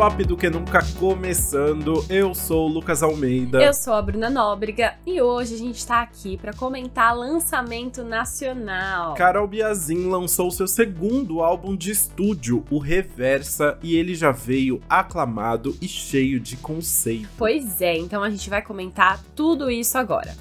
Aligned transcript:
pop 0.00 0.24
do 0.24 0.34
que 0.34 0.48
nunca 0.48 0.82
começando. 0.98 2.02
Eu 2.08 2.34
sou 2.34 2.70
o 2.70 2.72
Lucas 2.72 3.02
Almeida. 3.02 3.62
Eu 3.62 3.74
sou 3.74 3.92
a 3.92 4.00
Bruna 4.00 4.30
Nóbrega 4.30 4.94
e 5.06 5.20
hoje 5.20 5.56
a 5.56 5.58
gente 5.58 5.86
tá 5.86 6.00
aqui 6.00 6.38
para 6.38 6.54
comentar 6.54 7.14
lançamento 7.14 8.02
nacional. 8.02 9.12
Carol 9.12 9.46
Biazin 9.46 10.08
lançou 10.08 10.50
seu 10.50 10.66
segundo 10.66 11.42
álbum 11.42 11.76
de 11.76 11.90
estúdio, 11.90 12.64
o 12.70 12.78
Reversa, 12.78 13.78
e 13.82 13.94
ele 13.94 14.14
já 14.14 14.32
veio 14.32 14.80
aclamado 14.88 15.76
e 15.82 15.86
cheio 15.86 16.40
de 16.40 16.56
conceito. 16.56 17.28
Pois 17.36 17.82
é, 17.82 17.98
então 17.98 18.22
a 18.22 18.30
gente 18.30 18.48
vai 18.48 18.62
comentar 18.62 19.22
tudo 19.36 19.70
isso 19.70 19.98
agora. 19.98 20.34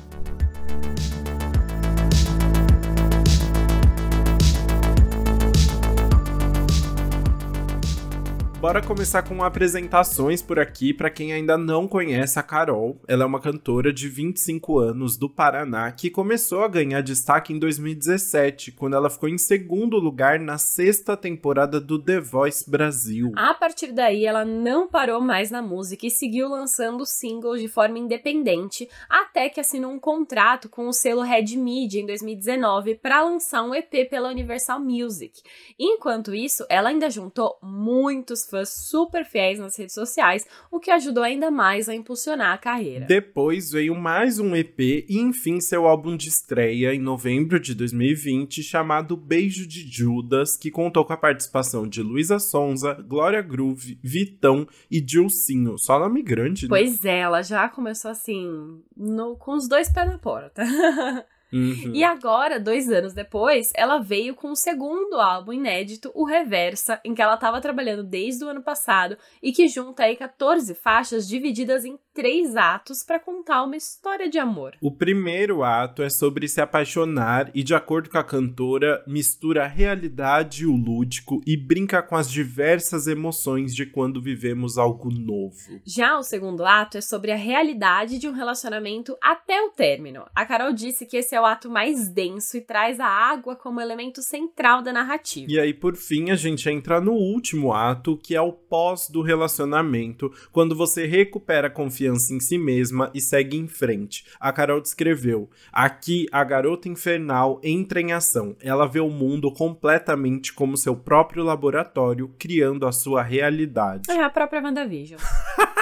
Bora 8.59 8.85
começar 8.85 9.21
com 9.21 9.41
apresentações 9.41 10.41
por 10.41 10.59
aqui 10.59 10.93
para 10.93 11.09
quem 11.09 11.31
ainda 11.31 11.57
não 11.57 11.87
conhece 11.87 12.37
a 12.37 12.43
Carol. 12.43 12.99
Ela 13.07 13.23
é 13.23 13.25
uma 13.25 13.39
cantora 13.39 13.93
de 13.93 14.09
25 14.09 14.79
anos 14.79 15.15
do 15.15 15.29
Paraná 15.29 15.89
que 15.93 16.09
começou 16.09 16.61
a 16.63 16.67
ganhar 16.67 16.99
destaque 16.99 17.53
em 17.53 17.57
2017, 17.57 18.73
quando 18.73 18.97
ela 18.97 19.09
ficou 19.09 19.29
em 19.29 19.37
segundo 19.37 19.97
lugar 19.97 20.41
na 20.41 20.57
sexta 20.57 21.15
temporada 21.15 21.79
do 21.79 21.97
The 21.97 22.19
Voice 22.19 22.69
Brasil. 22.69 23.31
A 23.37 23.53
partir 23.53 23.93
daí, 23.93 24.25
ela 24.25 24.43
não 24.43 24.89
parou 24.89 25.21
mais 25.21 25.49
na 25.49 25.61
música 25.61 26.05
e 26.05 26.11
seguiu 26.11 26.49
lançando 26.49 27.05
singles 27.05 27.61
de 27.61 27.69
forma 27.69 27.97
independente, 27.97 28.89
até 29.09 29.47
que 29.47 29.61
assinou 29.61 29.93
um 29.93 29.99
contrato 29.99 30.67
com 30.67 30.85
o 30.89 30.93
selo 30.93 31.21
Red 31.21 31.55
Media 31.55 32.01
em 32.01 32.05
2019 32.05 32.95
para 32.95 33.23
lançar 33.23 33.63
um 33.63 33.73
EP 33.73 34.09
pela 34.09 34.29
Universal 34.29 34.81
Music. 34.81 35.41
Enquanto 35.79 36.35
isso, 36.35 36.65
ela 36.67 36.89
ainda 36.89 37.09
juntou 37.09 37.57
muitos 37.63 38.48
fãs 38.49 38.69
super 38.89 39.25
fiéis 39.25 39.59
nas 39.59 39.77
redes 39.77 39.93
sociais, 39.93 40.45
o 40.71 40.79
que 40.79 40.91
ajudou 40.91 41.23
ainda 41.23 41.51
mais 41.51 41.87
a 41.87 41.95
impulsionar 41.95 42.53
a 42.53 42.57
carreira. 42.57 43.05
Depois 43.05 43.71
veio 43.71 43.95
mais 43.95 44.39
um 44.39 44.55
EP 44.55 44.79
e 44.79 45.19
enfim 45.19 45.59
seu 45.59 45.87
álbum 45.87 46.17
de 46.17 46.29
estreia 46.29 46.93
em 46.93 46.99
novembro 46.99 47.59
de 47.59 47.73
2020, 47.75 48.63
chamado 48.63 49.15
Beijo 49.15 49.67
de 49.67 49.87
Judas, 49.87 50.57
que 50.57 50.71
contou 50.71 51.05
com 51.05 51.13
a 51.13 51.17
participação 51.17 51.87
de 51.87 52.01
Luísa 52.01 52.39
Sonza, 52.39 52.93
Glória 52.93 53.41
Groove, 53.41 53.99
Vitão 54.03 54.67
e 54.89 54.99
Dilcinho. 54.99 55.77
Só 55.77 55.99
nome 55.99 56.21
grande, 56.21 56.63
né? 56.63 56.69
Pois 56.69 57.05
é, 57.05 57.19
ela 57.19 57.41
já 57.41 57.69
começou 57.69 58.11
assim, 58.11 58.81
no, 58.95 59.35
com 59.35 59.53
os 59.53 59.67
dois 59.67 59.91
pés 59.91 60.07
na 60.07 60.17
porta. 60.17 60.63
Uhum. 61.51 61.91
E 61.93 62.03
agora, 62.03 62.59
dois 62.59 62.89
anos 62.89 63.13
depois, 63.13 63.71
ela 63.75 63.97
veio 63.97 64.35
com 64.35 64.51
o 64.51 64.55
segundo 64.55 65.15
álbum 65.15 65.53
inédito, 65.53 66.11
o 66.13 66.23
Reversa, 66.25 66.99
em 67.03 67.15
que 67.15 67.21
ela 67.21 67.33
estava 67.35 67.59
trabalhando 67.59 68.03
desde 68.03 68.43
o 68.45 68.49
ano 68.49 68.61
passado 68.61 69.17
e 69.41 69.51
que 69.51 69.67
junta 69.67 70.03
aí 70.03 70.15
14 70.15 70.75
faixas 70.75 71.27
divididas 71.27 71.85
em 71.85 71.97
três 72.19 72.57
atos 72.57 73.01
para 73.01 73.17
contar 73.17 73.63
uma 73.63 73.77
história 73.77 74.29
de 74.29 74.37
amor. 74.37 74.75
O 74.81 74.91
primeiro 74.91 75.63
ato 75.63 76.03
é 76.03 76.09
sobre 76.09 76.49
se 76.49 76.59
apaixonar 76.59 77.49
e, 77.55 77.63
de 77.63 77.73
acordo 77.73 78.09
com 78.09 78.17
a 78.17 78.23
cantora, 78.25 79.01
mistura 79.07 79.63
a 79.63 79.67
realidade 79.67 80.63
e 80.63 80.65
o 80.65 80.75
lúdico 80.75 81.41
e 81.47 81.55
brinca 81.55 82.03
com 82.03 82.17
as 82.17 82.29
diversas 82.29 83.07
emoções 83.07 83.73
de 83.73 83.85
quando 83.85 84.21
vivemos 84.21 84.77
algo 84.77 85.09
novo. 85.09 85.79
Já 85.85 86.17
o 86.17 86.23
segundo 86.23 86.65
ato 86.65 86.97
é 86.97 87.01
sobre 87.01 87.31
a 87.31 87.37
realidade 87.37 88.19
de 88.19 88.27
um 88.27 88.33
relacionamento 88.33 89.15
até 89.23 89.61
o 89.61 89.69
término. 89.69 90.25
A 90.35 90.45
Carol 90.45 90.73
disse 90.73 91.05
que 91.05 91.15
esse 91.15 91.33
é 91.35 91.39
o 91.39 91.45
ato 91.45 91.69
mais 91.69 92.09
denso 92.09 92.57
e 92.57 92.61
traz 92.61 92.99
a 92.99 93.07
água 93.07 93.55
como 93.55 93.79
elemento 93.79 94.21
central 94.21 94.81
da 94.81 94.91
narrativa. 94.91 95.47
E 95.49 95.57
aí, 95.57 95.73
por 95.73 95.95
fim, 95.95 96.31
a 96.31 96.35
gente 96.35 96.69
entra 96.69 96.99
no 96.99 97.13
último 97.13 97.71
ato, 97.71 98.17
que 98.17 98.35
é 98.35 98.41
o 98.41 98.51
pós 98.51 99.09
do 99.09 99.21
relacionamento, 99.21 100.29
quando 100.51 100.75
você 100.75 101.05
recupera 101.05 101.67
a 101.67 101.71
confiança 101.71 102.08
em 102.09 102.39
si 102.39 102.57
mesma 102.57 103.11
e 103.13 103.21
segue 103.21 103.57
em 103.57 103.67
frente. 103.67 104.25
A 104.39 104.51
Carol 104.51 104.81
descreveu: 104.81 105.49
aqui 105.71 106.25
a 106.31 106.43
garota 106.43 106.89
infernal 106.89 107.59
entra 107.63 108.01
em 108.01 108.11
ação. 108.11 108.55
Ela 108.61 108.87
vê 108.87 108.99
o 108.99 109.09
mundo 109.09 109.51
completamente 109.51 110.53
como 110.53 110.77
seu 110.77 110.95
próprio 110.95 111.43
laboratório, 111.43 112.33
criando 112.39 112.87
a 112.87 112.91
sua 112.91 113.21
realidade. 113.21 114.09
É 114.09 114.23
a 114.23 114.29
própria 114.29 114.61
WandaVision. 114.61 115.19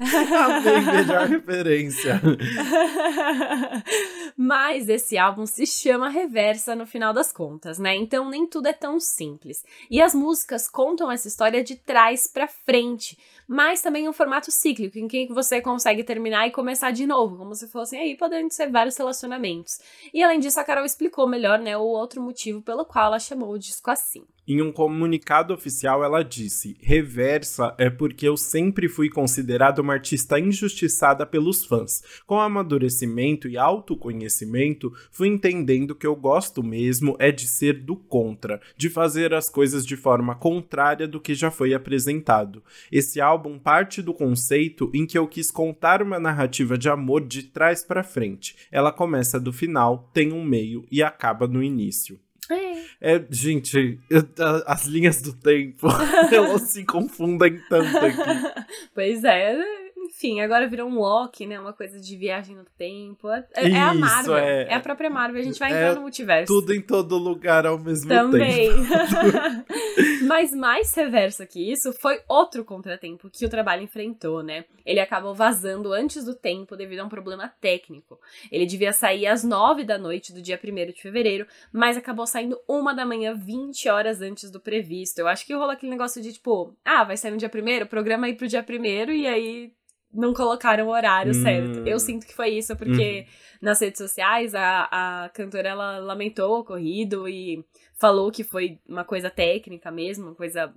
Amei, 0.00 0.80
melhor 0.80 1.28
referência. 1.28 2.20
Mas 4.34 4.88
esse 4.88 5.18
álbum 5.18 5.44
se 5.44 5.66
chama 5.66 6.08
Reversa 6.08 6.74
no 6.74 6.86
final 6.86 7.12
das 7.12 7.30
contas, 7.30 7.78
né? 7.78 7.94
Então 7.96 8.30
nem 8.30 8.46
tudo 8.46 8.68
é 8.68 8.72
tão 8.72 8.98
simples. 8.98 9.62
E 9.90 10.00
as 10.00 10.14
músicas 10.14 10.66
contam 10.66 11.10
essa 11.10 11.28
história 11.28 11.62
de 11.62 11.76
trás 11.76 12.26
para 12.26 12.48
frente, 12.48 13.18
mas 13.52 13.82
também 13.82 14.08
um 14.08 14.12
formato 14.12 14.48
cíclico, 14.52 14.96
em 14.96 15.08
que 15.08 15.26
você 15.26 15.60
consegue 15.60 16.04
terminar 16.04 16.46
e 16.46 16.52
começar 16.52 16.92
de 16.92 17.04
novo, 17.04 17.36
como 17.36 17.52
se 17.52 17.66
fossem 17.66 17.98
aí 17.98 18.16
podendo 18.16 18.52
ser 18.52 18.70
vários 18.70 18.96
relacionamentos. 18.96 19.80
E 20.14 20.22
além 20.22 20.38
disso, 20.38 20.60
a 20.60 20.64
Carol 20.64 20.84
explicou 20.84 21.26
melhor, 21.26 21.58
né, 21.58 21.76
o 21.76 21.82
outro 21.82 22.22
motivo 22.22 22.62
pelo 22.62 22.84
qual 22.84 23.06
ela 23.06 23.18
chamou 23.18 23.50
o 23.50 23.58
disco 23.58 23.90
assim. 23.90 24.24
Em 24.52 24.60
um 24.60 24.72
comunicado 24.72 25.54
oficial, 25.54 26.02
ela 26.02 26.24
disse: 26.24 26.76
Reversa 26.80 27.72
é 27.78 27.88
porque 27.88 28.26
eu 28.26 28.36
sempre 28.36 28.88
fui 28.88 29.08
considerada 29.08 29.80
uma 29.80 29.92
artista 29.92 30.40
injustiçada 30.40 31.24
pelos 31.24 31.64
fãs. 31.64 32.02
Com 32.26 32.40
amadurecimento 32.40 33.46
e 33.46 33.56
autoconhecimento, 33.56 34.92
fui 35.12 35.28
entendendo 35.28 35.94
que 35.94 36.04
eu 36.04 36.16
gosto 36.16 36.64
mesmo 36.64 37.14
é 37.20 37.30
de 37.30 37.46
ser 37.46 37.74
do 37.74 37.94
contra, 37.94 38.60
de 38.76 38.90
fazer 38.90 39.32
as 39.32 39.48
coisas 39.48 39.86
de 39.86 39.96
forma 39.96 40.34
contrária 40.34 41.06
do 41.06 41.20
que 41.20 41.32
já 41.32 41.52
foi 41.52 41.72
apresentado. 41.72 42.60
Esse 42.90 43.20
álbum 43.20 43.39
parte 43.58 44.02
do 44.02 44.12
conceito 44.12 44.90
em 44.94 45.06
que 45.06 45.16
eu 45.16 45.26
quis 45.26 45.50
contar 45.50 46.02
uma 46.02 46.18
narrativa 46.18 46.76
de 46.76 46.88
amor 46.88 47.26
de 47.26 47.44
trás 47.44 47.82
para 47.82 48.02
frente. 48.02 48.56
Ela 48.70 48.92
começa 48.92 49.40
do 49.40 49.52
final, 49.52 50.10
tem 50.12 50.32
um 50.32 50.44
meio 50.44 50.84
e 50.90 51.02
acaba 51.02 51.46
no 51.46 51.62
início. 51.62 52.18
É, 53.00 53.24
gente, 53.30 53.98
eu, 54.10 54.22
as 54.66 54.84
linhas 54.84 55.22
do 55.22 55.32
tempo, 55.32 55.86
elas 56.30 56.62
se 56.62 56.84
confundem 56.84 57.60
tanto 57.68 57.96
aqui. 57.96 58.60
Pois 58.94 59.24
é, 59.24 59.56
enfim, 60.20 60.42
agora 60.42 60.68
virou 60.68 60.86
um 60.86 60.98
walk, 60.98 61.46
né? 61.46 61.58
Uma 61.58 61.72
coisa 61.72 61.98
de 61.98 62.14
viagem 62.14 62.54
no 62.54 62.64
tempo. 62.76 63.30
É, 63.30 63.42
é 63.54 63.78
a 63.78 63.94
Marvel. 63.94 64.36
É, 64.36 64.64
é, 64.64 64.74
a 64.74 64.80
própria 64.80 65.08
Marvel. 65.08 65.40
A 65.40 65.44
gente 65.44 65.58
vai 65.58 65.70
entrar 65.70 65.92
é 65.92 65.94
no 65.94 66.02
multiverso. 66.02 66.52
Tudo 66.52 66.74
em 66.74 66.82
todo 66.82 67.16
lugar 67.16 67.64
ao 67.64 67.78
mesmo 67.78 68.10
Também. 68.10 68.68
tempo. 68.68 68.82
Mas 70.28 70.52
mais 70.52 70.94
reverso 70.94 71.46
que 71.46 71.72
isso 71.72 71.92
foi 71.94 72.20
outro 72.28 72.64
contratempo 72.66 73.30
que 73.30 73.46
o 73.46 73.48
trabalho 73.48 73.82
enfrentou, 73.82 74.42
né? 74.42 74.66
Ele 74.84 75.00
acabou 75.00 75.34
vazando 75.34 75.90
antes 75.92 76.22
do 76.22 76.34
tempo 76.34 76.76
devido 76.76 77.00
a 77.00 77.04
um 77.04 77.08
problema 77.08 77.50
técnico. 77.58 78.20
Ele 78.52 78.66
devia 78.66 78.92
sair 78.92 79.26
às 79.26 79.42
nove 79.42 79.84
da 79.84 79.96
noite 79.96 80.34
do 80.34 80.42
dia 80.42 80.60
1 80.62 80.92
de 80.92 81.00
fevereiro, 81.00 81.46
mas 81.72 81.96
acabou 81.96 82.26
saindo 82.26 82.60
uma 82.68 82.94
da 82.94 83.06
manhã, 83.06 83.34
20 83.34 83.88
horas 83.88 84.20
antes 84.20 84.50
do 84.50 84.60
previsto. 84.60 85.18
Eu 85.18 85.28
acho 85.28 85.46
que 85.46 85.54
rolou 85.54 85.70
aquele 85.70 85.90
negócio 85.90 86.20
de 86.20 86.34
tipo, 86.34 86.76
ah, 86.84 87.04
vai 87.04 87.16
sair 87.16 87.30
no 87.30 87.38
dia 87.38 87.48
primeiro, 87.48 87.86
programa 87.86 88.26
aí 88.26 88.34
pro 88.34 88.46
dia 88.46 88.62
primeiro 88.62 89.12
e 89.12 89.26
aí 89.26 89.72
não 90.12 90.34
colocaram 90.34 90.86
o 90.86 90.90
horário 90.90 91.30
Hum. 91.32 91.42
certo. 91.42 91.86
Eu 91.86 91.98
sinto 91.98 92.26
que 92.26 92.34
foi 92.34 92.50
isso, 92.50 92.76
porque 92.76 93.26
nas 93.60 93.80
redes 93.80 93.98
sociais 93.98 94.54
a, 94.54 94.88
a 95.24 95.28
cantora 95.30 95.68
ela 95.68 95.98
lamentou 95.98 96.50
o 96.56 96.60
ocorrido 96.60 97.28
e 97.28 97.64
falou 97.94 98.30
que 98.30 98.42
foi 98.42 98.78
uma 98.88 99.04
coisa 99.04 99.30
técnica 99.30 99.90
mesmo, 99.90 100.26
uma 100.26 100.34
coisa 100.34 100.72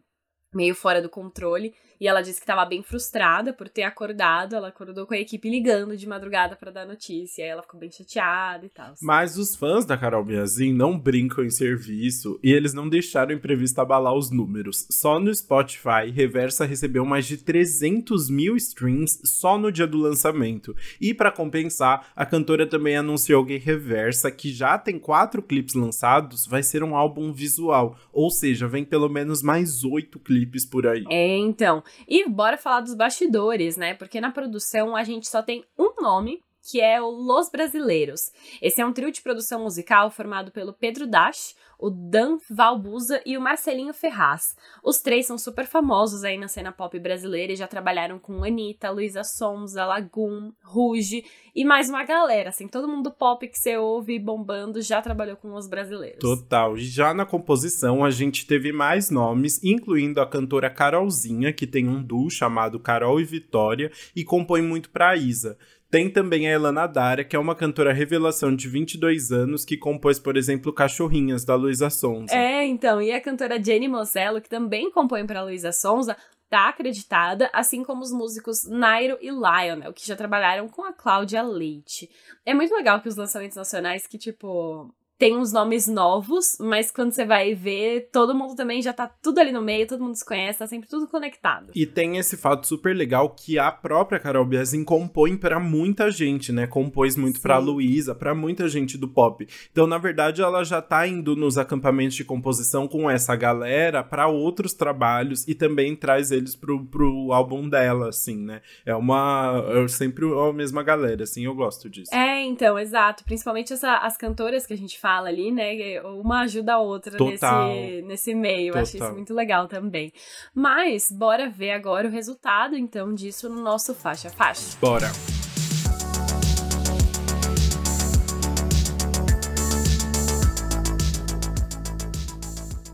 meio 0.53 0.75
fora 0.75 1.01
do 1.01 1.09
controle. 1.09 1.73
E 2.03 2.07
ela 2.07 2.19
disse 2.19 2.41
que 2.41 2.43
estava 2.43 2.65
bem 2.65 2.83
frustrada 2.83 3.53
por 3.53 3.69
ter 3.69 3.83
acordado. 3.83 4.57
Ela 4.57 4.67
acordou 4.67 5.07
com 5.07 5.13
a 5.13 5.17
equipe 5.17 5.49
ligando 5.49 5.95
de 5.95 6.05
madrugada 6.05 6.53
para 6.53 6.69
dar 6.69 6.85
notícia. 6.85 7.45
Aí 7.45 7.49
ela 7.49 7.61
ficou 7.61 7.79
bem 7.79 7.89
chateada 7.89 8.65
e 8.65 8.69
tal. 8.69 8.93
Mas 9.01 9.37
os 9.37 9.55
fãs 9.55 9.85
da 9.85 9.97
Carol 9.97 10.25
Biazin 10.25 10.73
não 10.73 10.99
brincam 10.99 11.45
em 11.45 11.49
serviço 11.49 12.37
e 12.43 12.51
eles 12.51 12.73
não 12.73 12.89
deixaram 12.89 13.31
o 13.31 13.37
imprevisto 13.37 13.79
abalar 13.79 14.13
os 14.13 14.29
números. 14.29 14.85
Só 14.91 15.17
no 15.17 15.33
Spotify, 15.33 16.11
Reversa 16.13 16.65
recebeu 16.65 17.05
mais 17.05 17.25
de 17.25 17.37
300 17.37 18.29
mil 18.29 18.57
streams 18.57 19.21
só 19.23 19.57
no 19.57 19.71
dia 19.71 19.87
do 19.87 19.97
lançamento. 19.97 20.75
E 20.99 21.13
para 21.13 21.31
compensar, 21.31 22.11
a 22.13 22.25
cantora 22.25 22.67
também 22.67 22.97
anunciou 22.97 23.45
que 23.45 23.55
Reversa, 23.55 24.29
que 24.29 24.51
já 24.51 24.77
tem 24.77 24.99
quatro 24.99 25.41
clipes 25.41 25.73
lançados, 25.73 26.45
vai 26.45 26.63
ser 26.63 26.83
um 26.83 26.97
álbum 26.97 27.31
visual. 27.31 27.97
Ou 28.11 28.29
seja, 28.29 28.67
vem 28.67 28.83
pelo 28.83 29.07
menos 29.07 29.41
mais 29.41 29.85
oito 29.85 30.19
clipes 30.19 30.65
por 30.65 30.85
aí. 30.85 31.05
É, 31.09 31.37
então. 31.37 31.81
E 32.07 32.27
bora 32.27 32.57
falar 32.57 32.81
dos 32.81 32.93
bastidores, 32.93 33.77
né? 33.77 33.93
Porque 33.93 34.21
na 34.21 34.31
produção 34.31 34.95
a 34.95 35.03
gente 35.03 35.27
só 35.27 35.41
tem 35.41 35.63
um 35.77 36.01
nome 36.01 36.41
que 36.69 36.79
é 36.79 37.01
o 37.01 37.09
Los 37.09 37.49
Brasileiros. 37.49 38.31
Esse 38.61 38.81
é 38.81 38.85
um 38.85 38.93
trio 38.93 39.11
de 39.11 39.21
produção 39.21 39.63
musical 39.63 40.09
formado 40.09 40.51
pelo 40.51 40.73
Pedro 40.73 41.05
Dash, 41.05 41.55
o 41.77 41.89
Dan 41.89 42.37
Valbuza 42.49 43.21
e 43.25 43.37
o 43.37 43.41
Marcelinho 43.41 43.93
Ferraz. 43.93 44.55
Os 44.81 45.01
três 45.01 45.25
são 45.25 45.37
super 45.37 45.65
famosos 45.65 46.23
aí 46.23 46.37
na 46.37 46.47
cena 46.47 46.71
pop 46.71 46.97
brasileira 46.97 47.51
e 47.51 47.57
já 47.57 47.67
trabalharam 47.67 48.17
com 48.17 48.43
Anitta, 48.43 48.89
Luísa 48.89 49.23
Sonza, 49.25 49.85
Lagoon, 49.85 50.53
Ruge 50.63 51.25
e 51.53 51.65
mais 51.65 51.89
uma 51.89 52.03
galera, 52.03 52.49
assim, 52.49 52.67
todo 52.67 52.87
mundo 52.87 53.11
pop 53.11 53.45
que 53.47 53.59
você 53.59 53.77
ouve 53.77 54.17
bombando 54.17 54.81
já 54.81 55.01
trabalhou 55.01 55.35
com 55.35 55.53
os 55.53 55.67
brasileiros. 55.67 56.19
Total. 56.19 56.77
E 56.77 56.85
já 56.85 57.13
na 57.13 57.25
composição 57.25 58.05
a 58.05 58.09
gente 58.09 58.47
teve 58.47 58.71
mais 58.71 59.09
nomes, 59.09 59.61
incluindo 59.63 60.21
a 60.21 60.25
cantora 60.25 60.69
Carolzinha, 60.69 61.51
que 61.51 61.67
tem 61.67 61.89
um 61.89 62.01
duo 62.01 62.29
chamado 62.29 62.79
Carol 62.79 63.19
e 63.19 63.25
Vitória 63.25 63.91
e 64.15 64.23
compõe 64.23 64.61
muito 64.61 64.89
pra 64.89 65.17
Isa. 65.17 65.57
Tem 65.93 66.09
também 66.09 66.47
a 66.47 66.51
Elana 66.51 66.87
Dara, 66.87 67.23
que 67.23 67.35
é 67.35 67.39
uma 67.39 67.53
cantora 67.53 67.93
revelação 67.93 68.55
de 68.55 68.67
22 68.67 69.31
anos, 69.31 69.63
que 69.63 69.77
compôs, 69.77 70.17
por 70.17 70.35
exemplo, 70.35 70.73
Cachorrinhas, 70.73 71.45
da 71.45 71.53
Luísa 71.53 71.87
Sonza. 71.91 72.33
É, 72.33 72.65
então, 72.65 72.99
e 72.99 73.11
a 73.11 73.21
cantora 73.21 73.63
Jenny 73.63 73.87
Mosello, 73.87 74.41
que 74.41 74.49
também 74.49 74.89
compõe 74.89 75.23
para 75.23 75.43
Luísa 75.43 75.71
Sonza, 75.71 76.17
tá 76.49 76.69
acreditada, 76.69 77.47
assim 77.53 77.83
como 77.83 78.01
os 78.01 78.11
músicos 78.11 78.67
Nairo 78.67 79.19
e 79.21 79.29
Lionel, 79.29 79.93
que 79.93 80.07
já 80.07 80.15
trabalharam 80.15 80.67
com 80.67 80.83
a 80.83 80.91
Cláudia 80.91 81.43
Leite. 81.43 82.09
É 82.43 82.55
muito 82.55 82.73
legal 82.73 82.99
que 82.99 83.07
os 83.07 83.15
lançamentos 83.15 83.55
nacionais 83.55 84.07
que, 84.07 84.17
tipo, 84.17 84.91
tem 85.23 85.37
uns 85.37 85.53
nomes 85.53 85.87
novos, 85.87 86.57
mas 86.59 86.91
quando 86.91 87.13
você 87.13 87.23
vai 87.23 87.55
ver, 87.55 88.09
todo 88.11 88.35
mundo 88.35 88.57
também 88.57 88.81
já 88.81 88.91
tá 88.91 89.09
tudo 89.21 89.39
ali 89.39 89.53
no 89.53 89.61
meio, 89.61 89.87
todo 89.87 90.03
mundo 90.03 90.15
se 90.15 90.25
conhece, 90.25 90.59
tá 90.59 90.67
sempre 90.67 90.89
tudo 90.89 91.07
conectado. 91.07 91.71
E 91.73 91.85
tem 91.85 92.17
esse 92.17 92.35
fato 92.35 92.67
super 92.67 92.93
legal 92.93 93.29
que 93.29 93.57
a 93.57 93.71
própria 93.71 94.19
Carol 94.19 94.43
Biazin 94.43 94.83
compõe 94.83 95.37
para 95.37 95.61
muita 95.61 96.11
gente, 96.11 96.51
né? 96.51 96.67
Compôs 96.67 97.15
muito 97.15 97.39
para 97.39 97.57
Luísa, 97.57 98.13
para 98.13 98.35
muita 98.35 98.67
gente 98.67 98.97
do 98.97 99.07
pop. 99.07 99.47
Então, 99.71 99.87
na 99.87 99.97
verdade, 99.97 100.41
ela 100.41 100.61
já 100.65 100.81
tá 100.81 101.07
indo 101.07 101.37
nos 101.37 101.57
acampamentos 101.57 102.17
de 102.17 102.25
composição 102.25 102.85
com 102.85 103.09
essa 103.09 103.33
galera 103.33 104.03
para 104.03 104.27
outros 104.27 104.73
trabalhos 104.73 105.47
e 105.47 105.55
também 105.55 105.95
traz 105.95 106.31
eles 106.31 106.53
pro, 106.53 106.83
pro 106.83 107.31
álbum 107.31 107.69
dela, 107.69 108.09
assim, 108.09 108.35
né? 108.35 108.61
É 108.85 108.93
uma. 108.93 109.63
É 109.69 109.87
sempre 109.87 110.25
a 110.25 110.51
mesma 110.51 110.83
galera, 110.83 111.23
assim, 111.23 111.45
eu 111.45 111.55
gosto 111.55 111.89
disso. 111.89 112.13
É, 112.13 112.43
então, 112.43 112.77
exato. 112.77 113.23
Principalmente 113.23 113.71
essa, 113.71 113.99
as 113.99 114.17
cantoras 114.17 114.67
que 114.67 114.73
a 114.73 114.77
gente 114.77 114.99
fala 115.13 115.29
ali, 115.29 115.51
né? 115.51 116.01
Uma 116.01 116.41
ajuda 116.41 116.73
a 116.73 116.79
outra 116.79 117.17
nesse, 117.23 118.01
nesse 118.03 118.33
meio. 118.33 118.73
Total. 118.73 118.81
Acho 118.81 118.97
isso 118.97 119.13
muito 119.13 119.33
legal 119.33 119.67
também. 119.67 120.11
Mas, 120.55 121.11
bora 121.11 121.49
ver 121.49 121.71
agora 121.71 122.07
o 122.07 122.11
resultado, 122.11 122.75
então, 122.75 123.13
disso 123.13 123.47
no 123.47 123.61
nosso 123.61 123.93
faixa 123.93 124.29
faixa. 124.29 124.75
Bora! 124.81 125.11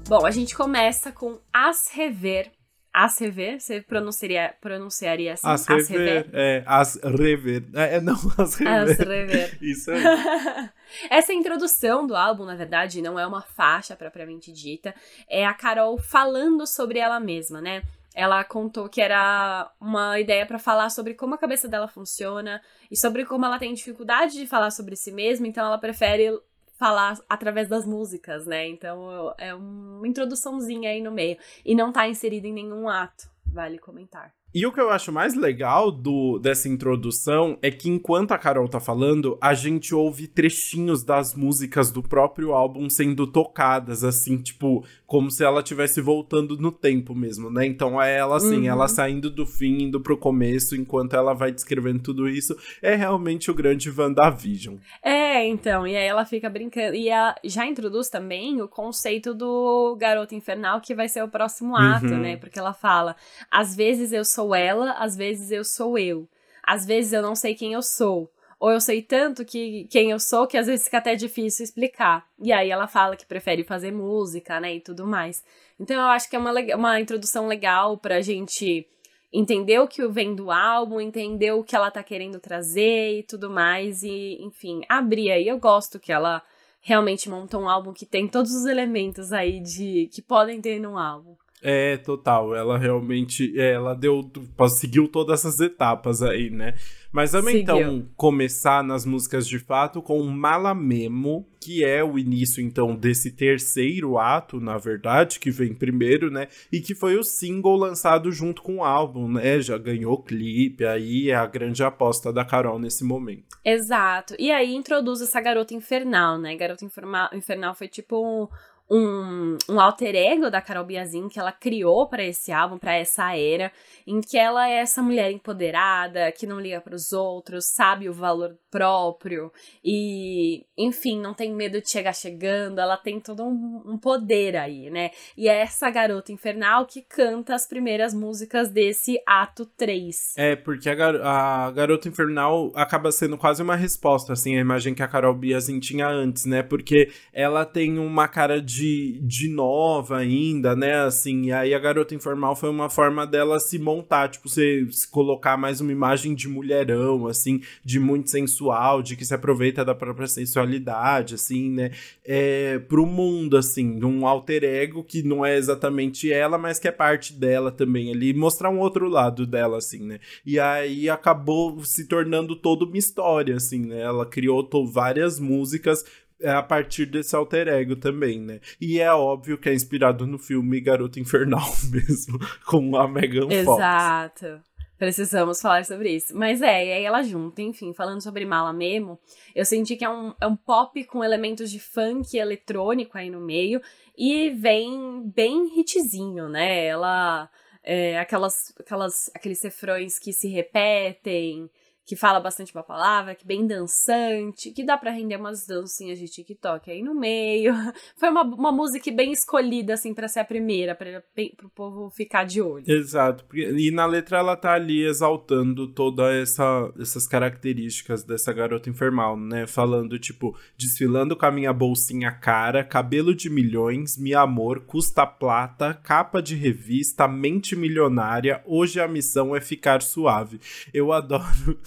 Bom, 0.10 0.26
a 0.26 0.32
gente 0.32 0.56
começa 0.56 1.12
com 1.12 1.38
As 1.54 1.88
Rever, 1.94 2.52
as 2.94 3.20
rever, 3.20 3.60
você 3.60 3.82
pronunciaria, 3.82 4.56
pronunciaria 4.60 5.34
assim? 5.34 5.48
As, 5.48 5.70
as 5.70 5.88
rever, 5.88 6.30
É, 6.34 6.64
as 6.66 6.96
rever. 7.04 7.66
É, 7.76 7.96
é 7.96 8.02
não, 8.02 8.16
as 8.38 8.56
rever. 8.56 8.74
As 8.74 8.98
rever. 8.98 9.58
Isso 9.62 9.92
aí. 9.92 10.02
Essa 11.10 11.34
introdução 11.34 12.08
do 12.08 12.16
álbum, 12.16 12.46
na 12.46 12.56
verdade, 12.56 13.02
não 13.02 13.20
é 13.20 13.26
uma 13.28 13.42
faixa 13.42 13.96
propriamente 13.96 14.52
dita. 14.52 14.94
É 15.30 15.46
a 15.46 15.54
Carol 15.54 15.98
falando 16.00 16.66
sobre 16.66 17.00
ela 17.00 17.20
mesma, 17.20 17.62
né? 17.62 17.84
Ela 18.16 18.44
contou 18.44 18.90
que 18.90 19.02
era 19.02 19.72
uma 19.80 20.20
ideia 20.20 20.46
para 20.46 20.58
falar 20.58 20.90
sobre 20.90 21.14
como 21.14 21.36
a 21.36 21.38
cabeça 21.38 21.68
dela 21.68 21.88
funciona 21.88 22.60
e 22.90 22.98
sobre 22.98 23.24
como 23.24 23.46
ela 23.46 23.60
tem 23.60 23.74
dificuldade 23.74 24.34
de 24.34 24.48
falar 24.48 24.72
sobre 24.72 24.96
si 24.96 25.12
mesma, 25.12 25.48
então 25.48 25.66
ela 25.66 25.78
prefere 25.78 26.32
falar 26.80 27.20
através 27.28 27.68
das 27.68 27.86
músicas, 27.86 28.46
né? 28.46 28.68
Então 28.68 29.36
é 29.38 29.54
uma 29.54 30.08
introduçãozinha 30.08 30.90
aí 30.90 31.02
no 31.02 31.12
meio. 31.12 31.38
E 31.66 31.76
não 31.76 31.92
tá 31.92 32.08
inserido 32.08 32.46
em 32.48 32.54
nenhum 32.54 32.88
ato, 32.88 33.30
vale 33.46 33.78
comentar. 33.78 34.39
E 34.54 34.66
o 34.66 34.72
que 34.72 34.82
eu 34.82 34.90
acho 34.90 35.12
mais 35.12 35.36
legal 35.36 35.92
do, 35.92 36.40
dessa 36.40 36.68
introdução 36.68 37.58
é 37.62 37.70
que 37.70 37.88
enquanto 37.88 38.32
a 38.32 38.38
Carol 38.38 38.68
tá 38.68 38.80
falando, 38.80 39.38
a 39.40 39.54
gente 39.54 39.94
ouve 39.94 40.28
trechinhos 40.28 41.04
das 41.04 41.36
músicas 41.36 41.92
do 41.92 42.02
próprio 42.02 42.54
álbum 42.54 42.90
sendo 42.90 43.28
tocadas, 43.28 44.04
assim, 44.04 44.38
tipo, 44.38 44.84
como 45.06 45.30
se 45.30 45.44
ela 45.44 45.62
estivesse 45.62 46.02
voltando 46.02 46.58
no 46.58 46.72
tempo 46.72 47.14
mesmo, 47.14 47.52
né? 47.52 47.64
Então 47.66 48.02
é 48.02 48.18
ela 48.18 48.38
assim, 48.38 48.62
uhum. 48.62 48.68
ela 48.68 48.88
saindo 48.88 49.30
do 49.30 49.46
fim, 49.46 49.84
indo 49.84 50.02
pro 50.02 50.18
começo, 50.18 50.76
enquanto 50.76 51.16
ela 51.16 51.34
vai 51.34 51.52
descrevendo 51.52 52.02
tudo 52.02 52.28
isso. 52.28 52.58
É 52.82 52.96
realmente 52.96 53.52
o 53.52 53.54
grande 53.54 53.92
WandaVision. 53.92 54.78
É, 55.04 55.46
então, 55.46 55.86
e 55.86 55.96
aí 55.96 56.08
ela 56.08 56.26
fica 56.26 56.50
brincando. 56.50 56.96
E 56.96 57.12
a, 57.12 57.36
já 57.44 57.68
introduz 57.68 58.10
também 58.10 58.62
o 58.64 58.68
conceito 58.68 59.34
do 59.36 59.96
garoto 60.00 60.34
infernal, 60.34 60.82
que 60.82 60.96
vai 60.96 61.08
ser 61.08 61.24
o 61.24 61.28
próximo 61.28 61.76
ato, 61.76 62.08
uhum. 62.08 62.20
né? 62.20 62.38
Porque 62.38 62.58
ela 62.58 62.74
fala: 62.74 63.16
às 63.52 63.76
vezes 63.76 64.12
eu 64.12 64.26
sou 64.26 64.39
sou 64.40 64.56
ela, 64.56 64.92
às 64.94 65.18
vezes 65.18 65.52
eu 65.52 65.66
sou 65.66 65.98
eu. 65.98 66.28
Às 66.64 66.86
vezes 66.86 67.12
eu 67.12 67.22
não 67.22 67.36
sei 67.36 67.54
quem 67.56 67.74
eu 67.74 67.82
sou. 67.82 68.32
Ou 68.58 68.72
eu 68.72 68.80
sei 68.80 69.02
tanto 69.02 69.44
que 69.44 69.86
quem 69.90 70.12
eu 70.12 70.20
sou 70.20 70.48
que 70.48 70.58
às 70.58 70.68
vezes 70.68 70.86
fica 70.86 70.98
até 70.98 71.14
difícil 71.14 71.66
explicar. 71.66 72.26
E 72.42 72.54
aí 72.54 72.70
ela 72.70 72.88
fala 72.88 73.18
que 73.18 73.26
prefere 73.26 73.64
fazer 73.66 73.92
música, 73.92 74.60
né, 74.60 74.76
e 74.76 74.80
tudo 74.80 75.06
mais. 75.06 75.44
Então 75.78 75.96
eu 75.98 76.08
acho 76.08 76.30
que 76.30 76.36
é 76.38 76.40
uma, 76.40 76.54
uma 76.76 77.00
introdução 77.02 77.48
legal 77.48 77.98
pra 77.98 78.22
gente 78.22 78.88
entender 79.32 79.80
o 79.80 79.88
que 79.88 80.08
vem 80.08 80.34
do 80.34 80.52
álbum, 80.52 81.02
entender 81.02 81.52
o 81.52 81.64
que 81.64 81.76
ela 81.76 81.92
tá 81.92 82.02
querendo 82.02 82.40
trazer 82.40 83.20
e 83.20 83.24
tudo 83.24 83.50
mais. 83.50 84.04
E, 84.04 84.38
enfim, 84.42 84.82
abrir 84.88 85.32
aí. 85.32 85.48
Eu 85.48 85.60
gosto 85.60 86.00
que 86.00 86.14
ela 86.14 86.42
realmente 86.82 87.30
montou 87.30 87.62
um 87.62 87.70
álbum 87.70 87.92
que 87.92 88.06
tem 88.06 88.28
todos 88.28 88.54
os 88.54 88.66
elementos 88.66 89.34
aí 89.34 89.60
de 89.60 90.10
que 90.14 90.22
podem 90.22 90.62
ter 90.62 90.80
num 90.80 90.98
álbum. 90.98 91.36
É, 91.62 91.98
total. 91.98 92.56
Ela 92.56 92.78
realmente. 92.78 93.54
É, 93.60 93.74
ela 93.74 93.94
deu. 93.94 94.30
Seguiu 94.70 95.08
todas 95.08 95.40
essas 95.40 95.60
etapas 95.60 96.22
aí, 96.22 96.50
né? 96.50 96.74
Mas 97.12 97.32
vamos 97.32 97.52
Seguiu. 97.52 97.76
então 97.76 98.08
começar 98.16 98.84
nas 98.84 99.04
músicas 99.04 99.48
de 99.48 99.58
fato 99.58 100.00
com 100.00 100.22
Malamemo, 100.24 101.48
que 101.60 101.84
é 101.84 102.04
o 102.04 102.20
início 102.20 102.64
então 102.64 102.96
desse 102.96 103.32
terceiro 103.32 104.20
ato, 104.20 104.60
na 104.60 104.78
verdade, 104.78 105.40
que 105.40 105.50
vem 105.50 105.74
primeiro, 105.74 106.30
né? 106.30 106.48
E 106.72 106.80
que 106.80 106.94
foi 106.94 107.18
o 107.18 107.24
single 107.24 107.76
lançado 107.76 108.32
junto 108.32 108.62
com 108.62 108.78
o 108.78 108.84
álbum, 108.84 109.28
né? 109.28 109.60
Já 109.60 109.78
ganhou 109.78 110.22
clipe, 110.22 110.86
aí 110.86 111.32
é 111.32 111.36
a 111.36 111.48
grande 111.48 111.84
aposta 111.84 112.32
da 112.32 112.46
Carol 112.46 112.78
nesse 112.78 113.04
momento. 113.04 113.58
Exato. 113.66 114.36
E 114.38 114.52
aí 114.52 114.76
introduz 114.76 115.20
essa 115.20 115.42
garota 115.42 115.74
infernal, 115.74 116.38
né? 116.38 116.56
Garota 116.56 116.86
infernal 117.34 117.74
foi 117.74 117.88
tipo 117.88 118.24
um 118.24 118.48
um, 118.90 119.58
um 119.70 119.80
alter 119.80 120.16
ego 120.16 120.50
da 120.50 120.62
Carol 120.62 120.84
Biazin 120.84 121.30
que 121.30 121.40
ela 121.40 121.52
criou 121.52 122.08
para 122.08 122.24
esse 122.24 122.52
álbum, 122.52 122.78
para 122.78 122.96
essa 122.96 123.38
era, 123.38 123.72
em 124.08 124.20
que 124.20 124.38
ela 124.38 124.68
é 124.68 124.80
essa 124.80 125.02
mulher 125.02 125.32
empoderada, 125.32 126.32
que 126.32 126.48
não 126.48 126.60
liga 126.60 126.82
para 126.82 126.96
os 126.96 127.14
outros, 127.14 127.66
sabe 127.68 128.10
o 128.10 128.14
valor 128.14 128.58
próprio 128.72 129.52
e, 129.84 130.66
enfim, 130.78 131.20
não 131.20 131.34
tem 131.34 131.54
medo 131.54 131.80
de 131.80 131.90
chegar 131.90 132.14
chegando, 132.14 132.80
ela 132.80 132.98
tem 132.98 133.20
todo 133.20 133.44
um, 133.44 133.84
um 133.86 133.98
poder 133.98 134.58
aí, 134.58 134.90
né? 134.90 135.12
E 135.38 135.48
é 135.48 135.62
essa 135.62 135.90
garota 135.90 136.32
infernal 136.32 136.86
que 136.86 137.02
canta 137.02 137.54
as 137.54 137.68
primeiras 137.68 138.14
músicas 138.14 138.70
desse 138.70 139.22
ato 139.26 139.66
3. 139.78 140.34
É, 140.38 140.56
porque 140.56 140.90
a, 140.90 140.96
gar 140.96 141.16
a 141.22 141.72
garota 141.72 142.08
infernal 142.08 142.72
acaba 142.74 143.12
sendo 143.12 143.38
quase 143.38 143.62
uma 143.62 143.76
resposta, 143.76 144.34
assim, 144.34 144.58
à 144.58 144.60
imagem 144.60 144.96
que 144.96 145.04
a 145.04 145.08
Carol 145.08 145.36
Biazin 145.36 145.80
tinha 145.80 146.08
antes, 146.08 146.46
né? 146.46 146.64
Porque 146.64 147.12
ela 147.32 147.66
tem 147.66 148.00
uma 148.00 148.28
cara 148.28 148.62
de 148.62 148.79
de, 148.80 149.20
de 149.22 149.50
nova 149.50 150.18
ainda, 150.18 150.74
né? 150.74 151.02
Assim, 151.02 151.48
e 151.48 151.52
aí 151.52 151.74
a 151.74 151.80
garota 151.80 152.16
informal 152.16 152.56
foi 152.56 152.70
uma 152.70 152.90
forma 152.90 153.28
dela 153.28 153.60
se 153.60 153.78
montar, 153.78 154.30
tipo, 154.30 154.48
se 154.48 154.88
colocar 155.12 155.58
mais 155.58 155.82
uma 155.82 155.92
imagem 155.92 156.34
de 156.34 156.48
mulherão, 156.48 157.28
assim, 157.28 157.62
de 157.84 158.00
muito 158.00 158.30
sensual, 158.30 159.02
de 159.02 159.18
que 159.18 159.26
se 159.26 159.34
aproveita 159.34 159.84
da 159.84 159.94
própria 159.94 160.28
sensualidade, 160.28 161.36
assim, 161.36 161.70
né? 161.70 161.92
É, 162.24 162.80
pro 162.80 163.06
mundo, 163.06 163.58
assim, 163.58 164.02
um 164.02 164.26
alter 164.26 164.64
ego 164.64 165.04
que 165.04 165.24
não 165.24 165.46
é 165.46 165.58
exatamente 165.58 166.32
ela, 166.32 166.58
mas 166.58 166.80
que 166.80 166.88
é 166.88 166.92
parte 166.92 167.34
dela 167.34 167.72
também 167.72 168.12
ali, 168.12 168.34
mostrar 168.34 168.70
um 168.70 168.80
outro 168.80 169.10
lado 169.10 169.46
dela, 169.46 169.78
assim, 169.78 170.06
né? 170.06 170.20
E 170.46 170.58
aí 170.58 171.10
acabou 171.10 171.84
se 171.84 172.08
tornando 172.08 172.56
toda 172.56 172.86
uma 172.86 172.98
história, 172.98 173.58
assim, 173.58 173.86
né? 173.86 174.00
Ela 174.00 174.26
criou 174.26 174.68
várias 174.86 175.38
músicas 175.38 176.06
é 176.42 176.52
a 176.52 176.64
partir 176.64 177.06
desse 177.06 177.36
alter 177.36 177.68
ego 177.68 177.96
também, 177.96 178.40
né? 178.40 178.60
E 178.80 179.00
é 179.00 179.12
óbvio 179.12 179.58
que 179.58 179.70
é 179.70 179.74
inspirado 179.74 180.26
no 180.26 180.40
filme 180.40 180.80
Garota 180.80 181.20
Infernal 181.20 181.70
mesmo, 181.92 182.40
com 182.66 182.96
a 182.96 183.08
Megan 183.08 183.42
Fox. 183.42 183.54
Exato. 183.54 184.62
Precisamos 185.00 185.62
falar 185.62 185.86
sobre 185.86 186.12
isso. 186.12 186.36
Mas 186.36 186.62
é, 186.62 186.86
e 186.86 186.92
aí 186.92 187.04
ela 187.06 187.24
junta, 187.24 187.62
enfim, 187.62 187.94
falando 187.94 188.22
sobre 188.22 188.46
Mala 188.46 188.74
Memo, 188.74 189.18
eu 189.56 189.64
senti 189.64 189.96
que 189.96 190.04
é 190.04 190.10
um, 190.10 190.34
é 190.42 190.46
um 190.46 190.58
pop 190.58 191.02
com 191.06 191.24
elementos 191.24 191.72
de 191.72 191.80
funk 191.80 192.38
eletrônico 192.38 193.18
aí 193.18 193.30
no 193.30 193.40
meio, 193.40 193.82
e 194.18 194.50
vem 194.50 195.24
bem 195.34 195.80
hitzinho, 195.80 196.50
né? 196.50 196.86
Ela. 196.86 197.50
É, 197.82 198.20
aquelas, 198.20 198.74
aquelas, 198.78 199.32
aqueles 199.34 199.64
refrões 199.64 200.20
que 200.20 200.34
se 200.34 200.50
repetem, 200.50 201.70
que 202.10 202.16
fala 202.16 202.40
bastante 202.40 202.74
uma 202.74 202.82
palavra, 202.82 203.36
que 203.36 203.46
bem 203.46 203.68
dançante, 203.68 204.72
que 204.72 204.84
dá 204.84 204.98
para 204.98 205.12
render 205.12 205.36
umas 205.36 205.68
dancinhas 205.68 206.18
de 206.18 206.26
TikTok 206.26 206.90
aí 206.90 207.04
no 207.04 207.14
meio. 207.14 207.72
Foi 208.18 208.30
uma, 208.30 208.42
uma 208.42 208.72
música 208.72 209.12
bem 209.12 209.32
escolhida, 209.32 209.94
assim, 209.94 210.12
para 210.12 210.28
ser 210.28 210.40
a 210.40 210.44
primeira, 210.44 210.96
para 210.96 211.22
o 211.64 211.70
povo 211.70 212.10
ficar 212.10 212.46
de 212.46 212.64
olho. 212.64 212.84
Exato. 212.88 213.46
E 213.54 213.92
na 213.92 214.08
letra 214.08 214.40
ela 214.40 214.58
tá 214.58 214.74
ali 214.74 215.06
exaltando 215.06 215.86
todas 215.86 216.34
essa, 216.34 216.92
essas 217.00 217.28
características 217.28 218.24
dessa 218.24 218.52
garota 218.52 218.90
infernal, 218.90 219.38
né? 219.38 219.68
Falando, 219.68 220.18
tipo, 220.18 220.58
desfilando 220.76 221.36
com 221.36 221.46
a 221.46 221.52
minha 221.52 221.72
bolsinha 221.72 222.32
cara, 222.32 222.84
cabelo 222.84 223.36
de 223.36 223.52
milhões, 223.52 224.18
me 224.18 224.34
amor, 224.34 224.80
custa 224.80 225.28
plata, 225.28 225.94
capa 225.94 226.42
de 226.42 226.56
revista, 226.56 227.28
mente 227.28 227.76
milionária, 227.76 228.64
hoje 228.66 229.00
a 229.00 229.08
missão 229.08 229.56
é 229.56 229.62
ficar 229.62 230.02
suave. 230.02 230.60
Eu 230.92 231.14
adoro 231.14 231.78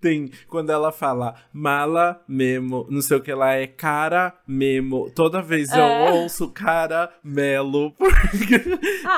tem 0.00 0.30
quando 0.48 0.70
ela 0.70 0.92
fala 0.92 1.34
mala 1.52 2.22
memo, 2.26 2.86
não 2.90 3.02
sei 3.02 3.16
o 3.16 3.20
que 3.20 3.32
lá 3.32 3.54
é 3.54 3.66
cara 3.66 4.34
memo. 4.46 5.10
Toda 5.10 5.42
vez 5.42 5.70
é. 5.70 5.78
eu 5.78 6.14
ouço 6.14 6.48
cara 6.50 7.12
melo, 7.22 7.92
porque 7.98 8.54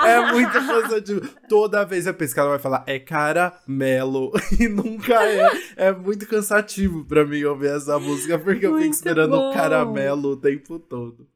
é 0.07 0.33
muita 0.33 0.65
coisa 0.65 1.01
de. 1.01 1.21
Toda 1.49 1.85
vez 1.85 2.07
eu 2.07 2.15
penso 2.15 2.35
que 2.35 2.41
ela 2.41 2.51
vai 2.51 2.59
falar 2.59 2.85
é 2.87 2.99
cara 2.99 3.53
melo 3.67 4.33
e 4.59 4.69
nunca 4.69 5.23
é. 5.23 5.51
É 5.77 5.93
muito 5.93 6.27
cansativo 6.27 7.05
pra 7.05 7.25
mim 7.25 7.43
ouvir 7.45 7.69
essa 7.69 7.99
música, 7.99 8.39
porque 8.39 8.67
muito 8.69 8.77
eu 8.77 8.83
fico 8.83 8.95
esperando 8.95 9.37
bom. 9.37 9.53
caramelo 9.53 10.31
o 10.31 10.37
tempo 10.37 10.79
todo. 10.79 11.34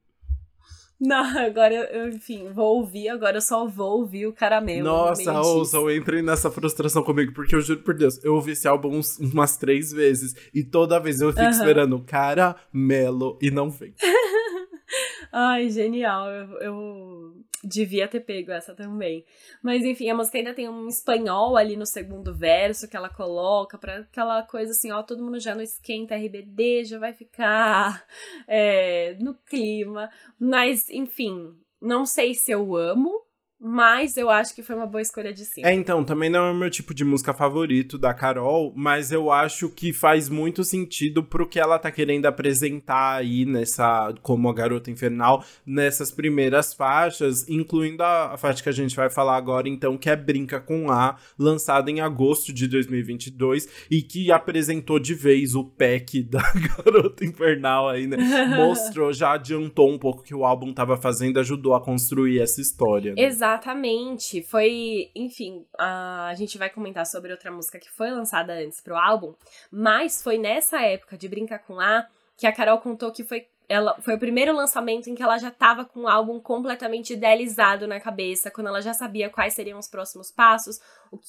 Não, 1.00 1.38
agora 1.38 1.74
eu, 1.74 2.08
enfim, 2.08 2.50
vou 2.52 2.78
ouvir, 2.78 3.08
agora 3.08 3.36
eu 3.36 3.40
só 3.40 3.66
vou 3.66 4.00
ouvir 4.00 4.26
o 4.26 4.32
caramelo. 4.32 4.84
Nossa, 4.84 5.40
ouçam, 5.40 5.90
entrem 5.90 6.22
nessa 6.22 6.50
frustração 6.50 7.04
comigo, 7.04 7.32
porque 7.32 7.54
eu 7.54 7.60
juro 7.60 7.82
por 7.82 7.94
Deus, 7.94 8.22
eu 8.24 8.34
ouvi 8.34 8.52
esse 8.52 8.66
álbum 8.66 8.96
uns, 8.96 9.16
umas 9.18 9.56
três 9.56 9.92
vezes 9.92 10.34
e 10.52 10.64
toda 10.64 10.98
vez 10.98 11.20
eu 11.20 11.30
fico 11.32 11.44
uhum. 11.44 11.50
esperando 11.50 12.04
caramelo 12.04 13.38
e 13.40 13.50
não 13.50 13.70
vem. 13.70 13.94
Ai, 15.32 15.68
genial. 15.68 16.28
Eu, 16.30 16.58
eu, 16.60 17.32
devia 17.64 18.08
ter 18.08 18.20
pego 18.20 18.50
essa 18.50 18.74
também. 18.74 19.24
Mas 19.62 19.84
enfim, 19.84 20.08
a 20.10 20.14
música 20.14 20.38
ainda 20.38 20.54
tem 20.54 20.68
um 20.68 20.88
espanhol 20.88 21.56
ali 21.56 21.76
no 21.76 21.86
segundo 21.86 22.34
verso 22.34 22.88
que 22.88 22.96
ela 22.96 23.08
coloca 23.08 23.76
para 23.78 23.98
aquela 23.98 24.42
coisa 24.42 24.72
assim, 24.72 24.90
ó, 24.90 25.02
todo 25.02 25.22
mundo 25.22 25.40
já 25.40 25.54
não 25.54 25.62
esquenta, 25.62 26.14
RBD 26.14 26.84
já 26.84 26.98
vai 26.98 27.12
ficar 27.12 28.04
é, 28.46 29.16
no 29.20 29.34
clima. 29.34 30.10
Mas, 30.38 30.88
enfim, 30.90 31.54
não 31.80 32.04
sei 32.04 32.34
se 32.34 32.50
eu 32.50 32.76
amo, 32.76 33.27
mas 33.60 34.16
eu 34.16 34.30
acho 34.30 34.54
que 34.54 34.62
foi 34.62 34.76
uma 34.76 34.86
boa 34.86 35.02
escolha 35.02 35.32
de 35.32 35.44
sim. 35.44 35.64
É, 35.64 35.74
então, 35.74 36.04
também 36.04 36.30
não 36.30 36.46
é 36.46 36.50
o 36.52 36.54
meu 36.54 36.70
tipo 36.70 36.94
de 36.94 37.04
música 37.04 37.34
favorito 37.34 37.98
da 37.98 38.14
Carol, 38.14 38.72
mas 38.76 39.10
eu 39.10 39.32
acho 39.32 39.68
que 39.68 39.92
faz 39.92 40.28
muito 40.28 40.62
sentido 40.62 41.24
pro 41.24 41.48
que 41.48 41.58
ela 41.58 41.78
tá 41.78 41.90
querendo 41.90 42.26
apresentar 42.26 43.16
aí 43.16 43.44
nessa, 43.44 44.14
como 44.22 44.48
a 44.48 44.54
Garota 44.54 44.92
Infernal, 44.92 45.44
nessas 45.66 46.12
primeiras 46.12 46.72
faixas, 46.72 47.48
incluindo 47.48 48.02
a, 48.04 48.34
a 48.34 48.36
faixa 48.38 48.62
que 48.62 48.68
a 48.68 48.72
gente 48.72 48.94
vai 48.94 49.10
falar 49.10 49.36
agora, 49.36 49.68
então, 49.68 49.98
que 49.98 50.08
é 50.08 50.14
Brinca 50.14 50.60
com 50.60 50.88
A, 50.88 51.16
lançada 51.36 51.90
em 51.90 52.00
agosto 52.00 52.52
de 52.52 52.68
2022 52.68 53.86
e 53.90 54.02
que 54.02 54.30
apresentou 54.30 55.00
de 55.00 55.14
vez 55.14 55.56
o 55.56 55.64
pack 55.64 56.22
da 56.30 56.42
Garota 56.52 57.24
Infernal 57.24 57.88
aí, 57.88 58.06
né? 58.06 58.18
Mostrou, 58.56 59.12
já 59.12 59.32
adiantou 59.32 59.90
um 59.90 59.98
pouco 59.98 60.22
que 60.22 60.34
o 60.34 60.44
álbum 60.44 60.72
tava 60.72 60.96
fazendo, 60.96 61.40
ajudou 61.40 61.74
a 61.74 61.80
construir 61.80 62.38
essa 62.38 62.60
história. 62.60 63.14
Né? 63.16 63.22
Exato 63.24 63.47
Exatamente. 63.48 64.42
Foi, 64.42 65.10
enfim, 65.14 65.64
a, 65.78 66.32
gente 66.36 66.58
vai 66.58 66.68
comentar 66.68 67.06
sobre 67.06 67.32
outra 67.32 67.50
música 67.50 67.78
que 67.78 67.90
foi 67.90 68.10
lançada 68.10 68.52
antes 68.52 68.80
pro 68.80 68.96
álbum, 68.96 69.34
mas 69.70 70.22
foi 70.22 70.36
nessa 70.38 70.82
época 70.82 71.16
de 71.16 71.28
Brincar 71.28 71.60
com 71.60 71.80
A 71.80 72.06
que 72.36 72.46
a 72.46 72.52
Carol 72.52 72.78
contou 72.78 73.10
que 73.10 73.24
foi 73.24 73.48
ela 73.68 73.94
foi 74.00 74.14
o 74.14 74.18
primeiro 74.18 74.54
lançamento 74.54 75.10
em 75.10 75.14
que 75.14 75.22
ela 75.22 75.36
já 75.36 75.48
estava 75.48 75.84
com 75.84 76.00
o 76.00 76.08
álbum 76.08 76.40
completamente 76.40 77.12
idealizado 77.12 77.86
na 77.86 78.00
cabeça, 78.00 78.50
quando 78.50 78.68
ela 78.68 78.80
já 78.80 78.94
sabia 78.94 79.28
quais 79.28 79.52
seriam 79.52 79.78
os 79.78 79.86
próximos 79.86 80.30
passos, 80.30 80.80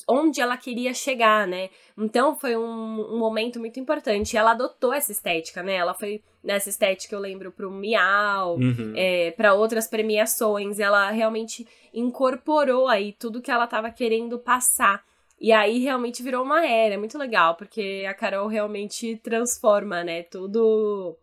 onde 0.08 0.40
ela 0.40 0.56
queria 0.56 0.94
chegar, 0.94 1.46
né? 1.46 1.70
Então 1.98 2.40
foi 2.40 2.56
um, 2.56 3.14
um 3.14 3.20
momento 3.20 3.60
muito 3.60 3.78
importante. 3.78 4.34
E 4.34 4.38
ela 4.38 4.52
adotou 4.52 4.94
essa 4.94 5.12
estética, 5.12 5.62
né? 5.62 5.76
Ela 5.76 5.94
foi 5.94 6.22
nessa 6.42 6.70
estética, 6.70 7.14
eu 7.14 7.20
lembro, 7.20 7.52
pro 7.52 7.70
Miau, 7.70 8.56
uhum. 8.56 8.94
é, 8.96 9.32
para 9.32 9.54
outras 9.54 9.88
premiações. 9.88 10.80
Ela 10.80 11.12
realmente 11.12 11.68
incorporou 11.94 12.88
aí 12.88 13.12
tudo 13.20 13.42
que 13.42 13.52
ela 13.52 13.66
estava 13.66 13.92
querendo 13.92 14.40
passar. 14.40 15.04
E 15.42 15.52
aí 15.52 15.80
realmente 15.80 16.24
virou 16.24 16.44
uma 16.44 16.66
era, 16.66 16.96
é 16.96 16.98
muito 16.98 17.18
legal, 17.18 17.56
porque 17.56 18.06
a 18.08 18.14
Carol 18.14 18.48
realmente 18.48 19.18
transforma, 19.18 20.04
né? 20.04 20.24
Tudo 20.24 21.18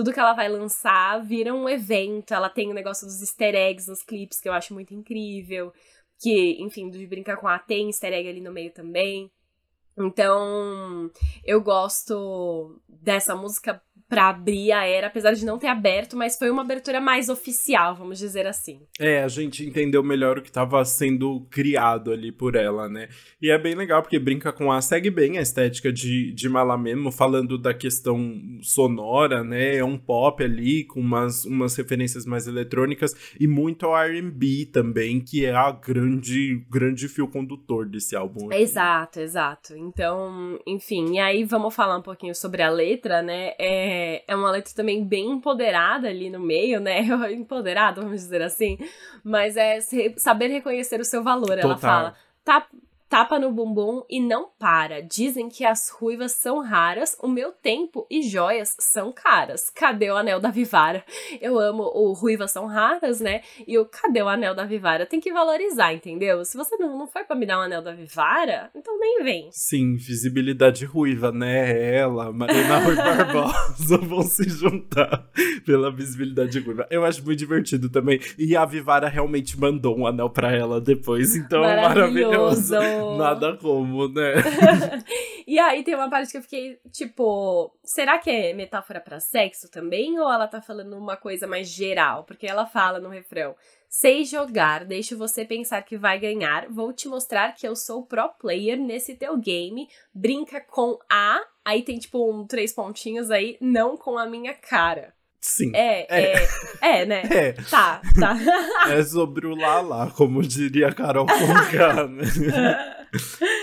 tudo 0.00 0.14
que 0.14 0.20
ela 0.20 0.32
vai 0.32 0.48
lançar 0.48 1.22
vira 1.22 1.52
um 1.54 1.68
evento. 1.68 2.32
Ela 2.32 2.48
tem 2.48 2.70
o 2.70 2.74
negócio 2.74 3.06
dos 3.06 3.20
easter 3.20 3.54
eggs 3.54 3.86
nos 3.86 4.02
clipes, 4.02 4.40
que 4.40 4.48
eu 4.48 4.52
acho 4.54 4.72
muito 4.72 4.94
incrível. 4.94 5.74
Que, 6.18 6.56
enfim, 6.62 6.88
de 6.88 7.06
brincar 7.06 7.36
com 7.36 7.46
a 7.46 7.58
tem 7.58 7.88
easter 7.88 8.10
egg 8.10 8.26
ali 8.26 8.40
no 8.40 8.50
meio 8.50 8.72
também. 8.72 9.30
Então, 9.98 11.10
eu 11.44 11.60
gosto 11.60 12.80
dessa 12.88 13.36
música 13.36 13.82
para 14.08 14.28
abrir 14.28 14.72
a 14.72 14.84
era, 14.84 15.06
apesar 15.06 15.32
de 15.32 15.44
não 15.44 15.58
ter 15.58 15.68
aberto, 15.68 16.16
mas 16.16 16.36
foi 16.36 16.50
uma 16.50 16.62
abertura 16.62 17.00
mais 17.00 17.28
oficial, 17.28 17.94
vamos 17.94 18.18
dizer 18.18 18.46
assim. 18.46 18.80
É, 18.98 19.22
a 19.22 19.28
gente 19.28 19.64
entendeu 19.64 20.02
melhor 20.02 20.38
o 20.38 20.42
que 20.42 20.48
estava 20.48 20.84
sendo 20.84 21.46
criado 21.50 22.12
ali 22.12 22.32
por 22.32 22.54
ela, 22.54 22.88
né? 22.88 23.08
E 23.40 23.50
é 23.50 23.58
bem 23.58 23.74
legal 23.74 24.02
porque 24.02 24.18
brinca 24.18 24.52
com 24.52 24.70
a 24.70 24.80
segue 24.80 25.10
bem 25.10 25.38
a 25.38 25.42
estética 25.42 25.92
de, 25.92 26.32
de 26.32 26.48
Malamemo, 26.48 27.10
falando 27.10 27.58
da 27.58 27.74
questão 27.74 28.40
sonora, 28.62 29.44
né? 29.44 29.76
É 29.76 29.84
um 29.84 29.98
pop 29.98 30.42
ali 30.42 30.84
com 30.84 31.00
umas, 31.00 31.44
umas 31.44 31.76
referências 31.76 32.26
mais 32.26 32.46
eletrônicas 32.46 33.14
e 33.38 33.46
muito 33.46 33.94
R&B 33.94 34.70
também, 34.72 35.20
que 35.20 35.44
é 35.44 35.52
a 35.52 35.70
grande 35.70 36.64
grande 36.68 37.08
fio 37.08 37.28
condutor 37.28 37.86
desse 37.86 38.16
álbum. 38.16 38.46
Aqui. 38.46 38.62
Exato, 38.62 39.20
exato. 39.20 39.76
Então, 39.76 40.58
enfim, 40.66 41.14
e 41.14 41.18
aí 41.18 41.44
vamos 41.44 41.74
falar 41.74 41.98
um 41.98 42.02
pouquinho 42.02 42.34
sobre 42.34 42.62
a 42.62 42.70
letra, 42.70 43.22
né? 43.22 43.52
É 43.58 43.89
é, 43.90 44.24
é, 44.26 44.36
uma 44.36 44.50
letra 44.50 44.72
também 44.74 45.04
bem 45.04 45.30
empoderada 45.30 46.08
ali 46.08 46.30
no 46.30 46.40
meio, 46.40 46.80
né? 46.80 47.00
Empoderada, 47.32 48.00
vamos 48.00 48.20
dizer 48.20 48.42
assim. 48.42 48.78
Mas 49.22 49.56
é 49.56 49.78
saber 50.16 50.48
reconhecer 50.48 51.00
o 51.00 51.04
seu 51.04 51.22
valor. 51.22 51.56
Total. 51.56 51.64
Ela 51.64 51.78
fala. 51.78 52.14
Tá, 52.44 52.66
tapa 53.10 53.40
no 53.40 53.50
bumbum 53.50 54.04
e 54.08 54.20
não 54.20 54.48
para. 54.56 55.02
Dizem 55.02 55.48
que 55.48 55.64
as 55.64 55.88
ruivas 55.88 56.30
são 56.30 56.60
raras, 56.60 57.16
o 57.20 57.26
meu 57.26 57.50
tempo 57.50 58.06
e 58.08 58.22
joias 58.22 58.76
são 58.78 59.12
caras. 59.12 59.68
Cadê 59.68 60.08
o 60.12 60.16
anel 60.16 60.38
da 60.38 60.48
Vivara? 60.48 61.04
Eu 61.40 61.58
amo 61.58 61.82
o 61.92 62.12
ruivas 62.12 62.52
são 62.52 62.66
raras, 62.66 63.20
né? 63.20 63.42
E 63.66 63.76
o 63.76 63.84
cadê 63.84 64.22
o 64.22 64.28
anel 64.28 64.54
da 64.54 64.64
Vivara? 64.64 65.04
Tem 65.04 65.18
que 65.18 65.32
valorizar, 65.32 65.92
entendeu? 65.92 66.44
Se 66.44 66.56
você 66.56 66.76
não, 66.76 66.96
não 66.96 67.08
foi 67.08 67.24
pra 67.24 67.34
me 67.34 67.44
dar 67.44 67.58
o 67.58 67.60
um 67.60 67.64
anel 67.64 67.82
da 67.82 67.92
Vivara, 67.92 68.70
então 68.76 68.96
nem 69.00 69.24
vem. 69.24 69.48
Sim, 69.50 69.96
visibilidade 69.96 70.84
ruiva, 70.84 71.32
né? 71.32 71.96
Ela, 71.96 72.32
Marina 72.32 72.78
Rui 72.78 72.94
Barbosa 72.94 73.98
vão 73.98 74.22
se 74.22 74.48
juntar 74.48 75.28
pela 75.66 75.90
visibilidade 75.90 76.60
ruiva. 76.60 76.86
Eu 76.88 77.04
acho 77.04 77.24
muito 77.24 77.40
divertido 77.40 77.90
também. 77.90 78.20
E 78.38 78.56
a 78.56 78.64
Vivara 78.64 79.08
realmente 79.08 79.58
mandou 79.58 79.98
um 79.98 80.06
anel 80.06 80.30
pra 80.30 80.52
ela 80.54 80.80
depois, 80.80 81.34
então 81.34 81.62
maravilhoso. 81.62 82.74
maravilhoso. 82.74 82.99
Nada 83.16 83.56
como, 83.56 84.08
né? 84.08 84.34
e 85.46 85.58
aí 85.58 85.82
tem 85.82 85.94
uma 85.94 86.08
parte 86.10 86.30
que 86.30 86.38
eu 86.38 86.42
fiquei, 86.42 86.78
tipo, 86.92 87.72
será 87.82 88.18
que 88.18 88.30
é 88.30 88.52
metáfora 88.52 89.00
para 89.00 89.20
sexo 89.20 89.70
também? 89.70 90.18
Ou 90.18 90.30
ela 90.30 90.46
tá 90.46 90.60
falando 90.60 90.96
uma 90.96 91.16
coisa 91.16 91.46
mais 91.46 91.68
geral? 91.68 92.24
Porque 92.24 92.46
ela 92.46 92.66
fala 92.66 92.98
no 92.98 93.08
refrão. 93.08 93.54
Sei 93.88 94.24
jogar, 94.24 94.84
deixo 94.84 95.18
você 95.18 95.44
pensar 95.44 95.82
que 95.82 95.98
vai 95.98 96.18
ganhar. 96.18 96.68
Vou 96.68 96.92
te 96.92 97.08
mostrar 97.08 97.54
que 97.54 97.66
eu 97.66 97.74
sou 97.74 98.06
pro 98.06 98.28
player 98.38 98.78
nesse 98.78 99.16
teu 99.16 99.36
game. 99.36 99.88
Brinca 100.14 100.60
com 100.60 100.98
a. 101.10 101.40
Aí 101.64 101.82
tem 101.82 101.98
tipo 101.98 102.30
um 102.30 102.46
três 102.46 102.72
pontinhos 102.72 103.30
aí, 103.30 103.56
não 103.60 103.96
com 103.96 104.16
a 104.16 104.26
minha 104.26 104.54
cara. 104.54 105.12
Sim. 105.40 105.72
É, 105.74 106.06
é, 106.08 106.48
é, 106.82 107.00
é 107.00 107.06
né? 107.06 107.22
É. 107.30 107.52
Tá, 107.52 108.02
tá. 108.18 108.36
É 108.88 109.02
sobre 109.02 109.46
o 109.46 109.54
Lala, 109.54 110.10
como 110.10 110.42
diria 110.42 110.88
a 110.88 110.92
Carol 110.92 111.26
Conká, 111.26 112.06
né? 112.06 112.24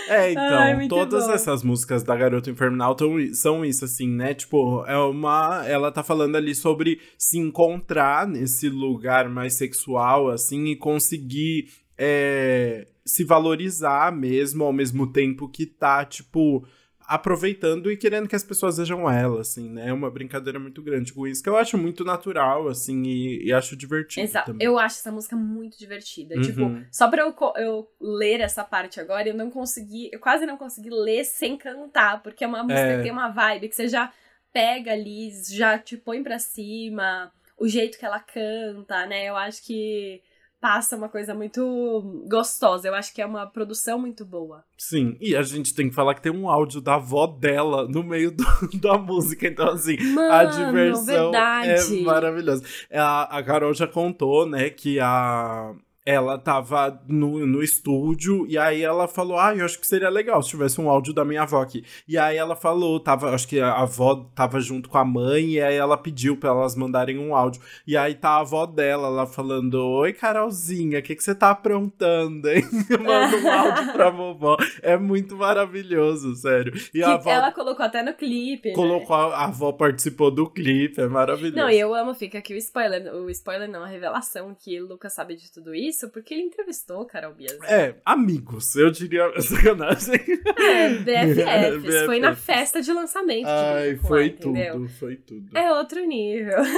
É, 0.08 0.32
então, 0.32 0.58
Ai, 0.58 0.88
todas 0.88 1.26
bom. 1.26 1.32
essas 1.32 1.62
músicas 1.62 2.02
da 2.02 2.14
Garota 2.14 2.50
Infernal 2.50 2.94
tão, 2.94 3.16
são 3.32 3.64
isso, 3.64 3.82
assim, 3.84 4.06
né? 4.06 4.34
Tipo, 4.34 4.84
é 4.86 4.98
uma. 4.98 5.64
Ela 5.66 5.90
tá 5.90 6.02
falando 6.02 6.36
ali 6.36 6.54
sobre 6.54 7.00
se 7.16 7.38
encontrar 7.38 8.26
nesse 8.26 8.68
lugar 8.68 9.28
mais 9.30 9.54
sexual, 9.54 10.28
assim, 10.28 10.66
e 10.66 10.76
conseguir 10.76 11.68
é, 11.96 12.86
se 13.06 13.24
valorizar 13.24 14.12
mesmo, 14.12 14.64
ao 14.64 14.72
mesmo 14.72 15.10
tempo 15.10 15.48
que 15.48 15.64
tá, 15.64 16.04
tipo 16.04 16.66
aproveitando 17.08 17.90
e 17.90 17.96
querendo 17.96 18.28
que 18.28 18.36
as 18.36 18.44
pessoas 18.44 18.76
vejam 18.76 19.10
ela, 19.10 19.40
assim, 19.40 19.70
né? 19.70 19.88
É 19.88 19.92
uma 19.92 20.10
brincadeira 20.10 20.58
muito 20.58 20.82
grande 20.82 21.12
com 21.12 21.26
isso, 21.26 21.42
que 21.42 21.48
eu 21.48 21.56
acho 21.56 21.78
muito 21.78 22.04
natural, 22.04 22.68
assim, 22.68 23.02
e, 23.02 23.46
e 23.46 23.52
acho 23.52 23.74
divertido. 23.74 24.26
Exato. 24.26 24.52
Também. 24.52 24.66
Eu 24.66 24.78
acho 24.78 24.98
essa 24.98 25.10
música 25.10 25.34
muito 25.34 25.78
divertida. 25.78 26.34
Uhum. 26.36 26.42
Tipo, 26.42 26.62
só 26.92 27.08
pra 27.08 27.22
eu, 27.22 27.34
eu 27.56 27.88
ler 27.98 28.40
essa 28.40 28.62
parte 28.62 29.00
agora, 29.00 29.26
eu 29.26 29.34
não 29.34 29.50
consegui, 29.50 30.10
eu 30.12 30.20
quase 30.20 30.44
não 30.44 30.58
consegui 30.58 30.90
ler 30.90 31.24
sem 31.24 31.56
cantar, 31.56 32.22
porque 32.22 32.44
é 32.44 32.46
uma 32.46 32.62
música 32.62 32.80
É. 32.80 32.96
que 32.98 33.02
tem 33.04 33.12
uma 33.12 33.30
vibe 33.30 33.68
que 33.70 33.74
você 33.76 33.88
já 33.88 34.12
pega 34.52 34.92
ali, 34.92 35.30
já 35.50 35.78
te 35.78 35.96
põe 35.96 36.22
pra 36.22 36.38
cima, 36.38 37.32
o 37.56 37.66
jeito 37.66 37.98
que 37.98 38.04
ela 38.04 38.20
canta, 38.20 39.06
né? 39.06 39.28
Eu 39.28 39.36
acho 39.36 39.64
que 39.64 40.20
passa 40.60 40.96
uma 40.96 41.08
coisa 41.08 41.34
muito 41.34 42.24
gostosa. 42.28 42.88
Eu 42.88 42.94
acho 42.94 43.14
que 43.14 43.22
é 43.22 43.26
uma 43.26 43.46
produção 43.46 43.98
muito 43.98 44.24
boa. 44.24 44.64
Sim, 44.76 45.16
e 45.20 45.36
a 45.36 45.42
gente 45.42 45.74
tem 45.74 45.88
que 45.88 45.94
falar 45.94 46.14
que 46.14 46.22
tem 46.22 46.32
um 46.32 46.48
áudio 46.48 46.80
da 46.80 46.94
avó 46.96 47.26
dela 47.26 47.86
no 47.88 48.02
meio 48.02 48.30
do- 48.30 48.44
da 48.80 48.96
música, 48.98 49.46
então 49.46 49.68
assim, 49.70 49.96
Mano, 50.12 50.32
a 50.32 50.44
diversão 50.44 51.04
verdade. 51.30 52.00
é 52.00 52.02
maravilhosa. 52.02 52.64
A, 52.92 53.38
a 53.38 53.42
Carol 53.42 53.72
já 53.74 53.86
contou, 53.86 54.46
né, 54.48 54.70
que 54.70 54.98
a 55.00 55.74
ela 56.08 56.38
tava 56.38 56.98
no, 57.06 57.44
no 57.46 57.62
estúdio 57.62 58.46
e 58.48 58.56
aí 58.56 58.82
ela 58.82 59.06
falou: 59.06 59.38
Ah, 59.38 59.54
eu 59.54 59.66
acho 59.66 59.78
que 59.78 59.86
seria 59.86 60.08
legal 60.08 60.42
se 60.42 60.48
tivesse 60.48 60.80
um 60.80 60.88
áudio 60.88 61.12
da 61.12 61.22
minha 61.22 61.42
avó 61.42 61.60
aqui. 61.60 61.84
E 62.08 62.16
aí 62.16 62.38
ela 62.38 62.56
falou, 62.56 62.98
tava, 62.98 63.34
acho 63.34 63.46
que 63.46 63.60
a 63.60 63.74
avó 63.74 64.26
tava 64.34 64.58
junto 64.58 64.88
com 64.88 64.96
a 64.96 65.04
mãe, 65.04 65.50
e 65.50 65.60
aí 65.60 65.76
ela 65.76 65.98
pediu 65.98 66.34
pra 66.34 66.48
elas 66.48 66.74
mandarem 66.74 67.18
um 67.18 67.34
áudio. 67.34 67.60
E 67.86 67.94
aí 67.94 68.14
tá 68.14 68.30
a 68.30 68.40
avó 68.40 68.64
dela 68.64 69.10
lá 69.10 69.26
falando: 69.26 69.74
Oi, 69.74 70.14
Carolzinha, 70.14 71.00
o 71.00 71.02
que, 71.02 71.14
que 71.14 71.22
você 71.22 71.34
tá 71.34 71.50
aprontando, 71.50 72.48
hein? 72.48 72.64
Manda 72.98 73.36
um 73.36 73.50
áudio 73.50 73.92
pra 73.92 74.08
vovó. 74.08 74.56
É 74.80 74.96
muito 74.96 75.36
maravilhoso, 75.36 76.34
sério. 76.36 76.72
E 76.94 77.02
a 77.02 77.14
avó 77.16 77.30
ela 77.30 77.52
colocou 77.52 77.84
até 77.84 78.02
no 78.02 78.14
clipe. 78.14 78.70
né? 78.70 78.74
colocou, 78.74 79.14
a, 79.14 79.36
a 79.36 79.44
avó 79.44 79.72
participou 79.72 80.30
do 80.30 80.48
clipe, 80.48 81.02
é 81.02 81.06
maravilhoso. 81.06 81.56
Não, 81.56 81.68
e 81.68 81.78
eu 81.78 81.94
amo, 81.94 82.14
fica 82.14 82.38
aqui 82.38 82.54
o 82.54 82.56
spoiler. 82.56 83.14
O 83.14 83.28
spoiler 83.28 83.68
não, 83.68 83.82
a 83.82 83.86
revelação 83.86 84.56
que 84.58 84.80
o 84.80 84.86
Lucas 84.86 85.12
sabe 85.12 85.36
de 85.36 85.52
tudo 85.52 85.74
isso, 85.74 85.97
porque 86.06 86.34
ele 86.34 86.42
entrevistou 86.42 87.04
Carol 87.06 87.32
Bias. 87.32 87.58
É, 87.64 87.94
amigos, 88.04 88.76
eu 88.76 88.90
diria 88.90 89.32
sacanagem. 89.40 90.14
É, 90.56 90.90
BFFs. 91.00 91.82
BFFs. 91.82 92.06
Foi 92.06 92.20
na 92.20 92.34
festa 92.36 92.80
de 92.82 92.92
lançamento. 92.92 93.46
de 93.46 93.50
Ai, 93.50 93.96
com 93.96 94.06
foi 94.06 94.26
entendeu? 94.26 94.74
tudo, 94.74 94.88
foi 94.90 95.16
tudo. 95.16 95.56
É 95.56 95.72
outro 95.72 96.04
nível. 96.04 96.58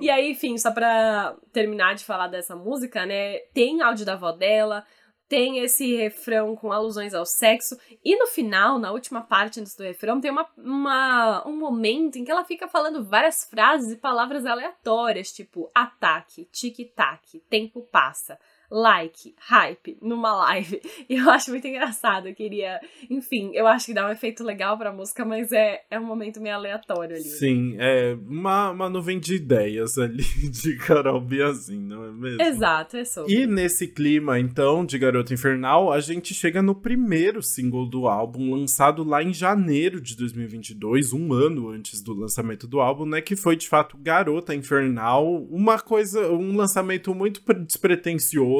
E 0.00 0.10
aí, 0.10 0.30
enfim, 0.32 0.56
só 0.56 0.70
pra 0.70 1.36
terminar 1.52 1.94
de 1.94 2.04
falar 2.04 2.26
dessa 2.28 2.56
música, 2.56 3.04
né? 3.04 3.38
Tem 3.52 3.82
áudio 3.82 4.06
da 4.06 4.14
avó 4.14 4.32
dela, 4.32 4.84
tem 5.32 5.60
esse 5.60 5.96
refrão 5.96 6.54
com 6.54 6.70
alusões 6.70 7.14
ao 7.14 7.24
sexo. 7.24 7.74
E 8.04 8.14
no 8.18 8.26
final, 8.26 8.78
na 8.78 8.92
última 8.92 9.22
parte 9.22 9.60
antes 9.60 9.74
do 9.74 9.82
refrão, 9.82 10.20
tem 10.20 10.30
uma, 10.30 10.46
uma- 10.58 11.48
um 11.48 11.56
momento 11.56 12.16
em 12.18 12.24
que 12.24 12.30
ela 12.30 12.44
fica 12.44 12.68
falando 12.68 13.02
várias 13.02 13.42
frases 13.44 13.92
e 13.92 13.96
palavras 13.96 14.44
aleatórias, 14.44 15.32
tipo 15.32 15.70
ataque, 15.74 16.46
tic-tac, 16.52 17.38
tempo 17.48 17.80
passa. 17.90 18.38
Like, 18.74 19.34
hype, 19.38 19.98
numa 20.00 20.32
live. 20.46 20.80
E 21.08 21.16
eu 21.16 21.28
acho 21.30 21.50
muito 21.50 21.66
engraçado. 21.66 22.28
Eu 22.28 22.34
queria. 22.34 22.80
Enfim, 23.10 23.50
eu 23.52 23.66
acho 23.66 23.86
que 23.86 23.92
dá 23.94 24.06
um 24.08 24.10
efeito 24.10 24.42
legal 24.42 24.78
pra 24.78 24.90
música, 24.92 25.24
mas 25.26 25.52
é, 25.52 25.82
é 25.90 25.98
um 26.00 26.06
momento 26.06 26.40
meio 26.40 26.54
aleatório 26.54 27.14
ali. 27.16 27.24
Sim, 27.24 27.74
é 27.78 28.16
uma, 28.26 28.70
uma 28.70 28.88
nuvem 28.88 29.20
de 29.20 29.34
ideias 29.36 29.98
ali 29.98 30.22
de 30.48 30.76
Carol 30.78 31.20
Biazin, 31.20 31.80
não 31.80 32.04
é 32.04 32.10
mesmo? 32.12 32.40
Exato, 32.42 32.96
é 32.96 33.04
sobre. 33.04 33.34
E 33.34 33.46
nesse 33.46 33.88
clima, 33.88 34.38
então, 34.38 34.86
de 34.86 34.98
Garota 34.98 35.34
Infernal, 35.34 35.92
a 35.92 36.00
gente 36.00 36.32
chega 36.32 36.62
no 36.62 36.74
primeiro 36.74 37.42
single 37.42 37.86
do 37.86 38.06
álbum, 38.06 38.54
lançado 38.54 39.04
lá 39.04 39.22
em 39.22 39.34
janeiro 39.34 40.00
de 40.00 40.16
2022, 40.16 41.12
um 41.12 41.32
ano 41.34 41.68
antes 41.68 42.00
do 42.00 42.14
lançamento 42.14 42.66
do 42.66 42.80
álbum, 42.80 43.04
né? 43.04 43.20
Que 43.20 43.36
foi, 43.36 43.56
de 43.56 43.68
fato, 43.68 43.98
Garota 43.98 44.54
Infernal, 44.54 45.26
uma 45.50 45.78
coisa, 45.78 46.30
um 46.32 46.56
lançamento 46.56 47.14
muito 47.14 47.42
pre- 47.42 47.66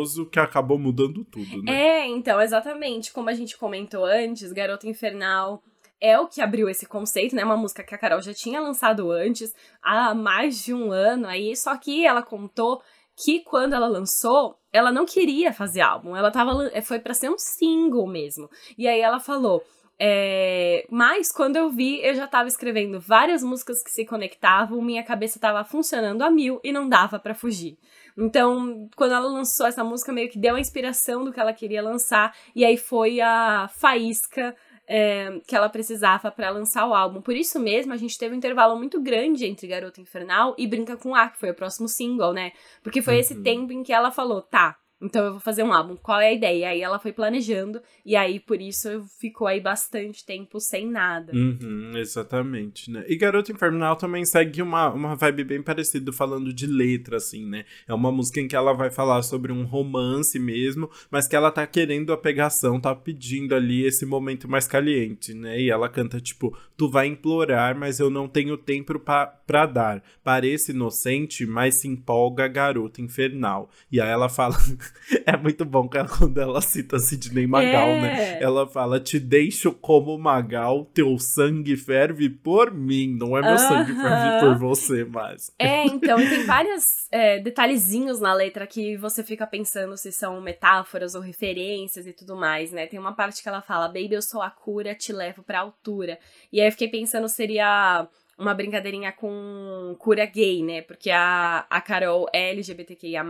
despretensioso 0.02 0.26
que 0.26 0.38
acabou 0.38 0.78
mudando 0.78 1.24
tudo, 1.24 1.62
né? 1.62 1.72
É, 1.72 2.06
então, 2.06 2.40
exatamente. 2.40 3.12
Como 3.12 3.28
a 3.28 3.34
gente 3.34 3.56
comentou 3.56 4.04
antes, 4.04 4.52
Garota 4.52 4.88
Infernal 4.88 5.62
é 6.00 6.18
o 6.18 6.26
que 6.26 6.40
abriu 6.40 6.68
esse 6.68 6.86
conceito, 6.86 7.34
né? 7.34 7.44
Uma 7.44 7.56
música 7.56 7.84
que 7.84 7.94
a 7.94 7.98
Carol 7.98 8.20
já 8.20 8.34
tinha 8.34 8.60
lançado 8.60 9.10
antes, 9.10 9.54
há 9.82 10.14
mais 10.14 10.62
de 10.62 10.74
um 10.74 10.90
ano 10.90 11.26
aí, 11.26 11.56
só 11.56 11.76
que 11.76 12.04
ela 12.04 12.22
contou 12.22 12.82
que 13.24 13.40
quando 13.40 13.74
ela 13.74 13.86
lançou, 13.86 14.56
ela 14.72 14.90
não 14.90 15.06
queria 15.06 15.52
fazer 15.52 15.80
álbum, 15.80 16.16
ela 16.16 16.30
tava, 16.30 16.70
foi 16.82 16.98
pra 16.98 17.14
ser 17.14 17.30
um 17.30 17.38
single 17.38 18.06
mesmo. 18.06 18.48
E 18.76 18.88
aí 18.88 19.00
ela 19.00 19.20
falou. 19.20 19.62
É, 20.04 20.84
mas 20.90 21.30
quando 21.30 21.54
eu 21.54 21.70
vi, 21.70 22.04
eu 22.04 22.12
já 22.14 22.26
tava 22.26 22.48
escrevendo 22.48 22.98
várias 22.98 23.40
músicas 23.40 23.80
que 23.84 23.90
se 23.90 24.04
conectavam, 24.04 24.82
minha 24.82 25.04
cabeça 25.04 25.38
tava 25.38 25.62
funcionando 25.64 26.22
a 26.22 26.30
mil 26.30 26.58
e 26.64 26.72
não 26.72 26.88
dava 26.88 27.20
pra 27.20 27.36
fugir. 27.36 27.78
Então, 28.16 28.88
quando 28.96 29.12
ela 29.14 29.26
lançou 29.28 29.66
essa 29.66 29.82
música, 29.84 30.12
meio 30.12 30.30
que 30.30 30.38
deu 30.38 30.54
a 30.56 30.60
inspiração 30.60 31.24
do 31.24 31.32
que 31.32 31.40
ela 31.40 31.52
queria 31.52 31.82
lançar, 31.82 32.34
e 32.54 32.64
aí 32.64 32.76
foi 32.76 33.20
a 33.20 33.68
faísca 33.68 34.54
é, 34.86 35.40
que 35.46 35.54
ela 35.56 35.68
precisava 35.68 36.30
pra 36.30 36.50
lançar 36.50 36.86
o 36.86 36.94
álbum. 36.94 37.20
Por 37.22 37.34
isso 37.34 37.58
mesmo, 37.58 37.92
a 37.92 37.96
gente 37.96 38.18
teve 38.18 38.34
um 38.34 38.38
intervalo 38.38 38.76
muito 38.76 39.00
grande 39.00 39.46
entre 39.46 39.66
Garota 39.66 40.00
Infernal 40.00 40.54
e 40.58 40.66
Brinca 40.66 40.96
com 40.96 41.14
A, 41.14 41.28
que 41.28 41.38
foi 41.38 41.50
o 41.50 41.54
próximo 41.54 41.88
single, 41.88 42.32
né? 42.32 42.52
Porque 42.82 43.00
foi 43.00 43.18
esse 43.18 43.34
Uhum. 43.34 43.42
tempo 43.42 43.72
em 43.72 43.82
que 43.82 43.92
ela 43.92 44.10
falou, 44.10 44.42
tá. 44.42 44.76
Então 45.02 45.24
eu 45.24 45.32
vou 45.32 45.40
fazer 45.40 45.64
um 45.64 45.72
álbum. 45.72 45.96
Qual 45.96 46.20
é 46.20 46.28
a 46.28 46.32
ideia? 46.32 46.52
E 46.52 46.64
aí 46.64 46.80
ela 46.80 46.98
foi 46.98 47.12
planejando, 47.12 47.82
e 48.06 48.14
aí 48.14 48.38
por 48.38 48.60
isso 48.60 49.04
ficou 49.18 49.48
aí 49.48 49.60
bastante 49.60 50.24
tempo 50.24 50.60
sem 50.60 50.86
nada. 50.86 51.32
Uhum, 51.34 51.92
exatamente, 51.96 52.90
né? 52.90 53.04
E 53.08 53.16
Garota 53.16 53.50
Infernal 53.50 53.96
também 53.96 54.24
segue 54.24 54.62
uma, 54.62 54.92
uma 54.92 55.16
vibe 55.16 55.44
bem 55.44 55.62
parecida, 55.62 56.12
falando 56.12 56.52
de 56.52 56.66
letra, 56.66 57.16
assim, 57.16 57.44
né? 57.44 57.64
É 57.88 57.92
uma 57.92 58.12
música 58.12 58.40
em 58.40 58.46
que 58.46 58.54
ela 58.54 58.72
vai 58.72 58.90
falar 58.90 59.22
sobre 59.22 59.50
um 59.50 59.64
romance 59.64 60.38
mesmo, 60.38 60.88
mas 61.10 61.26
que 61.26 61.34
ela 61.34 61.50
tá 61.50 61.66
querendo 61.66 62.12
a 62.12 62.16
pegação, 62.16 62.80
tá 62.80 62.94
pedindo 62.94 63.54
ali 63.54 63.84
esse 63.84 64.06
momento 64.06 64.48
mais 64.48 64.68
caliente, 64.68 65.34
né? 65.34 65.60
E 65.60 65.68
ela 65.68 65.88
canta, 65.88 66.20
tipo, 66.20 66.56
tu 66.76 66.88
vai 66.88 67.08
implorar, 67.08 67.76
mas 67.76 67.98
eu 67.98 68.08
não 68.08 68.28
tenho 68.28 68.56
tempo 68.56 69.00
pra, 69.00 69.26
pra 69.26 69.66
dar. 69.66 70.02
Parece 70.22 70.70
inocente, 70.70 71.44
mas 71.44 71.76
se 71.76 71.88
empolga, 71.88 72.46
garota 72.46 73.00
infernal. 73.00 73.68
E 73.90 74.00
aí 74.00 74.08
ela 74.08 74.28
fala... 74.28 74.54
é 75.26 75.36
muito 75.36 75.64
bom 75.64 75.88
quando 76.18 76.38
ela 76.40 76.60
cita 76.60 76.98
Sidney 76.98 77.46
Magal, 77.46 77.88
É. 77.88 78.00
né? 78.00 78.42
Ela 78.42 78.66
fala: 78.66 79.00
Te 79.00 79.18
deixo 79.18 79.72
como 79.72 80.16
Magal, 80.18 80.84
teu 80.94 81.18
sangue 81.18 81.76
ferve 81.76 82.28
por 82.30 82.72
mim. 82.72 83.16
Não 83.18 83.36
é 83.36 83.42
meu 83.42 83.58
sangue 83.58 83.94
ferve 83.94 84.40
por 84.40 84.58
você, 84.58 85.04
mas. 85.04 85.52
É, 85.58 85.84
então, 85.86 86.18
e 86.20 86.28
tem 86.28 86.44
vários 86.44 87.06
é, 87.10 87.38
detalhezinhos 87.40 88.20
na 88.20 88.32
letra 88.32 88.66
que 88.66 88.96
você 88.96 89.22
fica 89.22 89.46
pensando 89.46 89.96
se 89.96 90.12
são 90.12 90.40
metáforas 90.40 91.14
ou 91.14 91.20
referências 91.20 92.06
e 92.06 92.12
tudo 92.12 92.36
mais, 92.36 92.72
né? 92.72 92.86
Tem 92.86 92.98
uma 92.98 93.12
parte 93.14 93.42
que 93.42 93.48
ela 93.48 93.60
fala, 93.62 93.86
baby, 93.88 94.12
eu 94.14 94.22
sou 94.22 94.40
a 94.42 94.50
cura, 94.50 94.94
te 94.94 95.12
levo 95.12 95.42
pra 95.42 95.60
altura. 95.60 96.18
E 96.52 96.60
aí 96.60 96.66
eu 96.68 96.72
fiquei 96.72 96.88
pensando 96.88 97.28
seria 97.28 98.08
uma 98.38 98.54
brincadeirinha 98.54 99.12
com 99.12 99.94
cura 99.98 100.24
gay, 100.26 100.62
né? 100.62 100.82
Porque 100.82 101.10
a, 101.10 101.66
a 101.70 101.80
Carol 101.80 102.28
é 102.32 102.50
LGBTQIA+, 102.50 103.24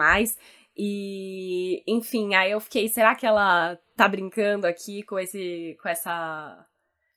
e, 0.76 1.82
enfim, 1.86 2.34
aí 2.34 2.50
eu 2.50 2.60
fiquei, 2.60 2.88
será 2.88 3.14
que 3.14 3.26
ela 3.26 3.78
tá 3.96 4.08
brincando 4.08 4.66
aqui 4.66 5.02
com 5.02 5.18
esse, 5.18 5.76
com 5.82 5.88
essa 5.88 6.66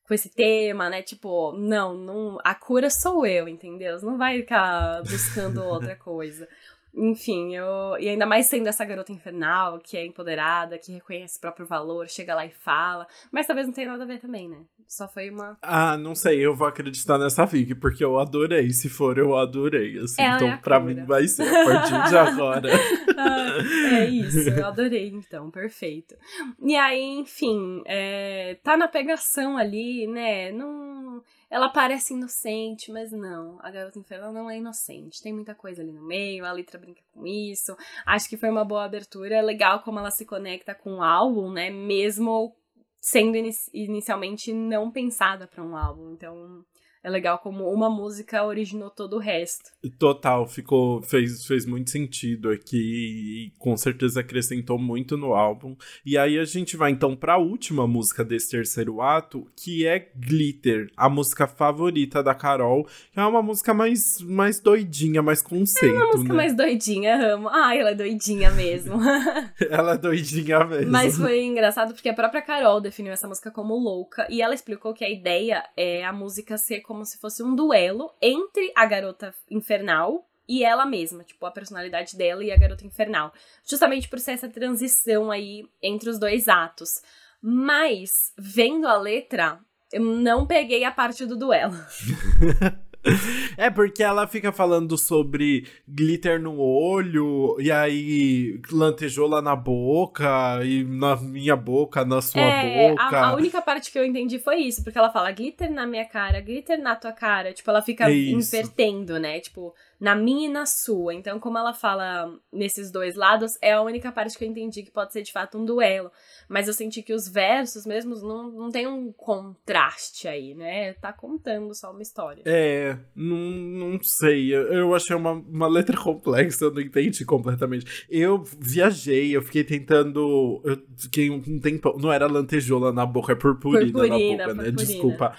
com 0.08 0.14
esse 0.14 0.30
tema, 0.30 0.90
né? 0.90 1.02
Tipo, 1.02 1.52
não, 1.54 1.96
não, 1.96 2.38
a 2.44 2.54
cura 2.54 2.90
sou 2.90 3.26
eu, 3.26 3.48
entendeu? 3.48 4.00
Não 4.02 4.18
vai 4.18 4.40
ficar 4.42 5.02
buscando 5.02 5.64
outra 5.64 5.96
coisa. 5.98 6.48
Enfim, 6.96 7.56
eu. 7.56 7.98
E 8.00 8.08
ainda 8.08 8.26
mais 8.26 8.46
sendo 8.48 8.68
essa 8.68 8.86
garota 8.86 9.12
infernal, 9.12 9.80
que 9.80 9.98
é 9.98 10.06
empoderada, 10.06 10.78
que 10.78 10.94
reconhece 10.94 11.38
o 11.38 11.42
próprio 11.42 11.66
valor, 11.66 12.08
chega 12.08 12.34
lá 12.34 12.46
e 12.46 12.52
fala. 12.52 13.06
Mas 13.32 13.46
talvez 13.46 13.68
não 13.68 13.74
tenha 13.74 13.92
nada 13.92 14.04
a 14.04 14.08
ver 14.08 14.20
também, 14.20 14.48
né? 14.48 14.64
Só 14.88 15.08
foi 15.08 15.30
uma. 15.30 15.58
Ah, 15.62 15.98
não 15.98 16.16
sei, 16.16 16.40
eu 16.40 16.56
vou 16.56 16.68
acreditar 16.68 17.18
nessa 17.18 17.46
fic, 17.48 17.76
porque 17.76 18.04
eu 18.06 18.18
adorei. 18.20 18.70
Se 18.72 18.88
for, 18.88 19.18
eu 19.18 19.36
adorei. 19.36 19.98
Assim, 19.98 20.22
Ela 20.22 20.34
é 20.34 20.36
então, 20.38 20.52
a 20.54 20.58
pra 20.58 20.80
cura. 20.80 20.94
mim, 20.94 21.04
vai 21.06 21.28
ser 21.28 21.44
a 21.48 21.66
partir 21.66 22.10
de 22.10 22.18
agora. 22.18 22.70
Ah, 23.18 23.58
é 23.96 24.06
isso, 24.10 24.50
eu 24.50 24.66
adorei 24.68 25.08
então, 25.08 25.50
perfeito. 25.50 26.16
E 26.62 26.76
aí, 26.76 27.02
enfim, 27.02 27.82
é, 27.86 28.58
tá 28.62 28.76
na 28.76 28.90
pegação 28.90 29.58
ali, 29.58 30.06
né? 30.06 30.52
Não, 30.52 31.24
ela 31.50 31.70
parece 31.70 32.14
inocente, 32.14 32.92
mas 32.92 33.12
não. 33.12 33.58
A 33.62 33.70
garota 33.72 34.00
infernal 34.00 34.34
não 34.34 34.50
é 34.50 34.58
inocente. 34.58 35.22
Tem 35.22 35.34
muita 35.34 35.54
coisa 35.56 35.82
ali 35.82 35.92
no 35.92 36.04
meio, 36.06 36.46
a 36.46 36.52
letra 36.52 36.80
brinca 36.80 37.02
com 37.14 37.26
isso. 37.26 37.76
Acho 38.06 38.28
que 38.28 38.38
foi 38.38 38.50
uma 38.50 38.66
boa 38.66 38.84
abertura. 38.84 39.36
É 39.36 39.42
legal 39.42 39.82
como 39.82 40.00
ela 40.00 40.12
se 40.12 40.26
conecta 40.26 40.74
com 40.76 40.96
o 40.96 41.04
álbum, 41.04 41.52
né? 41.52 41.70
Mesmo 41.70 42.56
sendo 43.00 43.38
ini- 43.38 43.52
inicialmente 43.74 44.52
não 44.52 44.90
pensada 44.92 45.48
pra 45.48 45.64
um 45.64 45.78
álbum. 45.78 46.12
Então, 46.14 46.66
é 47.06 47.10
legal 47.10 47.38
como 47.38 47.72
uma 47.72 47.88
música 47.88 48.44
originou 48.44 48.90
todo 48.90 49.18
o 49.18 49.20
resto. 49.20 49.70
Total, 50.00 50.48
ficou 50.48 51.04
fez, 51.04 51.46
fez 51.46 51.64
muito 51.64 51.92
sentido 51.92 52.50
aqui 52.50 52.78
e 52.78 53.60
com 53.60 53.78
certeza 53.78 54.22
acrescentou 54.22 54.80
muito 54.80 55.16
no 55.16 55.36
álbum. 55.36 55.76
E 56.04 56.18
aí 56.18 56.40
a 56.40 56.46
gente 56.46 56.76
vai 56.76 56.90
então 56.90 57.16
para 57.16 57.34
a 57.34 57.38
última 57.38 57.86
música 57.86 58.26
desse 58.26 58.50
terceiro 58.50 59.02
ato, 59.02 59.48
que 59.56 59.86
é 59.86 60.00
Glitter, 60.16 60.90
a 60.98 61.08
música 61.08 61.46
favorita 61.46 62.24
da 62.24 62.34
Carol, 62.34 62.86
que 63.14 63.20
é 63.20 63.24
uma 63.24 63.44
música 63.44 63.72
mais 63.72 64.20
mais 64.22 64.60
doidinha, 64.60 65.22
mais 65.22 65.44
conceito, 65.44 65.96
É 65.96 65.98
uma 66.00 66.08
música 66.08 66.30
né? 66.30 66.36
mais 66.36 66.56
doidinha, 66.56 67.34
amo. 67.34 67.50
Ai, 67.50 67.82
ela 67.82 67.92
é 67.92 67.96
doidinha 67.96 68.50
mesmo. 68.50 68.96
Ela 69.70 69.94
é 69.94 69.98
doidinha 69.98 70.64
mesmo. 70.66 70.92
Mas 70.92 71.18
foi 71.18 71.44
engraçado 71.44 71.94
porque 71.94 72.10
a 72.10 72.14
própria 72.14 72.42
Carol 72.42 72.82
definiu 72.82 73.14
essa 73.14 73.28
música 73.28 73.52
como 73.52 73.76
louca 73.76 74.26
e 74.30 74.42
ela 74.42 74.56
explicou 74.56 74.94
que 74.94 75.04
a 75.04 75.10
ideia 75.10 75.64
é 75.78 76.04
a 76.04 76.12
música 76.12 76.58
ser 76.58 76.82
como 76.82 76.95
se 77.04 77.18
fosse 77.18 77.44
um 77.44 77.56
duelo 77.56 78.14
entre 78.22 78.72
a 78.76 78.86
garota 78.86 79.34
infernal 79.50 80.26
e 80.48 80.64
ela 80.64 80.86
mesma, 80.86 81.24
tipo, 81.24 81.46
a 81.46 81.52
personalidade 81.52 82.16
dela 82.16 82.44
e 82.44 82.52
a 82.52 82.58
garota 82.58 82.86
infernal. 82.86 83.34
Justamente 83.68 84.08
por 84.08 84.20
ser 84.20 84.34
essa 84.34 84.48
transição 84.48 85.32
aí 85.32 85.68
entre 85.82 86.10
os 86.10 86.20
dois 86.20 86.48
atos. 86.48 87.02
Mas, 87.42 88.32
vendo 88.38 88.88
a 88.88 88.98
letra, 88.98 89.60
eu 89.92 90.02
não 90.02 90.46
peguei 90.46 90.84
a 90.84 90.92
parte 90.92 91.26
do 91.26 91.36
duelo. 91.36 91.74
É 93.58 93.70
porque 93.70 94.04
ela 94.04 94.28
fica 94.28 94.52
falando 94.52 94.98
sobre 94.98 95.66
glitter 95.88 96.42
no 96.42 96.60
olho, 96.60 97.56
e 97.60 97.72
aí 97.72 98.60
lantejoula 98.72 99.42
na 99.42 99.56
boca, 99.56 100.60
e 100.64 100.84
na 100.84 101.16
minha 101.16 101.56
boca, 101.56 102.04
na 102.04 102.22
sua 102.22 102.42
É, 102.42 102.90
boca. 102.90 103.04
a, 103.18 103.30
a 103.30 103.36
única 103.36 103.62
parte 103.62 103.92
que 103.92 103.98
eu 103.98 104.06
entendi 104.06 104.40
foi 104.40 104.58
isso, 104.58 104.84
porque 104.84 104.98
ela 104.98 105.10
fala 105.12 105.32
glitter 105.32 105.72
na 105.72 105.88
minha 105.88 106.06
cara, 106.06 106.42
glitter 106.42 106.82
na 106.82 106.96
tua 106.96 107.12
cara. 107.14 107.54
Tipo, 107.54 107.70
ela 107.70 107.82
fica 107.82 108.10
Isso. 108.12 108.56
invertendo, 108.56 109.18
né? 109.20 109.40
Tipo, 109.40 109.74
na 110.00 110.16
minha 110.16 110.48
e 110.48 110.52
na 110.52 110.66
sua. 110.66 111.14
Então, 111.14 111.40
como 111.40 111.58
ela 111.58 111.74
fala 111.74 112.34
nesses 112.52 112.92
dois 112.92 113.16
lados, 113.16 113.54
é 113.62 113.74
a 113.74 113.82
única 113.82 114.12
parte 114.12 114.38
que 114.38 114.44
eu 114.44 114.50
entendi 114.50 114.84
que 114.84 114.92
pode 114.92 115.14
ser 115.14 115.22
de 115.22 115.32
fato 115.32 115.58
um 115.58 115.66
duelo. 115.66 116.12
Mas 116.50 116.68
eu 116.68 116.74
senti 116.74 117.02
que 117.02 117.14
os 117.14 117.28
versos 117.28 117.86
mesmos 117.86 118.22
não, 118.22 118.52
não 118.52 118.72
tem 118.72 118.88
um 118.88 119.12
contraste 119.12 120.28
aí, 120.28 120.54
né? 120.54 120.94
Tá 120.94 121.14
contando 121.14 121.74
só 121.74 121.92
uma 121.92 122.02
história. 122.02 122.44
É, 122.46 122.98
não, 123.16 123.38
não 123.38 124.00
sei. 124.02 124.54
Eu, 124.54 124.94
achei 124.94 125.16
uma, 125.16 125.32
uma 125.32 125.68
letra 125.68 125.98
complexa, 125.98 126.66
eu 126.66 126.72
não 126.72 126.82
entendi 126.82 127.26
completamente. 127.26 128.06
Eu 128.10 128.44
viajei, 128.60 129.36
eu 129.36 129.42
fiquei 129.42 129.64
tentando. 129.64 130.62
Eu 130.64 130.82
fiquei 130.98 131.30
um 131.30 131.60
tempo. 131.60 131.98
Não 132.00 132.12
era 132.12 132.28
lantejoula 132.28 132.92
na 132.92 133.06
boca, 133.06 133.34
é 133.34 133.36
purpurina, 133.36 133.92
Purpurina, 133.92 134.48
na 134.48 134.54
boca, 134.54 134.64
né? 134.64 134.72
purpurina. 134.72 134.72
Desculpa. 134.72 135.36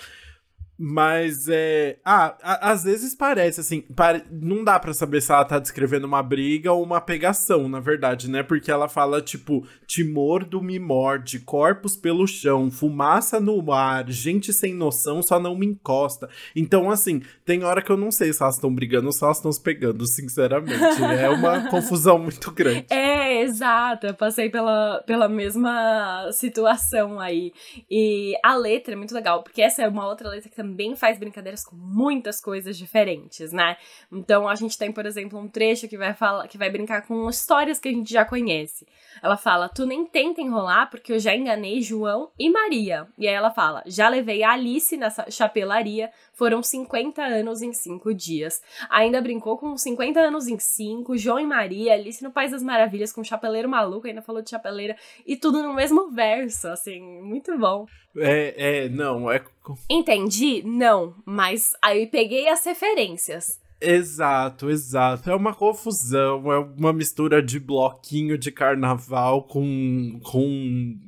Mas 0.78 1.48
é. 1.48 1.96
Ah, 2.04 2.36
a- 2.42 2.70
às 2.72 2.84
vezes 2.84 3.14
parece 3.14 3.60
assim. 3.60 3.80
pare- 3.80 4.24
Não 4.30 4.62
dá 4.62 4.78
pra 4.78 4.92
saber 4.92 5.20
se 5.22 5.32
ela 5.32 5.44
tá 5.44 5.58
descrevendo 5.58 6.06
uma 6.06 6.22
briga 6.22 6.72
ou 6.72 6.82
uma 6.82 7.00
pegação, 7.00 7.68
na 7.68 7.80
verdade, 7.80 8.30
né? 8.30 8.42
Porque 8.42 8.70
ela 8.70 8.88
fala, 8.88 9.22
tipo, 9.22 9.66
te 9.86 10.04
mordo, 10.04 10.60
me 10.62 10.78
morde, 10.78 11.40
corpos 11.40 11.96
pelo 11.96 12.26
chão, 12.26 12.70
fumaça 12.70 13.40
no 13.40 13.72
ar, 13.72 14.08
gente 14.10 14.52
sem 14.52 14.74
noção 14.74 15.22
só 15.22 15.40
não 15.40 15.56
me 15.56 15.66
encosta. 15.66 16.28
Então, 16.54 16.90
assim, 16.90 17.22
tem 17.44 17.64
hora 17.64 17.80
que 17.80 17.90
eu 17.90 17.96
não 17.96 18.10
sei 18.10 18.32
se 18.32 18.42
elas 18.42 18.56
estão 18.56 18.74
brigando 18.74 19.06
ou 19.06 19.12
se 19.12 19.24
elas 19.24 19.38
estão 19.38 19.50
se 19.52 19.60
pegando, 19.60 20.06
sinceramente. 20.06 21.02
É 21.02 21.28
uma 21.30 21.68
confusão 21.70 22.18
muito 22.18 22.50
grande. 22.50 22.86
É, 22.90 23.42
exato. 23.42 24.06
Eu 24.06 24.14
passei 24.14 24.50
pela, 24.50 25.02
pela 25.06 25.28
mesma 25.28 26.28
situação 26.32 27.18
aí. 27.18 27.52
E 27.90 28.34
a 28.44 28.54
letra 28.56 28.92
é 28.92 28.96
muito 28.96 29.14
legal, 29.14 29.42
porque 29.42 29.62
essa 29.62 29.82
é 29.82 29.88
uma 29.88 30.06
outra 30.06 30.28
letra 30.28 30.48
que 30.50 30.56
também 30.56 30.65
faz 30.96 31.18
brincadeiras 31.18 31.64
com 31.64 31.76
muitas 31.76 32.40
coisas 32.40 32.76
diferentes, 32.76 33.52
né? 33.52 33.76
Então 34.10 34.48
a 34.48 34.54
gente 34.54 34.78
tem, 34.78 34.90
por 34.92 35.06
exemplo, 35.06 35.38
um 35.38 35.48
trecho 35.48 35.88
que 35.88 35.98
vai 35.98 36.14
falar, 36.14 36.48
que 36.48 36.58
vai 36.58 36.70
brincar 36.70 37.06
com 37.06 37.28
histórias 37.28 37.78
que 37.78 37.88
a 37.88 37.92
gente 37.92 38.12
já 38.12 38.24
conhece. 38.24 38.86
Ela 39.22 39.36
fala: 39.36 39.68
"Tu 39.68 39.84
nem 39.86 40.06
tenta 40.06 40.40
enrolar 40.40 40.90
porque 40.90 41.12
eu 41.12 41.18
já 41.18 41.34
enganei 41.34 41.82
João 41.82 42.30
e 42.38 42.50
Maria". 42.50 43.06
E 43.18 43.28
aí 43.28 43.34
ela 43.34 43.50
fala: 43.50 43.82
"Já 43.86 44.08
levei 44.08 44.42
a 44.42 44.52
Alice 44.52 44.96
na 44.96 45.10
chapelaria, 45.30 46.10
foram 46.36 46.62
50 46.62 47.20
anos 47.20 47.62
em 47.62 47.72
5 47.72 48.14
dias". 48.14 48.62
Ainda 48.88 49.20
brincou 49.20 49.58
com 49.58 49.76
50 49.76 50.20
anos 50.20 50.46
em 50.46 50.58
5, 50.58 51.18
João 51.18 51.40
e 51.40 51.46
Maria, 51.46 51.94
Alice 51.94 52.22
no 52.22 52.30
País 52.30 52.52
das 52.52 52.62
Maravilhas 52.62 53.12
com 53.12 53.24
chapeleiro 53.24 53.68
maluco, 53.68 54.06
ainda 54.06 54.22
falou 54.22 54.40
de 54.40 54.50
chapeleira 54.50 54.96
e 55.26 55.36
tudo 55.36 55.62
no 55.62 55.74
mesmo 55.74 56.10
verso, 56.10 56.68
assim, 56.68 57.00
muito 57.00 57.58
bom. 57.58 57.86
É, 58.16 58.84
é, 58.84 58.88
não, 58.88 59.30
é. 59.30 59.42
Entendi? 59.90 60.62
Não, 60.64 61.14
mas 61.24 61.72
aí 61.82 62.06
peguei 62.06 62.48
as 62.48 62.64
referências. 62.64 63.60
Exato, 63.80 64.70
exato. 64.70 65.30
É 65.30 65.34
uma 65.34 65.54
confusão, 65.54 66.50
é 66.50 66.58
uma 66.58 66.92
mistura 66.92 67.42
de 67.42 67.60
bloquinho 67.60 68.38
de 68.38 68.50
carnaval 68.50 69.42
com, 69.42 70.18
com 70.24 70.98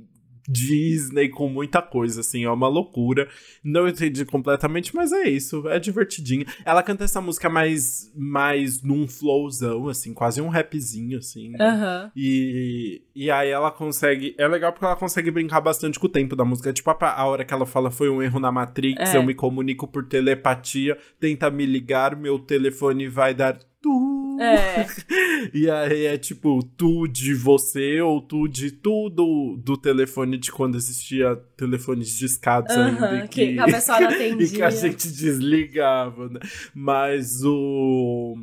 Disney, 0.48 1.28
com 1.28 1.48
muita 1.48 1.82
coisa, 1.82 2.20
assim, 2.22 2.44
é 2.44 2.50
uma 2.50 2.68
loucura. 2.68 3.28
Não 3.62 3.86
entendi 3.86 4.24
completamente, 4.24 4.94
mas 4.96 5.12
é 5.12 5.28
isso, 5.28 5.68
é 5.68 5.78
divertidinho. 5.78 6.46
Ela 6.64 6.82
canta 6.82 7.04
essa 7.04 7.20
música 7.20 7.50
mais, 7.50 8.10
mais 8.16 8.82
num 8.82 9.06
flowzão, 9.06 9.88
assim, 9.88 10.14
quase 10.14 10.40
um 10.40 10.48
rapzinho, 10.48 11.18
assim. 11.18 11.50
né? 11.50 11.58
Aham. 11.60 12.10
E, 12.16 13.02
e 13.14 13.30
aí 13.30 13.50
ela 13.50 13.70
consegue. 13.70 14.34
É 14.38 14.48
legal 14.48 14.72
porque 14.72 14.86
ela 14.86 14.96
consegue 14.96 15.30
brincar 15.30 15.60
bastante 15.60 15.98
com 16.00 16.06
o 16.06 16.10
tempo 16.10 16.34
da 16.34 16.44
música. 16.44 16.72
Tipo, 16.72 16.90
a, 16.90 16.96
a 17.12 17.26
hora 17.26 17.44
que 17.44 17.52
ela 17.52 17.66
fala 17.66 17.90
foi 17.90 18.08
um 18.08 18.22
erro 18.22 18.40
na 18.40 18.50
Matrix, 18.50 19.14
É. 19.14 19.16
eu 19.18 19.22
me 19.22 19.34
comunico 19.34 19.86
por 19.86 20.06
telepatia, 20.08 20.96
tenta 21.20 21.50
me 21.50 21.66
ligar, 21.66 22.16
meu 22.16 22.38
telefone 22.38 23.06
vai 23.08 23.34
dar 23.34 23.58
tu. 23.82 24.17
É. 24.38 24.86
E 25.52 25.70
aí 25.70 26.06
é 26.06 26.18
tipo, 26.18 26.62
tu 26.76 27.06
de 27.06 27.34
você 27.34 28.00
ou 28.00 28.20
tu 28.20 28.46
de 28.46 28.70
tudo 28.70 29.56
do 29.56 29.76
telefone 29.76 30.36
de 30.36 30.52
quando 30.52 30.76
existia 30.76 31.36
telefones 31.56 32.16
discados 32.16 32.74
ainda. 32.76 33.06
Aham, 33.06 33.24
e 33.24 33.28
que 33.28 33.58
a 33.58 33.64
pessoa 33.64 34.00
não 34.00 34.10
e 34.40 34.50
que 34.50 34.62
a 34.62 34.68
atendia. 34.68 34.70
gente 34.70 35.08
desligava, 35.10 36.28
né? 36.28 36.40
Mas 36.74 37.42
o. 37.44 38.36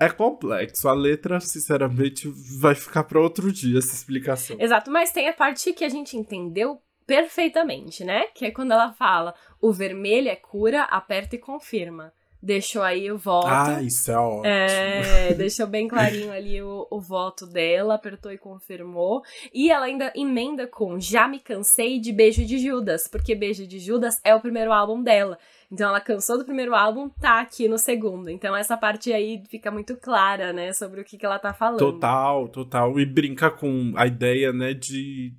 É 0.00 0.08
complexo. 0.08 0.88
A 0.88 0.92
letra, 0.92 1.40
sinceramente, 1.40 2.28
vai 2.60 2.74
ficar 2.74 3.04
para 3.04 3.20
outro 3.20 3.50
dia 3.50 3.78
essa 3.78 3.94
explicação. 3.94 4.56
Exato, 4.60 4.90
mas 4.90 5.10
tem 5.10 5.28
a 5.28 5.32
parte 5.32 5.72
que 5.72 5.84
a 5.84 5.88
gente 5.88 6.16
entendeu 6.16 6.80
perfeitamente, 7.06 8.04
né? 8.04 8.24
Que 8.34 8.46
é 8.46 8.50
quando 8.50 8.72
ela 8.72 8.92
fala: 8.92 9.34
o 9.60 9.72
vermelho 9.72 10.28
é 10.28 10.36
cura, 10.36 10.82
aperta 10.84 11.34
e 11.34 11.38
confirma. 11.38 12.12
Deixou 12.40 12.82
aí 12.82 13.10
o 13.10 13.18
voto. 13.18 13.48
Ah, 13.48 13.82
isso 13.82 14.12
é 14.12 14.16
ótimo. 14.16 14.46
É, 14.46 15.34
deixou 15.34 15.66
bem 15.66 15.88
clarinho 15.88 16.30
ali 16.30 16.62
o, 16.62 16.86
o 16.88 17.00
voto 17.00 17.44
dela, 17.44 17.94
apertou 17.94 18.30
e 18.30 18.38
confirmou. 18.38 19.22
E 19.52 19.70
ela 19.70 19.86
ainda 19.86 20.12
emenda 20.14 20.64
com 20.66 21.00
Já 21.00 21.26
me 21.26 21.40
cansei 21.40 21.98
de 21.98 22.12
Beijo 22.12 22.44
de 22.44 22.58
Judas, 22.58 23.08
porque 23.08 23.34
Beijo 23.34 23.66
de 23.66 23.80
Judas 23.80 24.20
é 24.22 24.34
o 24.34 24.40
primeiro 24.40 24.72
álbum 24.72 25.02
dela. 25.02 25.36
Então 25.70 25.88
ela 25.88 26.00
cansou 26.00 26.38
do 26.38 26.44
primeiro 26.44 26.74
álbum, 26.74 27.08
tá 27.08 27.40
aqui 27.40 27.68
no 27.68 27.76
segundo. 27.76 28.30
Então 28.30 28.56
essa 28.56 28.76
parte 28.76 29.12
aí 29.12 29.42
fica 29.50 29.70
muito 29.70 29.96
clara, 29.96 30.52
né, 30.52 30.72
sobre 30.72 31.00
o 31.00 31.04
que, 31.04 31.18
que 31.18 31.26
ela 31.26 31.40
tá 31.40 31.52
falando. 31.52 31.78
Total, 31.78 32.48
total. 32.48 33.00
E 33.00 33.04
brinca 33.04 33.50
com 33.50 33.92
a 33.96 34.06
ideia, 34.06 34.52
né, 34.52 34.72
de, 34.72 35.34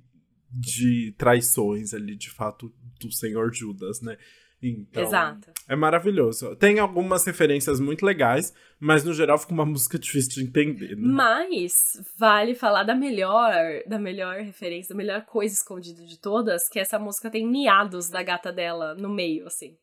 de 0.50 1.14
traições 1.16 1.94
ali, 1.94 2.14
de 2.14 2.30
fato, 2.30 2.70
do 3.00 3.10
senhor 3.10 3.52
Judas, 3.52 4.02
né? 4.02 4.16
Então, 4.62 5.02
Exato. 5.02 5.50
é 5.68 5.74
maravilhoso. 5.74 6.54
Tem 6.56 6.78
algumas 6.78 7.24
referências 7.24 7.80
muito 7.80 8.04
legais, 8.04 8.52
mas 8.78 9.02
no 9.02 9.14
geral 9.14 9.38
fica 9.38 9.54
uma 9.54 9.64
música 9.64 9.98
difícil 9.98 10.32
de 10.32 10.42
entender, 10.42 10.96
né? 10.96 11.02
Mas 11.02 11.72
vale 12.18 12.54
falar 12.54 12.82
da 12.82 12.94
melhor, 12.94 13.54
da 13.86 13.98
melhor 13.98 14.36
referência, 14.40 14.94
da 14.94 14.98
melhor 14.98 15.24
coisa 15.24 15.54
escondida 15.54 16.04
de 16.04 16.20
todas, 16.20 16.68
que 16.68 16.78
essa 16.78 16.98
música 16.98 17.30
tem 17.30 17.46
miados 17.46 18.10
da 18.10 18.22
gata 18.22 18.52
dela 18.52 18.94
no 18.94 19.08
meio, 19.08 19.46
assim. 19.46 19.76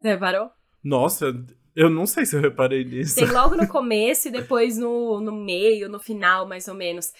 Você 0.00 0.10
reparou? 0.10 0.50
Nossa, 0.82 1.34
eu 1.74 1.90
não 1.90 2.06
sei 2.06 2.24
se 2.24 2.36
eu 2.36 2.40
reparei 2.40 2.84
nisso. 2.84 3.16
Tem 3.16 3.30
logo 3.30 3.56
no 3.56 3.66
começo 3.68 4.28
e 4.28 4.30
depois 4.30 4.78
no, 4.78 5.20
no 5.20 5.32
meio, 5.32 5.88
no 5.88 5.98
final, 5.98 6.46
mais 6.46 6.68
ou 6.68 6.74
menos. 6.74 7.12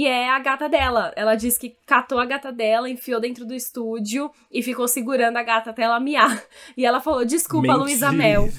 E 0.00 0.06
é 0.06 0.30
a 0.30 0.38
gata 0.38 0.66
dela. 0.66 1.12
Ela 1.14 1.34
diz 1.34 1.58
que 1.58 1.76
catou 1.86 2.18
a 2.18 2.24
gata 2.24 2.50
dela, 2.50 2.88
enfiou 2.88 3.20
dentro 3.20 3.44
do 3.44 3.52
estúdio 3.52 4.30
e 4.50 4.62
ficou 4.62 4.88
segurando 4.88 5.36
a 5.36 5.42
gata 5.42 5.68
até 5.68 5.82
ela 5.82 6.00
miar. 6.00 6.42
E 6.74 6.86
ela 6.86 7.00
falou: 7.00 7.22
Desculpa. 7.22 7.74
Luísa 7.74 8.10
Mel. 8.10 8.48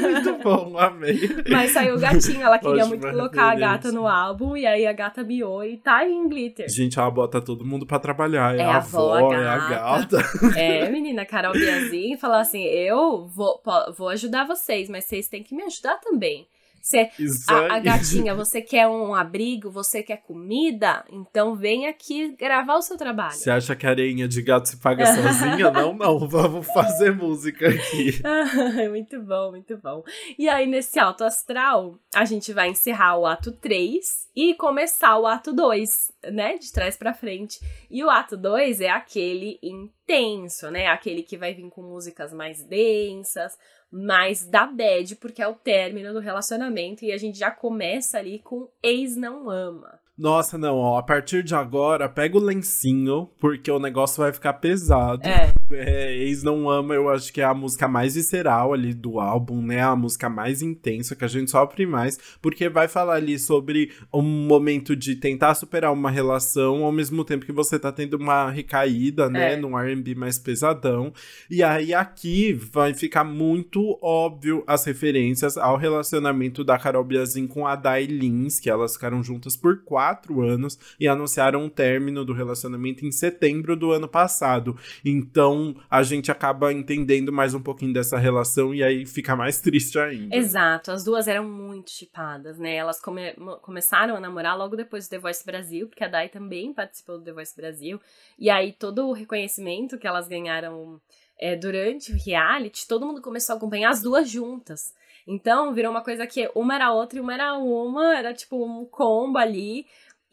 Muito 0.00 0.38
bom, 0.42 0.78
amei. 0.78 1.18
Mas 1.50 1.72
saiu 1.72 1.96
o 1.96 1.98
gatinho, 1.98 2.40
ela 2.40 2.58
queria 2.58 2.84
Ótima 2.84 2.88
muito 2.88 3.06
colocar 3.06 3.50
a 3.50 3.54
gata 3.54 3.92
no 3.92 4.06
álbum, 4.06 4.56
e 4.56 4.66
aí 4.66 4.86
a 4.86 4.92
gata 4.92 5.22
miou 5.22 5.62
e 5.62 5.76
tá 5.76 6.06
em 6.06 6.26
glitter. 6.28 6.68
Gente, 6.68 6.98
ela 6.98 7.10
bota 7.10 7.40
todo 7.40 7.66
mundo 7.66 7.86
pra 7.86 7.98
trabalhar. 7.98 8.54
É, 8.54 8.60
É 8.60 8.64
a 8.64 8.76
avó, 8.76 9.14
avó, 9.14 9.32
a 9.32 9.36
é 9.36 9.46
a 9.46 9.68
gata. 9.68 10.18
É, 10.56 10.88
menina, 10.88 11.26
Carol 11.26 11.52
Biazin 11.52 12.16
falou 12.16 12.38
assim: 12.38 12.62
eu 12.62 13.26
vou, 13.26 13.60
vou 13.96 14.08
ajudar 14.08 14.46
vocês, 14.46 14.88
mas 14.88 15.04
vocês 15.04 15.28
têm 15.28 15.42
que 15.42 15.54
me 15.54 15.64
ajudar 15.64 15.96
também. 16.00 16.46
Você, 16.86 17.10
a, 17.48 17.74
a, 17.74 17.80
gatinha, 17.80 18.32
você 18.32 18.62
quer 18.62 18.86
um 18.86 19.12
abrigo, 19.12 19.72
você 19.72 20.04
quer 20.04 20.18
comida? 20.18 21.04
Então 21.10 21.56
vem 21.56 21.88
aqui 21.88 22.36
gravar 22.36 22.76
o 22.76 22.82
seu 22.82 22.96
trabalho. 22.96 23.32
Você 23.32 23.50
acha 23.50 23.74
que 23.74 23.84
a 23.84 23.90
areinha 23.90 24.28
de 24.28 24.40
gato 24.40 24.68
se 24.68 24.76
paga 24.76 25.04
sozinha? 25.04 25.68
não, 25.72 25.92
não, 25.92 26.18
vamos 26.30 26.64
fazer 26.68 27.12
música 27.12 27.68
aqui. 27.68 28.22
muito 28.88 29.20
bom, 29.20 29.50
muito 29.50 29.76
bom. 29.78 30.04
E 30.38 30.48
aí, 30.48 30.64
nesse 30.64 30.96
alto 31.00 31.24
astral, 31.24 31.98
a 32.14 32.24
gente 32.24 32.52
vai 32.52 32.68
encerrar 32.68 33.18
o 33.18 33.26
ato 33.26 33.50
3 33.50 34.28
e 34.36 34.54
começar 34.54 35.18
o 35.18 35.26
ato 35.26 35.52
2, 35.52 36.12
né? 36.30 36.56
De 36.56 36.70
trás 36.70 36.96
para 36.96 37.12
frente. 37.12 37.58
E 37.90 38.04
o 38.04 38.08
ato 38.08 38.36
2 38.36 38.80
é 38.80 38.90
aquele 38.90 39.58
intenso, 39.60 40.70
né? 40.70 40.86
Aquele 40.86 41.24
que 41.24 41.36
vai 41.36 41.52
vir 41.52 41.68
com 41.68 41.82
músicas 41.82 42.32
mais 42.32 42.62
densas, 42.62 43.58
mais 43.96 44.46
da 44.46 44.66
bad, 44.66 45.16
porque 45.16 45.40
é 45.42 45.48
o 45.48 45.54
término 45.54 46.12
do 46.12 46.20
relacionamento 46.20 47.04
e 47.04 47.12
a 47.12 47.18
gente 47.18 47.38
já 47.38 47.50
começa 47.50 48.18
ali 48.18 48.38
com 48.38 48.68
ex 48.82 49.16
não 49.16 49.48
ama. 49.48 49.98
Nossa, 50.18 50.56
não, 50.56 50.76
ó, 50.76 50.98
a 50.98 51.02
partir 51.02 51.42
de 51.42 51.54
agora, 51.54 52.08
pega 52.08 52.38
o 52.38 52.40
lencinho, 52.40 53.28
porque 53.38 53.70
o 53.70 53.78
negócio 53.78 54.22
vai 54.22 54.32
ficar 54.32 54.54
pesado. 54.54 55.20
É. 55.26 55.52
é. 55.70 56.16
Ex 56.16 56.42
Não 56.42 56.68
Ama, 56.68 56.94
eu 56.94 57.08
acho 57.08 57.32
que 57.32 57.40
é 57.40 57.44
a 57.44 57.54
música 57.54 57.86
mais 57.88 58.14
visceral 58.14 58.72
ali 58.72 58.92
do 58.92 59.18
álbum, 59.20 59.62
né? 59.62 59.80
A 59.80 59.96
música 59.96 60.28
mais 60.28 60.62
intensa, 60.62 61.14
que 61.14 61.24
a 61.24 61.28
gente 61.28 61.50
sofre 61.50 61.86
mais, 61.86 62.18
porque 62.40 62.68
vai 62.68 62.88
falar 62.88 63.14
ali 63.14 63.38
sobre 63.38 63.92
um 64.12 64.22
momento 64.22 64.94
de 64.94 65.16
tentar 65.16 65.54
superar 65.54 65.92
uma 65.92 66.10
relação, 66.10 66.84
ao 66.84 66.92
mesmo 66.92 67.24
tempo 67.24 67.46
que 67.46 67.52
você 67.52 67.78
tá 67.78 67.92
tendo 67.92 68.14
uma 68.14 68.50
recaída, 68.50 69.28
né? 69.28 69.54
É. 69.54 69.56
Num 69.56 69.78
R&B 69.78 70.14
mais 70.14 70.38
pesadão. 70.38 71.12
E 71.50 71.62
aí 71.62 71.94
aqui 71.94 72.52
vai 72.52 72.94
ficar 72.94 73.24
muito 73.24 73.98
óbvio 74.02 74.64
as 74.66 74.84
referências 74.84 75.56
ao 75.56 75.76
relacionamento 75.76 76.64
da 76.64 76.78
Carol 76.78 77.04
Biazin 77.04 77.46
com 77.46 77.66
a 77.66 77.76
Dai 77.76 78.06
Lins, 78.06 78.58
que 78.60 78.70
elas 78.70 78.94
ficaram 78.94 79.22
juntas 79.22 79.56
por 79.56 79.82
quatro 79.84 80.16
quatro 80.26 80.42
anos 80.42 80.78
e 80.98 81.06
anunciaram 81.06 81.66
o 81.66 81.70
término 81.70 82.24
do 82.24 82.32
relacionamento 82.32 83.04
em 83.04 83.12
setembro 83.12 83.76
do 83.76 83.92
ano 83.92 84.08
passado. 84.08 84.76
Então 85.04 85.55
a 85.90 86.02
gente 86.02 86.30
acaba 86.30 86.72
entendendo 86.72 87.32
mais 87.32 87.54
um 87.54 87.60
pouquinho 87.60 87.92
dessa 87.92 88.18
relação 88.18 88.74
e 88.74 88.82
aí 88.82 89.06
fica 89.06 89.34
mais 89.36 89.60
triste 89.62 89.98
ainda. 89.98 90.34
Exato, 90.34 90.90
as 90.90 91.04
duas 91.04 91.28
eram 91.28 91.44
muito 91.44 91.90
chipadas, 91.90 92.58
né? 92.58 92.74
Elas 92.74 93.00
come 93.00 93.34
começaram 93.62 94.16
a 94.16 94.20
namorar 94.20 94.56
logo 94.56 94.76
depois 94.76 95.06
do 95.06 95.10
The 95.10 95.18
Voice 95.18 95.44
Brasil, 95.44 95.88
porque 95.88 96.04
a 96.04 96.08
Dai 96.08 96.28
também 96.28 96.72
participou 96.72 97.18
do 97.18 97.24
The 97.24 97.32
Voice 97.32 97.56
Brasil. 97.56 98.00
E 98.38 98.50
aí 98.50 98.72
todo 98.72 99.06
o 99.06 99.12
reconhecimento 99.12 99.98
que 99.98 100.06
elas 100.06 100.28
ganharam 100.28 101.00
é, 101.38 101.54
durante 101.56 102.12
o 102.12 102.16
reality, 102.16 102.86
todo 102.86 103.06
mundo 103.06 103.20
começou 103.20 103.54
a 103.54 103.56
acompanhar 103.56 103.90
as 103.90 104.02
duas 104.02 104.28
juntas. 104.28 104.94
Então, 105.26 105.74
virou 105.74 105.90
uma 105.90 106.02
coisa 106.02 106.24
que 106.26 106.48
uma 106.54 106.76
era 106.76 106.92
outra 106.92 107.18
e 107.18 107.20
uma 107.20 107.34
era 107.34 107.58
uma, 107.58 108.16
era 108.16 108.32
tipo 108.32 108.64
um 108.64 108.84
combo 108.84 109.38
ali. 109.38 109.84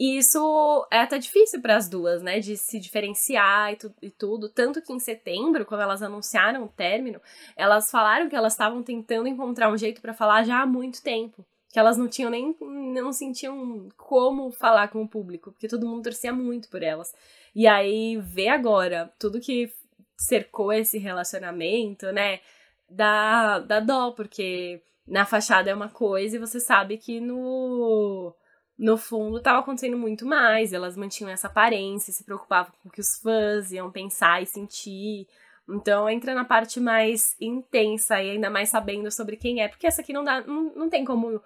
E 0.04 0.18
isso 0.18 0.86
é 0.92 1.00
até 1.00 1.18
difícil 1.18 1.62
para 1.62 1.78
as 1.78 1.88
duas, 1.88 2.22
né? 2.22 2.38
De 2.38 2.58
se 2.58 2.78
diferenciar 2.78 3.72
e, 3.72 3.76
tu, 3.78 3.96
e, 4.02 4.10
tudo. 4.10 4.50
Tanto 4.50 4.82
que 4.82 4.92
em 4.92 5.00
setembro, 5.00 5.66
quando 5.66 5.80
elas 5.80 6.04
anunciaram 6.04 6.66
o 6.66 6.68
término, 6.68 7.22
elas 7.56 7.90
falaram 7.90 8.28
que 8.28 8.36
elas 8.36 8.52
estavam 8.52 8.84
tentando 8.84 9.30
encontrar 9.30 9.72
um 9.72 9.78
jeito 9.78 10.02
para 10.02 10.14
falar 10.14 10.44
já 10.44 10.62
há 10.62 10.66
muito 10.66 11.02
tempo. 11.02 11.46
Que 11.72 11.80
elas 11.80 11.98
não 11.98 12.10
tinham 12.10 12.30
nem. 12.30 12.54
não 12.60 13.14
sentiam 13.14 13.88
como 13.96 14.52
falar 14.52 14.90
com 14.90 15.02
o 15.02 15.08
público, 15.08 15.54
porque 15.54 15.70
todo 15.70 15.88
mundo 15.88 16.04
torcia 16.04 16.34
muito 16.34 16.70
por 16.70 16.84
elas. 16.84 17.16
E 17.56 17.66
aí, 17.66 18.18
ver 18.18 18.50
agora 18.50 19.10
tudo 19.18 19.40
que 19.40 19.72
cercou 20.18 20.74
esse 20.74 20.98
relacionamento, 20.98 22.12
né? 22.12 22.42
dá, 22.90 23.60
dá 23.60 23.80
dó, 23.80 24.12
porque 24.12 24.82
na 25.08 25.26
fachada 25.26 25.70
é 25.70 25.74
uma 25.74 25.90
coisa 25.90 26.36
e 26.36 26.40
você 26.40 26.60
sabe 26.60 26.98
que 26.98 27.22
no, 27.22 28.36
no 28.78 28.98
fundo 28.98 29.38
estava 29.38 29.60
acontecendo 29.60 29.98
muito 29.98 30.26
mais. 30.26 30.74
Elas 30.74 30.98
mantinham 30.98 31.32
essa 31.32 31.48
aparência, 31.48 32.14
se 32.14 32.24
preocupavam 32.24 32.74
com 32.82 32.90
o 32.90 32.92
que 32.92 33.02
os 33.02 33.18
fãs 33.18 33.72
iam 33.72 33.92
pensar 33.92 34.42
e 34.42 34.46
sentir. 34.46 35.28
Então 35.70 36.10
entra 36.10 36.34
na 36.34 36.44
parte 36.44 36.80
mais 36.80 37.36
intensa 37.40 38.22
e 38.22 38.32
ainda 38.32 38.50
mais 38.50 38.70
sabendo 38.70 39.10
sobre 39.12 39.38
quem 39.38 39.62
é, 39.62 39.68
porque 39.68 39.88
essa 39.88 40.02
aqui 40.02 40.12
não 40.12 40.24
dá, 40.24 40.42
não, 40.42 40.76
não 40.76 40.90
tem 40.90 41.06
como 41.06 41.42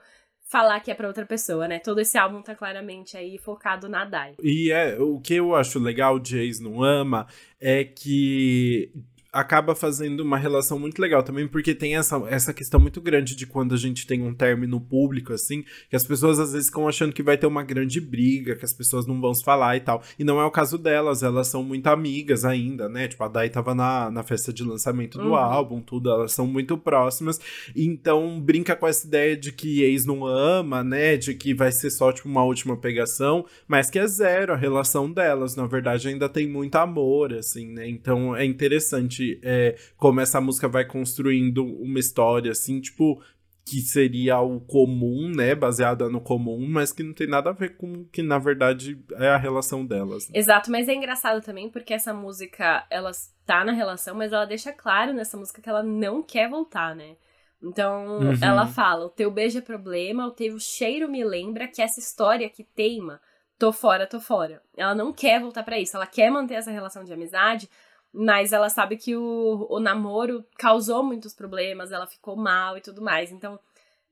falar 0.47 0.79
que 0.79 0.89
é 0.89 0.95
para 0.95 1.07
outra 1.07 1.25
pessoa, 1.25 1.67
né? 1.67 1.77
Todo 1.77 1.99
esse 1.99 2.17
álbum 2.17 2.41
tá 2.41 2.55
claramente 2.55 3.17
aí 3.17 3.37
focado 3.37 3.87
na 3.89 4.05
Dai. 4.05 4.35
E 4.41 4.71
é, 4.71 4.97
o 4.99 5.19
que 5.19 5.35
eu 5.35 5.53
acho 5.53 5.77
legal 5.77 6.17
de 6.17 6.39
Ex 6.39 6.59
Não 6.59 6.81
Ama 6.81 7.27
é 7.59 7.83
que 7.83 8.91
acaba 9.31 9.75
fazendo 9.75 10.21
uma 10.21 10.37
relação 10.37 10.79
muito 10.79 11.01
legal 11.01 11.21
também, 11.21 11.47
porque 11.47 11.75
tem 11.75 11.95
essa, 11.95 12.17
essa 12.29 12.53
questão 12.53 12.79
muito 12.79 13.01
grande 13.01 13.35
de 13.35 13.45
quando 13.45 13.75
a 13.75 13.77
gente 13.77 14.07
tem 14.07 14.21
um 14.21 14.33
término 14.33 14.79
público, 14.79 15.33
assim, 15.33 15.63
que 15.89 15.95
as 15.95 16.03
pessoas 16.03 16.39
às 16.39 16.53
vezes 16.53 16.67
ficam 16.67 16.87
achando 16.87 17.13
que 17.13 17.23
vai 17.23 17.37
ter 17.37 17.47
uma 17.47 17.63
grande 17.63 17.99
briga, 17.99 18.55
que 18.55 18.65
as 18.65 18.73
pessoas 18.73 19.05
não 19.05 19.19
vão 19.19 19.33
se 19.33 19.43
falar 19.43 19.75
e 19.75 19.81
tal. 19.81 20.01
E 20.17 20.23
não 20.23 20.39
é 20.39 20.45
o 20.45 20.51
caso 20.51 20.77
delas, 20.77 21.23
elas 21.23 21.47
são 21.47 21.63
muito 21.63 21.87
amigas 21.87 22.45
ainda, 22.45 22.87
né? 22.87 23.07
Tipo, 23.07 23.23
a 23.23 23.27
Dai 23.27 23.49
tava 23.49 23.75
na, 23.75 24.09
na 24.09 24.23
festa 24.23 24.53
de 24.53 24.63
lançamento 24.63 25.17
do 25.17 25.29
uhum. 25.29 25.35
álbum, 25.35 25.81
tudo, 25.81 26.09
elas 26.09 26.31
são 26.31 26.47
muito 26.47 26.77
próximas. 26.77 27.39
Então, 27.75 28.39
brinca 28.39 28.75
com 28.75 28.87
essa 28.87 29.05
ideia 29.05 29.35
de 29.35 29.51
que 29.51 29.83
ex 29.83 30.05
não 30.05 30.25
ama, 30.25 30.83
né? 30.83 31.17
De 31.17 31.33
que 31.33 31.53
vai 31.53 31.71
ser 31.71 31.89
só, 31.89 32.11
tipo, 32.11 32.27
uma 32.27 32.43
última 32.43 32.77
pegação, 32.77 33.45
mas 33.67 33.89
que 33.89 33.99
é 33.99 34.07
zero 34.07 34.53
a 34.53 34.57
relação 34.57 35.11
delas. 35.11 35.55
Na 35.55 35.67
verdade, 35.67 36.07
ainda 36.07 36.29
tem 36.29 36.47
muito 36.47 36.75
amor, 36.75 37.33
assim, 37.33 37.67
né? 37.67 37.87
Então, 37.87 38.35
é 38.35 38.45
interessante 38.45 39.16
é, 39.43 39.75
como 39.95 40.19
essa 40.19 40.41
música 40.41 40.67
vai 40.67 40.85
construindo 40.85 41.65
uma 41.65 41.99
história, 41.99 42.51
assim, 42.51 42.79
tipo, 42.79 43.21
que 43.67 43.81
seria 43.81 44.39
o 44.39 44.61
comum, 44.61 45.29
né, 45.29 45.53
baseada 45.53 46.09
no 46.09 46.21
comum, 46.21 46.65
mas 46.69 46.93
que 46.93 47.03
não 47.03 47.13
tem 47.13 47.27
nada 47.27 47.49
a 47.49 47.53
ver 47.53 47.75
com 47.75 48.05
que 48.05 48.21
na 48.21 48.39
verdade 48.39 48.97
é 49.17 49.27
a 49.27 49.37
relação 49.37 49.85
delas. 49.85 50.29
Né? 50.29 50.39
Exato, 50.39 50.71
mas 50.71 50.87
é 50.87 50.93
engraçado 50.93 51.43
também 51.43 51.69
porque 51.69 51.93
essa 51.93 52.13
música, 52.13 52.87
ela 52.89 53.11
tá 53.45 53.65
na 53.65 53.73
relação, 53.73 54.15
mas 54.15 54.31
ela 54.31 54.45
deixa 54.45 54.71
claro 54.71 55.11
nessa 55.11 55.35
música 55.35 55.61
que 55.61 55.67
ela 55.67 55.83
não 55.83 56.23
quer 56.23 56.49
voltar, 56.49 56.95
né? 56.95 57.17
Então, 57.61 58.19
uhum. 58.19 58.33
ela 58.41 58.67
fala: 58.67 59.05
"O 59.05 59.09
teu 59.09 59.29
beijo 59.29 59.57
é 59.57 59.61
problema, 59.61 60.27
o 60.27 60.31
teu 60.31 60.57
cheiro 60.59 61.09
me 61.09 61.23
lembra 61.25 61.67
que 61.67 61.81
essa 61.81 61.99
história 61.99 62.49
que 62.49 62.63
teima, 62.63 63.19
tô 63.59 63.73
fora, 63.73 64.07
tô 64.07 64.21
fora". 64.21 64.61
Ela 64.77 64.95
não 64.95 65.11
quer 65.11 65.41
voltar 65.41 65.63
para 65.63 65.77
isso, 65.77 65.97
ela 65.97 66.07
quer 66.07 66.29
manter 66.29 66.53
essa 66.53 66.71
relação 66.71 67.03
de 67.03 67.11
amizade, 67.11 67.69
mas 68.17 68.51
ela 68.51 68.67
sabe 68.67 68.97
que 68.97 69.15
o, 69.15 69.67
o 69.69 69.79
namoro 69.79 70.43
causou 70.57 71.03
muitos 71.03 71.35
problemas, 71.35 71.91
ela 71.91 72.07
ficou 72.07 72.35
mal 72.35 72.75
e 72.75 72.81
tudo 72.81 72.99
mais. 72.99 73.31
Então, 73.31 73.59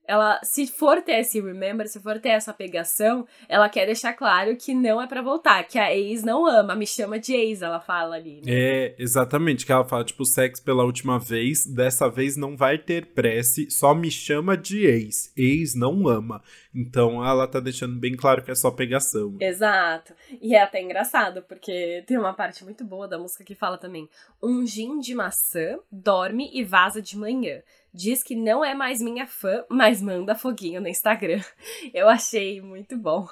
ela, 0.07 0.39
se 0.43 0.67
for 0.67 1.01
ter 1.01 1.19
esse 1.19 1.39
remember, 1.39 1.87
se 1.87 1.99
for 1.99 2.19
ter 2.19 2.29
essa 2.29 2.53
pegação, 2.53 3.27
ela 3.47 3.69
quer 3.69 3.85
deixar 3.85 4.13
claro 4.13 4.55
que 4.55 4.73
não 4.73 5.01
é 5.01 5.07
para 5.07 5.21
voltar, 5.21 5.63
que 5.63 5.79
a 5.79 5.93
ex 5.95 6.23
não 6.23 6.45
ama, 6.45 6.75
me 6.75 6.85
chama 6.85 7.19
de 7.19 7.33
ex, 7.33 7.61
ela 7.61 7.79
fala 7.79 8.15
ali. 8.15 8.41
Né? 8.45 8.51
É, 8.51 8.95
exatamente, 8.97 9.65
que 9.65 9.71
ela 9.71 9.83
fala, 9.83 10.03
tipo, 10.03 10.25
sexo 10.25 10.63
pela 10.63 10.83
última 10.83 11.19
vez, 11.19 11.65
dessa 11.65 12.09
vez 12.09 12.37
não 12.37 12.55
vai 12.55 12.77
ter 12.77 13.07
prece, 13.07 13.69
só 13.69 13.93
me 13.93 14.11
chama 14.11 14.57
de 14.57 14.85
ex. 14.85 15.31
Ex 15.35 15.75
não 15.75 16.07
ama. 16.07 16.41
Então 16.73 17.25
ela 17.25 17.47
tá 17.47 17.59
deixando 17.59 17.97
bem 17.97 18.15
claro 18.15 18.43
que 18.43 18.51
é 18.51 18.55
só 18.55 18.69
pegação. 18.69 19.37
Exato. 19.39 20.13
E 20.41 20.55
é 20.55 20.61
até 20.61 20.81
engraçado, 20.81 21.41
porque 21.47 22.03
tem 22.05 22.17
uma 22.17 22.33
parte 22.33 22.63
muito 22.65 22.83
boa 22.83 23.07
da 23.07 23.17
música 23.17 23.43
que 23.43 23.55
fala 23.55 23.77
também: 23.77 24.09
um 24.43 24.65
gin 24.65 24.99
de 24.99 25.15
maçã 25.15 25.79
dorme 25.89 26.49
e 26.53 26.63
vaza 26.63 27.01
de 27.01 27.17
manhã 27.17 27.61
diz 27.95 28.21
que 28.21 28.35
não 28.35 28.63
é 28.63 28.75
mais 28.75 29.01
minha 29.01 29.25
fã, 29.25 29.63
mas 29.69 30.01
manda 30.01 30.35
foguinho 30.35 30.81
no 30.81 30.87
Instagram. 30.87 31.41
Eu 31.93 32.09
achei 32.09 32.61
muito 32.61 32.97
bom. 32.97 33.27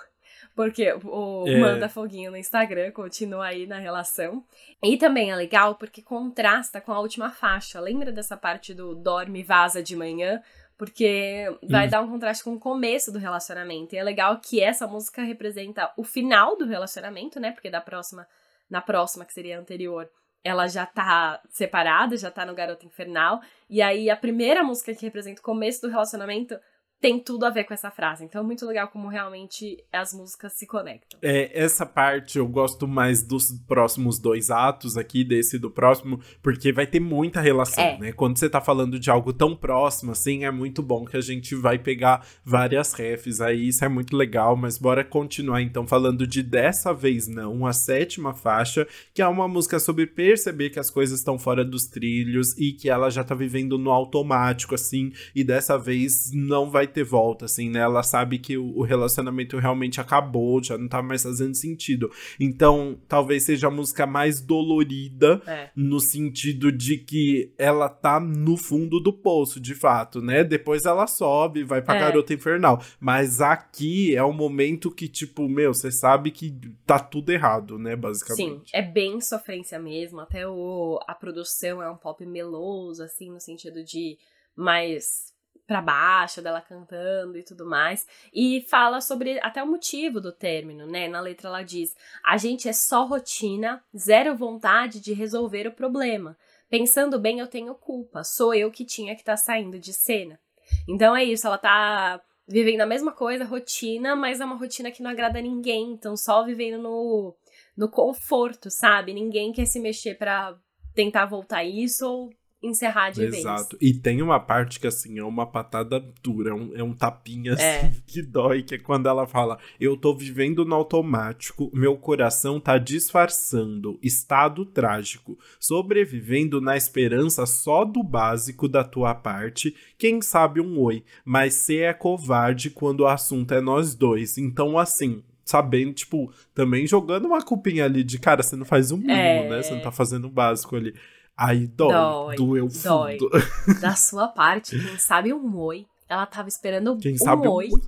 Porque 0.55 0.93
o 1.03 1.47
é. 1.47 1.57
manda 1.57 1.89
foguinho 1.89 2.29
no 2.29 2.37
Instagram 2.37 2.91
continua 2.91 3.47
aí 3.47 3.65
na 3.65 3.79
relação. 3.79 4.43
E 4.83 4.97
também 4.97 5.31
é 5.31 5.35
legal 5.35 5.75
porque 5.75 6.01
contrasta 6.01 6.79
com 6.79 6.93
a 6.93 6.99
última 6.99 7.31
faixa. 7.31 7.79
Lembra 7.79 8.11
dessa 8.11 8.37
parte 8.37 8.73
do 8.73 8.95
dorme 8.95 9.39
e 9.39 9.43
vaza 9.43 9.81
de 9.81 9.95
manhã? 9.95 10.41
Porque 10.77 11.45
vai 11.63 11.87
hum. 11.87 11.89
dar 11.89 12.01
um 12.01 12.09
contraste 12.09 12.43
com 12.43 12.53
o 12.53 12.59
começo 12.59 13.11
do 13.11 13.17
relacionamento. 13.17 13.95
E 13.95 13.97
é 13.97 14.03
legal 14.03 14.39
que 14.39 14.61
essa 14.61 14.85
música 14.85 15.23
representa 15.23 15.91
o 15.97 16.03
final 16.03 16.55
do 16.55 16.65
relacionamento, 16.65 17.39
né? 17.39 17.51
Porque 17.51 17.69
da 17.69 17.81
próxima, 17.81 18.27
na 18.69 18.81
próxima, 18.81 19.25
que 19.25 19.33
seria 19.33 19.57
a 19.57 19.59
anterior, 19.59 20.07
ela 20.43 20.67
já 20.67 20.85
tá 20.85 21.41
separada, 21.49 22.17
já 22.17 22.29
tá 22.29 22.45
no 22.45 22.53
Garota 22.53 22.85
Infernal. 22.85 23.41
E 23.69 23.81
aí 23.81 24.09
a 24.09 24.17
primeira 24.17 24.63
música 24.63 24.93
que 24.93 25.05
representa 25.05 25.39
o 25.39 25.43
começo 25.43 25.81
do 25.81 25.89
relacionamento 25.89 26.59
tem 27.03 27.19
tudo 27.19 27.45
a 27.45 27.49
ver 27.49 27.65
com 27.65 27.73
essa 27.73 27.91
frase. 27.91 28.23
Então 28.23 28.41
é 28.41 28.45
muito 28.45 28.65
legal 28.65 28.87
como 28.87 29.09
realmente 29.09 29.83
as 29.91 30.13
músicas 30.13 30.53
se 30.53 30.65
conectam. 30.65 31.19
É, 31.21 31.51
essa 31.53 31.85
parte 31.85 32.37
eu 32.37 32.47
gosto 32.47 32.87
mais 32.87 33.21
dos 33.21 33.51
próximos 33.67 34.17
dois 34.17 34.49
atos 34.49 34.95
aqui, 34.95 35.21
desse 35.21 35.59
do 35.59 35.69
próximo, 35.69 36.21
porque 36.41 36.71
vai 36.71 36.87
ter 36.87 37.01
muita 37.01 37.41
relação, 37.41 37.83
é. 37.83 37.97
né? 37.99 38.11
Quando 38.13 38.39
você 38.39 38.49
tá 38.49 38.61
falando 38.61 38.97
de 38.97 39.11
algo 39.11 39.33
tão 39.33 39.53
próximo, 39.53 40.13
assim, 40.13 40.45
é 40.45 40.51
muito 40.51 40.81
bom 40.81 41.03
que 41.03 41.17
a 41.17 41.21
gente 41.21 41.55
vai 41.55 41.77
pegar 41.77 42.25
várias 42.41 42.93
refs 42.93 43.41
aí, 43.41 43.67
isso 43.67 43.83
é 43.83 43.89
muito 43.89 44.15
legal, 44.15 44.55
mas 44.55 44.77
bora 44.77 45.03
continuar 45.03 45.61
então 45.61 45.85
falando 45.85 46.25
de 46.25 46.41
Dessa 46.41 46.93
Vez 46.93 47.27
Não, 47.27 47.65
a 47.65 47.73
sétima 47.73 48.33
faixa, 48.33 48.87
que 49.13 49.21
é 49.21 49.27
uma 49.27 49.49
música 49.49 49.77
sobre 49.77 50.07
perceber 50.07 50.69
que 50.69 50.79
as 50.79 50.89
coisas 50.89 51.19
estão 51.19 51.37
fora 51.37 51.65
dos 51.65 51.85
trilhos 51.85 52.57
e 52.57 52.71
que 52.71 52.89
ela 52.89 53.09
já 53.09 53.25
tá 53.25 53.35
vivendo 53.35 53.77
no 53.77 53.91
automático, 53.91 54.73
assim, 54.73 55.11
e 55.35 55.43
dessa 55.43 55.77
vez 55.77 56.31
não 56.31 56.71
vai 56.71 56.92
ter 56.93 57.03
volta, 57.03 57.45
assim, 57.45 57.69
né? 57.69 57.79
Ela 57.79 58.03
sabe 58.03 58.37
que 58.39 58.57
o, 58.57 58.81
relacionamento 58.83 59.57
realmente 59.57 59.99
acabou, 59.99 60.63
já 60.63 60.77
não 60.77 60.87
tá 60.87 61.01
mais 61.01 61.23
fazendo 61.23 61.55
sentido. 61.55 62.11
Então, 62.39 62.97
talvez 63.07 63.43
seja 63.43 63.67
a 63.67 63.71
música 63.71 64.05
mais 64.05 64.39
dolorida, 64.41 65.41
É. 65.47 65.69
no 65.75 65.99
sentido 65.99 66.71
de 66.71 66.97
que 66.97 67.53
ela 67.57 67.89
tá 67.89 68.19
no 68.19 68.55
fundo 68.57 68.99
do 68.99 69.11
poço, 69.13 69.59
de 69.59 69.73
fato, 69.73 70.21
né? 70.21 70.43
Depois 70.43 70.85
ela 70.85 71.07
sobe, 71.07 71.63
vai 71.63 71.81
pra 71.81 71.95
É. 71.95 71.99
Garota 71.99 72.33
Infernal. 72.33 72.81
Mas 72.99 73.41
aqui 73.41 74.15
é 74.15 74.23
o 74.23 74.31
momento 74.33 74.91
que, 74.91 75.07
tipo, 75.07 75.47
meu, 75.49 75.73
você 75.73 75.91
sabe 75.91 76.31
que 76.31 76.53
tá 76.85 76.99
tudo 76.99 77.31
errado, 77.31 77.79
né? 77.79 77.95
Sim, 77.95 78.01
Basicamente. 78.01 78.71
é 78.73 78.81
bem 78.81 79.19
sofrência 79.21 79.79
mesmo. 79.79 80.19
Até 80.19 80.47
o, 80.47 80.99
a 81.07 81.15
produção 81.15 81.81
é 81.81 81.89
um 81.89 81.97
pop 81.97 82.23
meloso, 82.25 83.01
assim, 83.03 83.31
no 83.31 83.39
sentido 83.39 83.83
de 83.83 84.17
mais 84.55 85.32
pra 85.73 85.81
baixo, 85.81 86.39
dela 86.39 86.61
cantando 86.61 87.35
e 87.35 87.41
tudo 87.41 87.65
mais. 87.65 88.05
E 88.31 88.61
fala 88.69 89.01
sobre 89.01 89.39
até 89.39 89.63
o 89.63 89.67
motivo 89.67 90.21
do 90.21 90.31
término, 90.31 90.85
né? 90.85 91.07
Na 91.07 91.19
letra 91.19 91.47
ela 91.47 91.63
diz: 91.63 91.95
A 92.23 92.37
gente 92.37 92.69
é 92.69 92.73
só 92.73 93.05
rotina, 93.05 93.83
zero 93.97 94.35
vontade 94.35 94.99
de 94.99 95.13
resolver 95.13 95.65
o 95.67 95.71
problema. 95.71 96.37
Pensando 96.69 97.19
bem, 97.19 97.39
eu 97.39 97.47
tenho 97.47 97.73
culpa. 97.73 98.23
Sou 98.23 98.53
eu 98.53 98.69
que 98.69 98.85
tinha 98.85 99.15
que 99.15 99.21
estar 99.21 99.35
saindo 99.35 99.79
de 99.79 99.93
cena. 99.93 100.39
Então 100.87 101.15
é 101.15 101.23
isso, 101.23 101.47
ela 101.47 101.57
tá 101.57 102.21
vivendo 102.47 102.81
a 102.81 102.85
mesma 102.85 103.11
coisa, 103.11 103.43
rotina, 103.43 104.15
mas 104.15 104.41
é 104.41 104.45
uma 104.45 104.57
rotina 104.57 104.91
que 104.91 105.01
não 105.01 105.09
agrada 105.09 105.39
a 105.39 105.41
ninguém. 105.41 105.91
Então 105.91 106.15
só 106.15 106.43
vivendo 106.43 106.79
no, 106.79 107.35
no 107.75 107.89
conforto, 107.89 108.69
sabe? 108.69 109.11
Ninguém 109.11 109.51
quer 109.51 109.65
se 109.65 109.79
mexer 109.79 110.19
pra 110.19 110.55
tentar 110.93 111.25
voltar 111.25 111.63
isso 111.63 112.07
ou 112.07 112.29
encerrar 112.63 113.09
de 113.09 113.21
vez. 113.21 113.35
Exato. 113.39 113.77
E 113.81 113.93
tem 113.93 114.21
uma 114.21 114.39
parte 114.39 114.79
que, 114.79 114.87
assim, 114.87 115.19
é 115.19 115.23
uma 115.23 115.45
patada 115.45 115.99
dura, 116.23 116.51
é 116.51 116.53
um, 116.53 116.71
é 116.77 116.81
um 116.83 116.93
tapinha, 116.93 117.53
assim, 117.53 117.63
É. 117.63 117.91
que 118.07 118.21
dói, 118.21 118.63
que 118.63 118.75
é 118.75 118.77
quando 118.77 119.07
ela 119.09 119.27
fala: 119.27 119.59
Eu 119.79 119.97
tô 119.97 120.15
vivendo 120.15 120.63
no 120.63 120.73
automático, 120.73 121.69
meu 121.73 121.97
coração 121.97 122.59
tá 122.59 122.77
disfarçando, 122.77 123.99
estado 124.01 124.65
trágico, 124.65 125.37
sobrevivendo 125.59 126.61
na 126.61 126.77
esperança 126.77 127.45
só 127.45 127.83
do 127.83 128.01
básico 128.01 128.67
da 128.67 128.83
tua 128.83 129.13
parte, 129.13 129.75
quem 129.97 130.21
sabe 130.21 130.61
um 130.61 130.79
oi, 130.79 131.03
mas 131.25 131.53
cê 131.55 131.79
é 131.79 131.93
covarde 131.93 132.69
quando 132.69 133.01
o 133.01 133.07
assunto 133.07 133.53
é 133.53 133.59
nós 133.61 133.93
dois. 133.95 134.37
Então, 134.37 134.77
assim. 134.77 135.21
Sabendo, 135.45 135.91
tipo, 135.91 136.31
também 136.55 136.87
jogando 136.87 137.25
uma 137.25 137.41
culpinha 137.41 137.83
ali 137.83 138.01
de 138.01 138.17
cara, 138.17 138.41
você 138.41 138.55
não 138.55 138.63
faz 138.65 138.91
o 138.91 138.97
mínimo, 138.97 139.11
É. 139.13 139.49
né? 139.49 139.61
Você 139.61 139.73
não 139.73 139.81
tá 139.81 139.91
fazendo 139.91 140.27
o 140.27 140.31
básico 140.31 140.73
ali. 140.77 140.95
Aí 141.37 141.67
dói, 141.67 141.91
Dói, 141.93 142.35
doeu 142.35 142.67
dói. 142.83 143.17
fundo. 143.17 143.29
Da 143.81 143.95
sua 143.95 144.27
parte, 144.27 144.77
quem 144.79 144.97
sabe 144.97 145.33
um 145.33 145.57
oi. 145.57 145.85
Ela 146.07 146.25
tava 146.25 146.47
esperando 146.47 146.97
Quem 146.97 147.15
um 147.15 147.17
sabe 147.17 147.47
oi. 147.47 147.69
um 147.69 147.73
oi. 147.73 147.81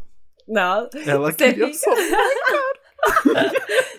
Não, 0.48 0.90
Ela 1.06 1.32
Você 1.32 1.54
queria 1.54 1.74
fica- 1.74 1.78
só. 1.78 1.92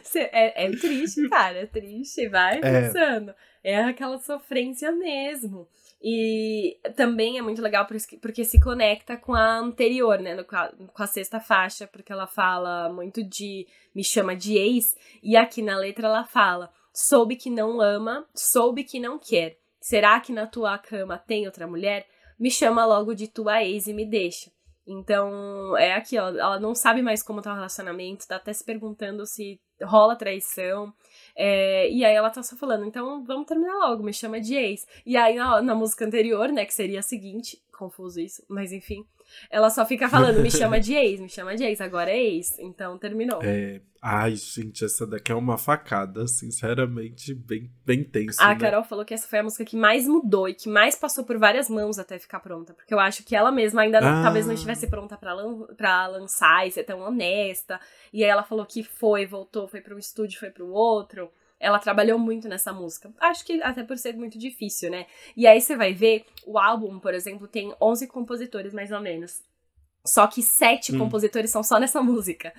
Cê- 0.02 0.30
É, 0.32 0.66
é 0.66 0.70
triste, 0.70 1.28
cara, 1.28 1.59
é 1.59 1.66
triste, 1.66 2.28
vai 2.28 2.59
É. 2.59 2.61
pensando. 2.61 3.35
É 3.62 3.76
aquela 3.82 4.18
sofrência 4.18 4.92
mesmo. 4.92 5.68
E 6.02 6.78
também 6.94 7.38
é 7.38 7.42
muito 7.42 7.61
legal 7.62 7.87
porque, 7.87 8.44
se 8.44 8.61
conecta 8.61 9.16
com 9.16 9.35
a 9.35 9.59
anterior, 9.59 10.18
né? 10.20 10.37
com 10.44 11.02
a 11.02 11.06
sexta 11.06 11.40
faixa, 11.40 11.87
porque 11.87 12.12
ela 12.12 12.26
fala 12.26 12.88
muito 12.92 13.24
de 13.24 13.66
me 13.94 14.04
chama 14.04 14.37
de 14.37 14.56
ex, 14.56 14.94
e 15.22 15.37
aqui 15.37 15.62
na 15.62 15.76
letra 15.76 16.06
ela 16.06 16.24
fala: 16.24 16.70
soube 16.96 17.37
que 17.37 17.50
não 17.50 17.78
ama, 17.78 18.26
soube 18.35 18.82
que 18.82 18.98
não 18.98 19.18
quer. 19.18 19.59
Será 19.78 20.18
que 20.18 20.32
na 20.32 20.46
tua 20.46 20.78
cama 20.78 21.18
tem 21.18 21.44
outra 21.44 21.66
mulher? 21.66 22.06
Me 22.38 22.50
chama 22.50 22.87
logo 22.87 23.14
de 23.14 23.28
tua 23.28 23.62
ex 23.62 23.87
e 23.87 23.92
me 23.92 24.06
deixa. 24.06 24.50
Então, 24.87 25.76
é 25.76 25.94
aqui, 25.94 26.18
ó. 26.18 26.28
Ela 26.28 26.59
não 26.59 26.74
sabe 26.74 27.02
mais 27.02 27.22
como 27.22 27.42
tá 27.42 27.52
o 27.52 27.54
relacionamento, 27.54 28.26
tá 28.26 28.37
até 28.37 28.52
se 28.52 28.64
perguntando 28.64 29.26
se 29.26 29.61
rola 29.82 30.16
traição. 30.16 30.92
É, 31.37 31.90
e 31.90 32.02
aí 32.02 32.14
ela 32.14 32.30
tá 32.30 32.42
só 32.42 32.56
falando, 32.56 32.87
então 32.87 33.22
vamos 33.24 33.46
terminar 33.46 33.74
logo, 33.74 34.02
me 34.02 34.12
chama 34.12 34.40
de 34.40 34.54
ex. 34.54 34.87
E 35.04 35.16
aí 35.16 35.37
na, 35.37 35.61
na 35.61 35.74
música 35.74 36.06
anterior, 36.06 36.48
né, 36.48 36.64
que 36.64 36.72
seria 36.72 37.00
a 37.00 37.02
seguinte, 37.02 37.62
confuso 37.76 38.18
isso, 38.18 38.42
mas 38.48 38.72
enfim, 38.72 39.04
ela 39.50 39.68
só 39.68 39.85
fica 39.85 40.09
falando, 40.09 40.40
me 40.40 40.50
chama 40.50 40.80
de 40.80 40.94
ex, 40.94 41.20
me 41.20 41.28
chama 41.28 41.54
de 41.54 41.64
ex, 41.64 41.80
agora 41.80 42.11
é 42.11 42.18
ex, 42.18 42.59
então 42.59 42.96
terminou. 42.96 43.42
É, 43.42 43.82
ai, 44.09 44.37
gente, 44.37 44.85
essa 44.85 45.07
daqui 45.07 45.33
é 45.33 45.35
uma 45.35 45.59
facada, 45.59 46.27
sinceramente, 46.29 47.35
bem, 47.35 47.71
bem 47.85 48.05
tenso. 48.05 48.40
A 48.40 48.49
né? 48.55 48.61
Carol 48.61 48.85
falou 48.85 49.05
que 49.05 49.12
essa 49.12 49.27
foi 49.27 49.40
a 49.40 49.42
música 49.42 49.64
que 49.64 49.77
mais 49.77 50.07
mudou 50.07 50.49
e 50.49 50.55
que 50.55 50.69
mais 50.69 50.95
passou 50.97 51.25
por 51.25 51.37
várias 51.38 51.69
mãos 51.69 51.99
até 51.99 52.19
ficar 52.19 52.40
pronta. 52.40 52.73
Porque 52.75 52.95
eu 52.95 53.01
acho 53.01 53.25
que 53.25 53.35
ela 53.35 53.51
mesma 53.51 53.83
ainda 53.83 54.01
não- 54.01 54.21
Ah. 54.21 54.23
talvez 54.23 54.47
não 54.47 54.55
estivesse 54.55 54.87
pronta 54.88 55.16
pra, 55.16 55.33
lan 55.35 55.66
pra 55.77 56.07
lançar 56.07 56.66
e 56.66 56.71
ser 56.71 56.85
tão 56.85 57.01
honesta. 57.01 57.81
E 58.12 58.23
aí 58.23 58.31
ela 58.31 58.42
falou 58.45 58.64
que 58.64 58.83
foi, 58.83 59.27
voltou, 59.27 59.66
foi 59.69 59.81
pra 59.81 59.95
um 59.95 59.99
estúdio, 59.99 60.38
foi 60.38 60.51
pro 60.51 60.69
outro. 60.69 61.31
Ela 61.59 61.79
trabalhou 61.79 62.19
muito 62.19 62.49
nessa 62.49 62.73
música. 62.73 63.11
Acho 63.19 63.45
que 63.45 63.62
até 63.62 63.83
por 63.83 63.97
ser 63.99 64.14
muito 64.14 64.38
difícil, 64.38 64.90
né? 64.90 65.07
E 65.37 65.47
aí 65.47 65.61
você 65.61 65.75
vai 65.75 65.92
ver, 65.95 66.25
o 66.47 66.59
álbum, 66.59 66.99
por 67.01 67.14
exemplo, 67.14 67.49
tem 67.49 67.75
11 67.81 68.07
compositores 68.07 68.75
mais 68.75 68.92
ou 68.92 69.01
menos. 69.01 69.40
Só 70.05 70.27
que 70.27 70.42
sete 70.42 70.95
Hum. 70.95 70.99
compositores 70.99 71.51
são 71.51 71.62
só 71.62 71.81
nessa 71.81 72.01
música. 72.03 72.53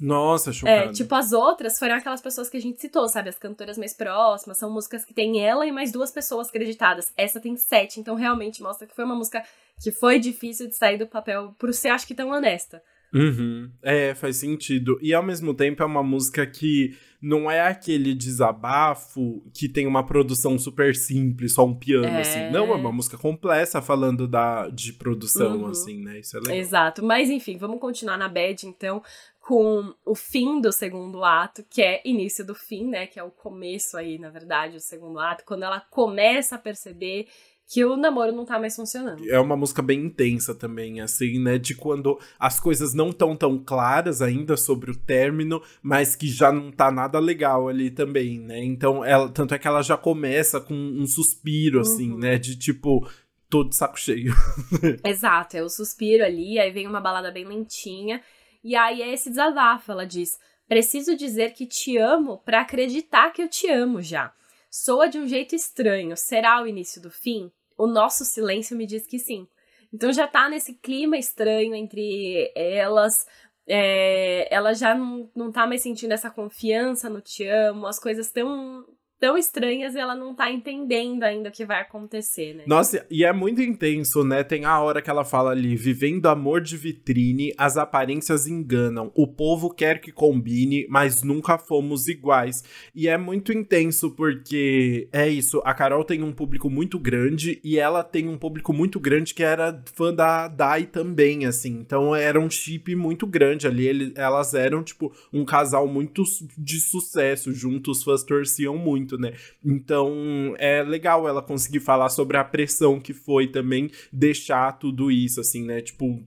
Nossa, 0.00 0.52
chocado. 0.52 0.90
É, 0.90 0.92
tipo, 0.92 1.14
as 1.14 1.32
outras 1.32 1.78
foram 1.78 1.94
aquelas 1.94 2.20
pessoas 2.20 2.48
que 2.48 2.56
a 2.56 2.60
gente 2.60 2.80
citou, 2.80 3.08
sabe? 3.08 3.28
As 3.28 3.38
cantoras 3.38 3.76
mais 3.78 3.92
próximas, 3.94 4.58
são 4.58 4.70
músicas 4.72 5.04
que 5.04 5.12
tem 5.14 5.40
ela 5.44 5.66
e 5.66 5.72
mais 5.72 5.90
duas 5.92 6.10
pessoas 6.10 6.48
acreditadas. 6.48 7.12
Essa 7.16 7.40
tem 7.40 7.56
sete, 7.56 7.98
então 8.00 8.14
realmente 8.14 8.62
mostra 8.62 8.86
que 8.86 8.94
foi 8.94 9.04
uma 9.04 9.14
música 9.16 9.42
que 9.82 9.90
foi 9.92 10.18
difícil 10.18 10.68
de 10.68 10.74
sair 10.76 10.98
do 10.98 11.06
papel 11.06 11.54
por 11.58 11.72
ser, 11.74 11.88
acho 11.88 12.06
que, 12.06 12.14
tão 12.14 12.30
honesta. 12.30 12.82
Uhum. 13.12 13.70
É, 13.82 14.14
faz 14.14 14.36
sentido. 14.36 14.98
E 15.00 15.14
ao 15.14 15.22
mesmo 15.22 15.54
tempo 15.54 15.82
é 15.82 15.86
uma 15.86 16.02
música 16.02 16.46
que 16.46 16.94
não 17.22 17.50
é 17.50 17.60
aquele 17.62 18.14
desabafo 18.14 19.42
que 19.54 19.68
tem 19.68 19.86
uma 19.86 20.04
produção 20.04 20.58
super 20.58 20.94
simples, 20.94 21.54
só 21.54 21.64
um 21.64 21.74
piano, 21.74 22.06
É. 22.06 22.20
assim. 22.20 22.50
Não, 22.50 22.66
é 22.70 22.74
uma 22.76 22.92
música 22.92 23.16
complexa 23.16 23.80
falando 23.80 24.28
da, 24.28 24.68
de 24.68 24.92
produção, 24.92 25.62
Uhum. 25.62 25.66
assim, 25.68 26.02
né? 26.04 26.20
Isso 26.20 26.36
é 26.36 26.40
legal. 26.40 26.56
Exato. 26.56 27.02
Mas 27.02 27.30
enfim, 27.30 27.56
vamos 27.56 27.80
continuar 27.80 28.16
na 28.18 28.28
bad, 28.28 28.66
então, 28.66 29.02
com 29.48 29.94
o 30.04 30.14
fim 30.14 30.60
do 30.60 30.70
segundo 30.70 31.24
ato, 31.24 31.64
que 31.70 31.80
é 31.80 32.02
início 32.04 32.44
do 32.44 32.54
fim, 32.54 32.86
né? 32.86 33.06
Que 33.06 33.18
é 33.18 33.24
o 33.24 33.30
começo 33.30 33.96
aí, 33.96 34.18
na 34.18 34.28
verdade, 34.28 34.74
do 34.74 34.80
segundo 34.80 35.18
ato, 35.18 35.42
quando 35.46 35.62
ela 35.62 35.80
começa 35.80 36.56
a 36.56 36.58
perceber 36.58 37.26
que 37.66 37.82
o 37.82 37.96
namoro 37.96 38.30
não 38.30 38.44
tá 38.44 38.58
mais 38.58 38.76
funcionando. 38.76 39.26
É 39.26 39.40
uma 39.40 39.56
música 39.56 39.80
bem 39.80 40.00
intensa 40.04 40.54
também, 40.54 41.00
assim, 41.00 41.38
né? 41.42 41.56
De 41.56 41.74
quando 41.74 42.18
as 42.38 42.60
coisas 42.60 42.92
não 42.92 43.08
estão 43.08 43.34
tão 43.34 43.58
claras 43.58 44.20
ainda 44.20 44.54
sobre 44.54 44.90
o 44.90 44.94
término, 44.98 45.62
mas 45.80 46.14
que 46.14 46.28
já 46.28 46.52
não 46.52 46.70
tá 46.70 46.90
nada 46.90 47.18
legal 47.18 47.68
ali 47.68 47.90
também, 47.90 48.38
né? 48.38 48.62
Então, 48.62 49.02
ela, 49.02 49.30
tanto 49.30 49.54
é 49.54 49.58
que 49.58 49.66
ela 49.66 49.80
já 49.80 49.96
começa 49.96 50.60
com 50.60 50.74
um 50.74 51.06
suspiro, 51.06 51.80
assim, 51.80 52.12
Uhum. 52.12 52.18
né? 52.18 52.36
De 52.36 52.54
tipo, 52.54 53.08
tô 53.48 53.64
de 53.64 53.74
saco 53.74 53.98
cheio. 53.98 54.34
Exato, 55.02 55.56
é 55.56 55.62
o 55.62 55.70
suspiro 55.70 56.22
ali, 56.22 56.58
aí 56.58 56.70
vem 56.70 56.86
uma 56.86 57.00
balada 57.00 57.30
bem 57.30 57.46
lentinha, 57.46 58.20
e 58.62 58.76
aí 58.76 59.02
é 59.02 59.12
esse 59.12 59.30
desabafo, 59.30 59.92
ela 59.92 60.06
diz: 60.06 60.38
"Preciso 60.66 61.16
dizer 61.16 61.52
que 61.52 61.66
te 61.66 61.96
amo 61.96 62.38
pra 62.38 62.60
acreditar 62.60 63.30
que 63.32 63.42
eu 63.42 63.48
te 63.48 63.68
amo 63.68 64.02
já. 64.02 64.32
Soa 64.70 65.08
de 65.08 65.18
um 65.18 65.26
jeito 65.26 65.54
estranho, 65.54 66.16
será 66.16 66.62
o 66.62 66.66
início 66.66 67.00
do 67.00 67.10
fim? 67.10 67.50
O 67.76 67.86
nosso 67.86 68.24
silêncio 68.24 68.76
me 68.76 68.86
diz 68.86 69.06
que 69.06 69.18
sim." 69.18 69.46
Então 69.92 70.12
já 70.12 70.26
tá 70.26 70.48
nesse 70.48 70.74
clima 70.74 71.16
estranho 71.16 71.74
entre 71.74 72.52
elas, 72.54 73.26
é, 73.66 74.52
ela 74.54 74.74
já 74.74 74.94
não, 74.94 75.30
não 75.34 75.50
tá 75.52 75.66
mais 75.66 75.82
sentindo 75.82 76.12
essa 76.12 76.30
confiança 76.30 77.08
no 77.08 77.20
te 77.20 77.46
amo, 77.46 77.86
as 77.86 77.98
coisas 77.98 78.30
tão 78.30 78.86
tão 79.20 79.36
estranhas 79.36 79.94
e 79.94 79.98
ela 79.98 80.14
não 80.14 80.34
tá 80.34 80.50
entendendo 80.50 81.22
ainda 81.24 81.48
o 81.48 81.52
que 81.52 81.64
vai 81.64 81.80
acontecer, 81.80 82.54
né? 82.54 82.64
Nossa, 82.66 83.06
e 83.10 83.24
é 83.24 83.32
muito 83.32 83.60
intenso, 83.60 84.22
né? 84.24 84.42
Tem 84.44 84.64
a 84.64 84.80
hora 84.80 85.02
que 85.02 85.10
ela 85.10 85.24
fala 85.24 85.50
ali: 85.50 85.76
vivendo 85.76 86.26
amor 86.26 86.60
de 86.60 86.76
vitrine, 86.76 87.52
as 87.56 87.76
aparências 87.76 88.46
enganam. 88.46 89.10
O 89.14 89.26
povo 89.26 89.70
quer 89.70 90.00
que 90.00 90.12
combine, 90.12 90.86
mas 90.88 91.22
nunca 91.22 91.58
fomos 91.58 92.08
iguais. 92.08 92.62
E 92.94 93.08
é 93.08 93.16
muito 93.18 93.52
intenso 93.52 94.10
porque 94.12 95.08
é 95.12 95.28
isso. 95.28 95.60
A 95.64 95.74
Carol 95.74 96.04
tem 96.04 96.22
um 96.22 96.32
público 96.32 96.68
muito 96.70 96.98
grande 96.98 97.60
e 97.64 97.78
ela 97.78 98.02
tem 98.02 98.28
um 98.28 98.36
público 98.38 98.72
muito 98.72 98.98
grande 99.00 99.34
que 99.34 99.42
era 99.42 99.82
fã 99.94 100.12
da 100.12 100.48
Dai 100.48 100.84
também, 100.86 101.46
assim. 101.46 101.78
Então 101.80 102.14
era 102.14 102.38
um 102.40 102.50
chip 102.50 102.94
muito 102.94 103.26
grande 103.26 103.66
ali. 103.66 103.86
Ele- 103.86 104.12
elas 104.16 104.54
eram, 104.54 104.82
tipo, 104.82 105.12
um 105.32 105.44
casal 105.44 105.86
muito 105.86 106.22
de 106.56 106.80
sucesso 106.80 107.52
juntos, 107.52 107.98
os 107.98 108.04
fãs 108.04 108.22
torciam 108.22 108.76
muito. 108.76 109.07
Muito, 109.08 109.18
né? 109.18 109.32
Então 109.64 110.54
é 110.58 110.82
legal 110.82 111.26
ela 111.26 111.40
conseguir 111.40 111.80
falar 111.80 112.10
sobre 112.10 112.36
a 112.36 112.44
pressão 112.44 113.00
que 113.00 113.14
foi 113.14 113.46
também 113.46 113.90
deixar 114.12 114.78
tudo 114.78 115.10
isso, 115.10 115.40
assim, 115.40 115.64
né? 115.64 115.80
Tipo, 115.80 116.22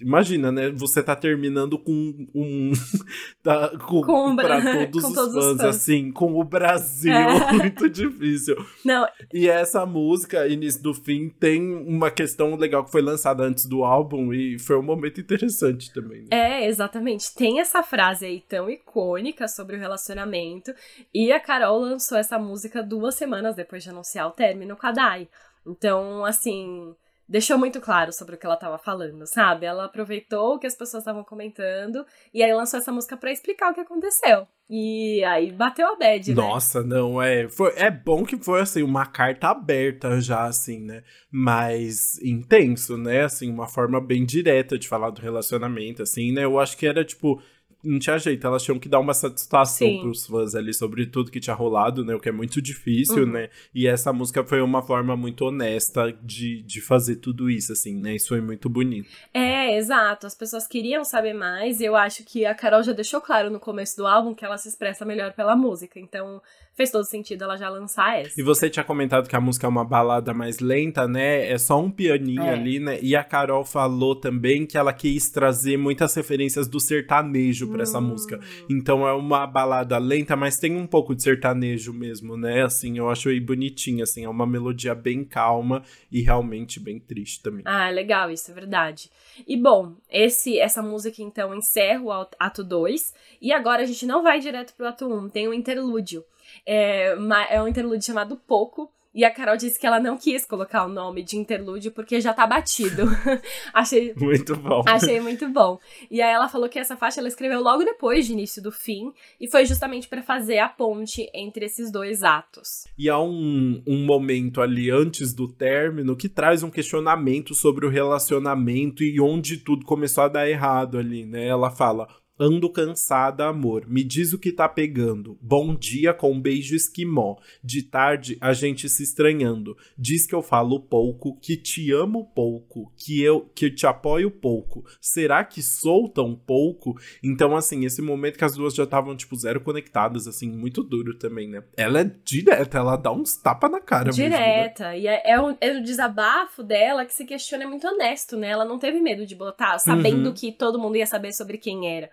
imagina, 0.00 0.50
né? 0.50 0.70
Você 0.70 1.02
tá 1.02 1.14
terminando 1.14 1.78
com 1.78 2.26
um. 2.34 2.72
tá, 3.42 3.76
com, 3.78 4.00
com 4.00 4.36
pra 4.36 4.60
todos, 4.60 5.02
com 5.02 5.08
os, 5.08 5.14
todos 5.14 5.34
fãs, 5.34 5.44
os, 5.44 5.60
fãs, 5.60 5.76
assim, 5.76 6.10
com 6.10 6.40
o 6.40 6.44
Brasil. 6.44 7.12
É. 7.12 7.52
Muito 7.52 7.88
difícil. 7.88 8.56
Não. 8.84 9.06
E 9.32 9.48
essa 9.48 9.84
música, 9.84 10.46
Início 10.46 10.82
do 10.82 10.94
Fim, 10.94 11.28
tem 11.28 11.74
uma 11.74 12.10
questão 12.10 12.54
legal 12.56 12.84
que 12.84 12.92
foi 12.92 13.02
lançada 13.02 13.42
antes 13.42 13.66
do 13.66 13.84
álbum 13.84 14.32
e 14.32 14.58
foi 14.58 14.76
um 14.76 14.82
momento 14.82 15.20
interessante 15.20 15.92
também. 15.92 16.22
Né? 16.22 16.28
É, 16.30 16.68
exatamente. 16.68 17.34
Tem 17.34 17.60
essa 17.60 17.82
frase 17.82 18.26
aí 18.26 18.42
tão 18.48 18.70
icônica 18.70 19.48
sobre 19.48 19.76
o 19.76 19.78
relacionamento. 19.78 20.72
E 21.12 21.32
a 21.32 21.40
Carol 21.40 21.80
lançou 21.80 22.05
essa 22.14 22.38
música 22.38 22.82
duas 22.82 23.14
semanas 23.14 23.56
depois 23.56 23.82
de 23.82 23.90
anunciar 23.90 24.28
o 24.28 24.32
término 24.32 24.76
com 24.76 24.86
a 24.86 24.92
Dai. 24.92 25.28
Então, 25.66 26.24
assim, 26.24 26.94
deixou 27.28 27.58
muito 27.58 27.80
claro 27.80 28.12
sobre 28.12 28.36
o 28.36 28.38
que 28.38 28.46
ela 28.46 28.54
estava 28.54 28.78
falando, 28.78 29.26
sabe? 29.26 29.66
Ela 29.66 29.86
aproveitou 29.86 30.54
o 30.54 30.58
que 30.58 30.66
as 30.66 30.76
pessoas 30.76 31.02
estavam 31.02 31.24
comentando 31.24 32.06
e 32.32 32.42
aí 32.42 32.52
lançou 32.52 32.78
essa 32.78 32.92
música 32.92 33.16
para 33.16 33.32
explicar 33.32 33.70
o 33.70 33.74
que 33.74 33.80
aconteceu. 33.80 34.46
E 34.68 35.22
aí 35.24 35.52
bateu 35.52 35.88
a 35.88 35.96
bad, 35.96 36.28
né? 36.28 36.34
Nossa, 36.34 36.82
não, 36.82 37.22
é. 37.22 37.48
Foi, 37.48 37.72
é 37.76 37.90
bom 37.90 38.24
que 38.24 38.36
foi 38.36 38.60
assim, 38.60 38.82
uma 38.82 39.06
carta 39.06 39.48
aberta 39.48 40.20
já, 40.20 40.44
assim, 40.44 40.80
né? 40.80 41.02
Mas 41.30 42.20
intenso, 42.20 42.96
né? 42.96 43.24
Assim, 43.24 43.50
uma 43.50 43.68
forma 43.68 44.00
bem 44.00 44.24
direta 44.24 44.78
de 44.78 44.88
falar 44.88 45.10
do 45.10 45.20
relacionamento, 45.20 46.02
assim, 46.02 46.32
né? 46.32 46.44
Eu 46.44 46.58
acho 46.58 46.76
que 46.76 46.86
era 46.86 47.04
tipo 47.04 47.40
não 47.86 47.98
tinha 47.98 48.18
jeito, 48.18 48.46
elas 48.46 48.62
tinham 48.62 48.78
que 48.78 48.88
dar 48.88 48.98
uma 48.98 49.14
satisfação 49.14 49.86
Sim. 49.86 50.00
pros 50.00 50.26
fãs 50.26 50.54
ali 50.54 50.74
sobre 50.74 51.06
tudo 51.06 51.30
que 51.30 51.40
tinha 51.40 51.54
rolado, 51.54 52.04
né? 52.04 52.14
O 52.14 52.20
que 52.20 52.28
é 52.28 52.32
muito 52.32 52.60
difícil, 52.60 53.24
uhum. 53.24 53.32
né? 53.32 53.48
E 53.74 53.86
essa 53.86 54.12
música 54.12 54.44
foi 54.44 54.60
uma 54.60 54.82
forma 54.82 55.16
muito 55.16 55.44
honesta 55.44 56.12
de, 56.22 56.62
de 56.62 56.80
fazer 56.80 57.16
tudo 57.16 57.48
isso, 57.48 57.72
assim, 57.72 58.00
né? 58.00 58.16
Isso 58.16 58.28
foi 58.28 58.40
muito 58.40 58.68
bonito. 58.68 59.08
É, 59.32 59.76
exato. 59.76 60.26
As 60.26 60.34
pessoas 60.34 60.66
queriam 60.66 61.04
saber 61.04 61.32
mais, 61.32 61.80
e 61.80 61.84
eu 61.84 61.94
acho 61.96 62.24
que 62.24 62.44
a 62.44 62.54
Carol 62.54 62.82
já 62.82 62.92
deixou 62.92 63.20
claro 63.20 63.50
no 63.50 63.60
começo 63.60 63.96
do 63.96 64.06
álbum 64.06 64.34
que 64.34 64.44
ela 64.44 64.58
se 64.58 64.68
expressa 64.68 65.04
melhor 65.04 65.32
pela 65.32 65.54
música. 65.54 66.00
Então, 66.00 66.42
fez 66.76 66.90
todo 66.90 67.04
sentido 67.04 67.42
ela 67.42 67.56
já 67.56 67.70
lançar 67.70 68.20
essa. 68.20 68.38
E 68.38 68.42
você 68.44 68.68
tinha 68.68 68.84
comentado 68.84 69.28
que 69.28 69.34
a 69.34 69.40
música 69.40 69.66
é 69.66 69.68
uma 69.68 69.84
balada 69.84 70.34
mais 70.34 70.60
lenta, 70.60 71.08
né? 71.08 71.50
É 71.50 71.56
só 71.56 71.80
um 71.80 71.90
pianinho 71.90 72.42
é. 72.42 72.50
ali, 72.50 72.78
né? 72.78 72.98
E 73.00 73.16
a 73.16 73.24
Carol 73.24 73.64
falou 73.64 74.14
também 74.14 74.66
que 74.66 74.76
ela 74.76 74.92
quis 74.92 75.30
trazer 75.30 75.78
muitas 75.78 76.14
referências 76.14 76.68
do 76.68 76.78
sertanejo 76.78 77.68
para 77.68 77.78
hum. 77.78 77.82
essa 77.82 78.00
música. 78.00 78.38
Então 78.68 79.08
é 79.08 79.12
uma 79.14 79.46
balada 79.46 79.96
lenta, 79.96 80.36
mas 80.36 80.58
tem 80.58 80.76
um 80.76 80.86
pouco 80.86 81.14
de 81.14 81.22
sertanejo 81.22 81.94
mesmo, 81.94 82.36
né? 82.36 82.64
Assim, 82.64 82.98
eu 82.98 83.08
acho 83.08 83.30
aí 83.30 83.40
bonitinha, 83.40 84.04
assim, 84.04 84.24
é 84.24 84.28
uma 84.28 84.46
melodia 84.46 84.94
bem 84.94 85.24
calma 85.24 85.82
e 86.12 86.20
realmente 86.20 86.78
bem 86.78 87.00
triste 87.00 87.42
também. 87.42 87.62
Ah, 87.64 87.88
legal, 87.88 88.30
isso 88.30 88.50
é 88.50 88.54
verdade. 88.54 89.10
E 89.48 89.56
bom, 89.56 89.94
esse 90.10 90.58
essa 90.58 90.82
música 90.82 91.22
então 91.22 91.54
encerra 91.54 92.02
o 92.02 92.10
ato 92.38 92.62
2 92.62 93.14
e 93.40 93.52
agora 93.52 93.82
a 93.82 93.86
gente 93.86 94.04
não 94.04 94.22
vai 94.22 94.40
direto 94.40 94.74
pro 94.74 94.86
ato 94.86 95.06
1, 95.06 95.16
um, 95.16 95.28
tem 95.28 95.48
um 95.48 95.54
interlúdio. 95.54 96.22
É, 96.64 97.16
é 97.50 97.62
um 97.62 97.68
interlúdio 97.68 98.06
chamado 98.06 98.36
Pouco. 98.36 98.90
E 99.16 99.24
a 99.24 99.30
Carol 99.30 99.56
disse 99.56 99.80
que 99.80 99.86
ela 99.86 99.98
não 99.98 100.18
quis 100.18 100.44
colocar 100.44 100.84
o 100.84 100.90
nome 100.90 101.22
de 101.22 101.38
interlúdio 101.38 101.90
porque 101.90 102.20
já 102.20 102.34
tá 102.34 102.46
batido. 102.46 103.04
achei 103.72 104.12
muito 104.14 104.54
bom. 104.54 104.84
Achei 104.86 105.18
muito 105.20 105.48
bom. 105.48 105.80
E 106.10 106.20
aí 106.20 106.34
ela 106.34 106.50
falou 106.50 106.68
que 106.68 106.78
essa 106.78 106.98
faixa 106.98 107.18
ela 107.18 107.28
escreveu 107.28 107.62
logo 107.62 107.82
depois 107.82 108.26
de 108.26 108.34
início 108.34 108.62
do 108.62 108.70
fim 108.70 109.10
e 109.40 109.48
foi 109.50 109.64
justamente 109.64 110.06
para 110.06 110.22
fazer 110.22 110.58
a 110.58 110.68
ponte 110.68 111.30
entre 111.32 111.64
esses 111.64 111.90
dois 111.90 112.22
atos. 112.22 112.84
E 112.98 113.08
há 113.08 113.18
um, 113.18 113.82
um 113.86 114.04
momento 114.04 114.60
ali 114.60 114.90
antes 114.90 115.32
do 115.32 115.48
término 115.48 116.14
que 116.14 116.28
traz 116.28 116.62
um 116.62 116.68
questionamento 116.68 117.54
sobre 117.54 117.86
o 117.86 117.88
relacionamento 117.88 119.02
e 119.02 119.18
onde 119.18 119.56
tudo 119.56 119.86
começou 119.86 120.24
a 120.24 120.28
dar 120.28 120.46
errado 120.46 120.98
ali, 120.98 121.24
né? 121.24 121.46
Ela 121.46 121.70
fala: 121.70 122.06
Ando 122.38 122.68
cansada, 122.68 123.46
amor. 123.46 123.86
Me 123.88 124.04
diz 124.04 124.34
o 124.34 124.38
que 124.38 124.52
tá 124.52 124.68
pegando. 124.68 125.38
Bom 125.40 125.74
dia 125.74 126.12
com 126.12 126.32
um 126.32 126.40
beijo 126.40 126.76
esquimó. 126.76 127.36
De 127.64 127.82
tarde, 127.82 128.36
a 128.42 128.52
gente 128.52 128.90
se 128.90 129.02
estranhando. 129.02 129.74
Diz 129.96 130.26
que 130.26 130.34
eu 130.34 130.42
falo 130.42 130.78
pouco, 130.78 131.38
que 131.40 131.56
te 131.56 131.90
amo 131.92 132.30
pouco, 132.34 132.92
que 132.94 133.22
eu 133.22 133.40
que 133.54 133.70
te 133.70 133.86
apoio 133.86 134.30
pouco. 134.30 134.84
Será 135.00 135.44
que 135.44 135.62
sou 135.62 136.10
tão 136.10 136.34
pouco? 136.34 137.00
Então, 137.24 137.56
assim, 137.56 137.86
esse 137.86 138.02
momento 138.02 138.36
que 138.36 138.44
as 138.44 138.54
duas 138.54 138.74
já 138.74 138.84
estavam, 138.84 139.16
tipo, 139.16 139.34
zero 139.34 139.62
conectadas, 139.62 140.28
assim, 140.28 140.50
muito 140.50 140.82
duro 140.82 141.16
também, 141.16 141.48
né? 141.48 141.64
Ela 141.74 142.00
é 142.00 142.10
direta, 142.22 142.76
ela 142.76 142.96
dá 142.96 143.10
uns 143.10 143.34
tapas 143.34 143.70
na 143.70 143.80
cara 143.80 144.10
Direta. 144.10 144.90
Mesmo, 144.90 144.92
né? 144.92 144.98
E 144.98 145.06
é, 145.06 145.30
é, 145.30 145.40
o, 145.40 145.56
é 145.58 145.78
o 145.78 145.82
desabafo 145.82 146.62
dela 146.62 147.06
que 147.06 147.14
se 147.14 147.24
questiona 147.24 147.64
é 147.64 147.66
muito 147.66 147.86
honesto, 147.86 148.36
né? 148.36 148.48
Ela 148.48 148.66
não 148.66 148.78
teve 148.78 149.00
medo 149.00 149.24
de 149.24 149.34
botar, 149.34 149.78
sabendo 149.78 150.28
uhum. 150.28 150.34
que 150.34 150.52
todo 150.52 150.78
mundo 150.78 150.96
ia 150.96 151.06
saber 151.06 151.32
sobre 151.32 151.56
quem 151.56 151.88
era. 151.96 152.10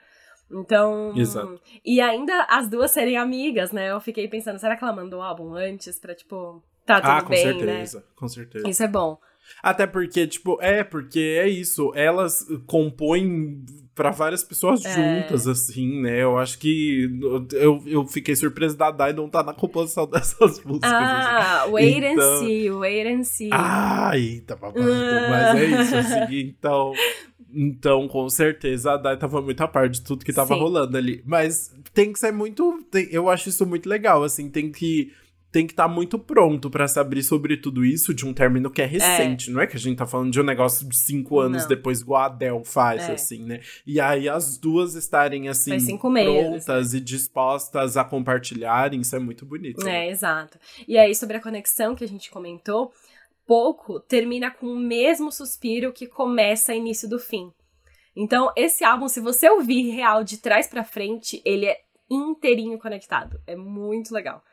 Então. 0.51 1.13
Exato. 1.15 1.59
E 1.83 1.99
ainda 1.99 2.45
as 2.49 2.69
duas 2.69 2.91
serem 2.91 3.17
amigas, 3.17 3.71
né? 3.71 3.91
Eu 3.91 3.99
fiquei 3.99 4.27
pensando, 4.27 4.59
será 4.59 4.75
que 4.75 4.83
ela 4.83 4.93
mandou 4.93 5.19
o 5.19 5.23
álbum 5.23 5.53
antes 5.55 5.99
pra, 5.99 6.13
tipo, 6.13 6.63
tá 6.85 7.01
tudo 7.01 7.11
ah, 7.11 7.21
com 7.21 7.29
bem, 7.29 7.43
certeza, 7.43 7.99
né? 7.99 8.05
Com 8.15 8.27
certeza. 8.27 8.69
Isso 8.69 8.83
é 8.83 8.87
bom. 8.87 9.17
Até 9.61 9.85
porque, 9.85 10.25
tipo, 10.27 10.57
é, 10.61 10.83
porque 10.83 11.39
é 11.41 11.47
isso. 11.47 11.91
Elas 11.95 12.45
compõem 12.65 13.63
para 13.95 14.09
várias 14.09 14.43
pessoas 14.43 14.83
é. 14.85 14.93
juntas, 14.93 15.47
assim, 15.47 16.01
né? 16.01 16.23
Eu 16.23 16.37
acho 16.37 16.57
que 16.57 17.09
eu, 17.53 17.83
eu 17.85 18.07
fiquei 18.07 18.35
surpresa 18.35 18.75
da 18.75 18.89
Dai 18.89 19.13
não 19.13 19.29
tá 19.29 19.43
na 19.43 19.53
composição 19.53 20.05
dessas 20.09 20.63
músicas. 20.63 20.91
Ah, 20.91 21.63
assim. 21.63 21.71
wait 21.71 22.03
então... 22.03 22.35
and 22.35 22.39
see, 22.39 22.71
wait 22.71 23.07
and 23.07 23.23
see. 23.23 23.49
Ah, 23.51 24.11
eita, 24.15 24.55
babado. 24.55 24.83
Mas 24.83 25.55
é 25.55 25.65
isso, 25.65 25.95
assim, 25.95 26.39
então. 26.49 26.93
Então, 27.53 28.07
com 28.07 28.27
certeza, 28.29 28.93
a 28.93 28.97
Dai 28.97 29.17
tava 29.17 29.41
muito 29.41 29.61
a 29.61 29.67
par 29.67 29.87
de 29.87 30.01
tudo 30.01 30.25
que 30.25 30.33
tava 30.33 30.55
Sim. 30.55 30.59
rolando 30.59 30.97
ali. 30.97 31.21
Mas 31.25 31.73
tem 31.93 32.11
que 32.11 32.19
ser 32.19 32.31
muito. 32.31 32.83
Tem, 32.91 33.07
eu 33.11 33.29
acho 33.29 33.49
isso 33.49 33.65
muito 33.65 33.87
legal, 33.87 34.23
assim, 34.23 34.49
tem 34.49 34.71
que 34.71 35.11
tem 35.53 35.67
que 35.67 35.73
estar 35.73 35.87
tá 35.87 35.93
muito 35.93 36.17
pronto 36.17 36.67
para 36.67 36.87
se 36.87 36.99
abrir 36.99 37.21
sobre 37.21 37.55
tudo 37.55 37.85
isso 37.85 38.11
de 38.11 38.25
um 38.25 38.33
término 38.33 38.71
que 38.71 38.81
é 38.81 38.85
recente. 38.85 39.51
É. 39.51 39.53
Não 39.53 39.61
é 39.61 39.67
que 39.67 39.77
a 39.77 39.79
gente 39.79 39.97
tá 39.97 40.07
falando 40.07 40.31
de 40.31 40.41
um 40.41 40.43
negócio 40.43 40.89
de 40.89 40.97
cinco 40.97 41.39
anos 41.39 41.61
não. 41.61 41.69
depois, 41.69 42.01
igual 42.01 42.23
a 42.23 42.25
Adele 42.25 42.65
faz, 42.65 43.07
é. 43.07 43.13
assim, 43.13 43.45
né? 43.45 43.59
E 43.85 43.99
aí 44.01 44.27
as 44.27 44.57
duas 44.57 44.95
estarem, 44.95 45.47
assim, 45.47 45.77
prontas 45.95 46.11
meses, 46.11 46.65
né? 46.65 46.97
e 46.97 46.99
dispostas 46.99 47.95
a 47.95 48.03
compartilharem, 48.03 49.01
isso 49.01 49.15
é 49.15 49.19
muito 49.19 49.45
bonito. 49.45 49.79
É, 49.81 49.85
né? 49.85 50.09
exato. 50.09 50.57
E 50.87 50.97
aí, 50.97 51.13
sobre 51.13 51.37
a 51.37 51.39
conexão 51.39 51.93
que 51.93 52.03
a 52.03 52.07
gente 52.07 52.31
comentou, 52.31 52.91
pouco 53.45 53.99
termina 53.99 54.51
com 54.51 54.67
o 54.67 54.79
mesmo 54.79 55.31
suspiro 55.31 55.93
que 55.93 56.07
começa 56.07 56.73
início 56.73 57.09
do 57.09 57.19
fim. 57.19 57.51
Então, 58.15 58.51
esse 58.55 58.83
álbum, 58.83 59.07
se 59.07 59.19
você 59.19 59.49
ouvir 59.49 59.89
real 59.89 60.23
de 60.23 60.37
trás 60.37 60.67
para 60.67 60.83
frente, 60.83 61.41
ele 61.43 61.65
é 61.65 61.81
inteirinho 62.09 62.77
conectado. 62.77 63.41
É 63.47 63.55
muito 63.55 64.13
legal. 64.13 64.43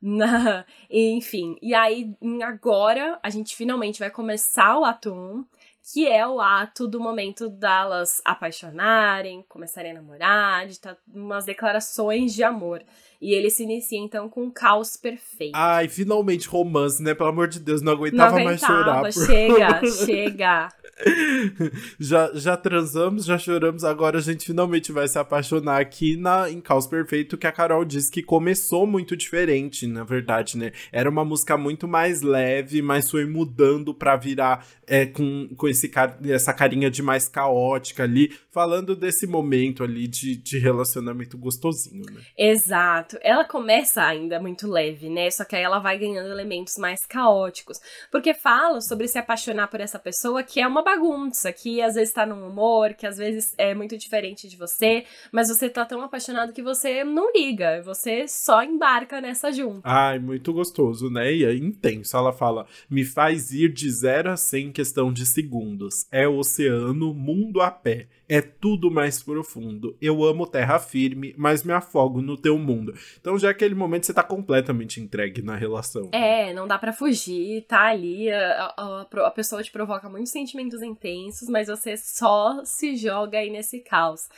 Enfim, 0.88 1.56
e 1.60 1.74
aí 1.74 2.14
agora 2.44 3.18
a 3.22 3.30
gente 3.30 3.56
finalmente 3.56 3.98
vai 3.98 4.10
começar 4.10 4.78
o 4.78 4.84
ato 4.84 5.12
1, 5.12 5.44
que 5.92 6.06
é 6.06 6.26
o 6.26 6.40
ato 6.40 6.86
do 6.86 7.00
momento 7.00 7.48
delas 7.48 8.22
apaixonarem, 8.24 9.44
começarem 9.48 9.90
a 9.90 9.94
namorar, 9.94 10.66
de 10.66 10.78
tá, 10.78 10.96
umas 11.12 11.44
declarações 11.44 12.34
de 12.34 12.44
amor. 12.44 12.84
E 13.20 13.34
ele 13.34 13.50
se 13.50 13.64
inicia 13.64 13.98
então 13.98 14.28
com 14.28 14.44
um 14.44 14.50
caos 14.50 14.96
perfeito. 14.96 15.52
Ai, 15.54 15.88
finalmente 15.88 16.48
romance, 16.48 17.02
né? 17.02 17.14
Pelo 17.14 17.30
amor 17.30 17.48
de 17.48 17.58
Deus, 17.58 17.82
não 17.82 17.92
aguentava, 17.92 18.38
não 18.38 18.46
aguentava 18.46 19.02
mais 19.02 19.12
chorar. 19.12 19.12
Chega, 19.12 19.86
chega. 20.06 20.68
já, 21.98 22.30
já 22.34 22.56
transamos, 22.56 23.24
já 23.24 23.38
choramos, 23.38 23.84
agora 23.84 24.18
a 24.18 24.20
gente 24.20 24.46
finalmente 24.46 24.90
vai 24.90 25.06
se 25.06 25.18
apaixonar 25.18 25.80
aqui 25.80 26.16
na, 26.16 26.50
em 26.50 26.60
Caos 26.60 26.86
Perfeito, 26.86 27.36
que 27.36 27.46
a 27.46 27.52
Carol 27.52 27.84
disse 27.84 28.10
que 28.10 28.22
começou 28.22 28.86
muito 28.86 29.16
diferente, 29.16 29.86
na 29.86 30.04
verdade, 30.04 30.58
né? 30.58 30.72
Era 30.90 31.08
uma 31.08 31.24
música 31.24 31.56
muito 31.56 31.86
mais 31.86 32.22
leve, 32.22 32.82
mas 32.82 33.10
foi 33.10 33.26
mudando 33.26 33.94
pra 33.94 34.16
virar 34.16 34.66
é, 34.86 35.06
com, 35.06 35.48
com 35.56 35.68
esse, 35.68 35.90
essa 36.28 36.52
carinha 36.52 36.90
de 36.90 37.02
mais 37.02 37.28
caótica 37.28 38.02
ali, 38.02 38.32
falando 38.50 38.96
desse 38.96 39.26
momento 39.26 39.84
ali 39.84 40.08
de, 40.08 40.36
de 40.36 40.58
relacionamento 40.58 41.38
gostosinho, 41.38 42.04
né? 42.12 42.20
Exato. 42.36 43.07
Ela 43.22 43.44
começa 43.44 44.02
ainda 44.02 44.40
muito 44.40 44.68
leve, 44.68 45.08
né? 45.08 45.30
Só 45.30 45.44
que 45.44 45.56
aí 45.56 45.62
ela 45.62 45.78
vai 45.78 45.98
ganhando 45.98 46.30
elementos 46.30 46.76
mais 46.76 47.06
caóticos. 47.06 47.78
Porque 48.10 48.34
fala 48.34 48.80
sobre 48.80 49.08
se 49.08 49.18
apaixonar 49.18 49.68
por 49.68 49.80
essa 49.80 49.98
pessoa 49.98 50.42
que 50.42 50.60
é 50.60 50.66
uma 50.66 50.82
bagunça, 50.82 51.52
que 51.52 51.80
às 51.80 51.94
vezes 51.94 52.12
tá 52.12 52.26
num 52.26 52.46
humor, 52.46 52.94
que 52.94 53.06
às 53.06 53.16
vezes 53.16 53.54
é 53.56 53.74
muito 53.74 53.96
diferente 53.96 54.48
de 54.48 54.56
você, 54.56 55.04
mas 55.32 55.48
você 55.48 55.68
tá 55.68 55.84
tão 55.84 56.02
apaixonado 56.02 56.52
que 56.52 56.62
você 56.62 57.04
não 57.04 57.32
liga, 57.32 57.82
você 57.82 58.26
só 58.28 58.62
embarca 58.62 59.20
nessa 59.20 59.52
junta. 59.52 59.80
Ai, 59.84 60.18
muito 60.18 60.52
gostoso, 60.52 61.10
né? 61.10 61.32
E 61.32 61.44
é 61.44 61.54
intenso. 61.54 62.16
Ela 62.16 62.32
fala: 62.32 62.66
me 62.90 63.04
faz 63.04 63.52
ir 63.52 63.72
de 63.72 63.90
zero 63.90 64.30
a 64.30 64.36
cem 64.36 64.72
questão 64.72 65.12
de 65.12 65.24
segundos. 65.26 66.06
É 66.10 66.26
o 66.26 66.38
oceano, 66.38 67.14
mundo 67.14 67.60
a 67.60 67.70
pé 67.70 68.08
é 68.28 68.42
tudo 68.42 68.90
mais 68.90 69.22
profundo. 69.22 69.96
Eu 70.00 70.22
amo 70.22 70.46
terra 70.46 70.78
firme, 70.78 71.34
mas 71.36 71.64
me 71.64 71.72
afogo 71.72 72.20
no 72.20 72.36
teu 72.36 72.58
mundo. 72.58 72.92
Então 73.18 73.38
já 73.38 73.48
é 73.48 73.50
aquele 73.50 73.74
momento 73.74 74.06
você 74.06 74.12
tá 74.12 74.22
completamente 74.22 75.00
entregue 75.00 75.40
na 75.40 75.56
relação. 75.56 76.10
É, 76.12 76.52
não 76.52 76.68
dá 76.68 76.78
para 76.78 76.92
fugir, 76.92 77.62
tá 77.66 77.86
ali, 77.86 78.30
a, 78.30 78.74
a, 78.76 79.06
a, 79.26 79.30
pessoa 79.30 79.62
te 79.62 79.72
provoca 79.72 80.08
muitos 80.08 80.30
sentimentos 80.30 80.82
intensos, 80.82 81.48
mas 81.48 81.68
você 81.68 81.96
só 81.96 82.62
se 82.64 82.96
joga 82.96 83.38
aí 83.38 83.50
nesse 83.50 83.80
caos. 83.80 84.28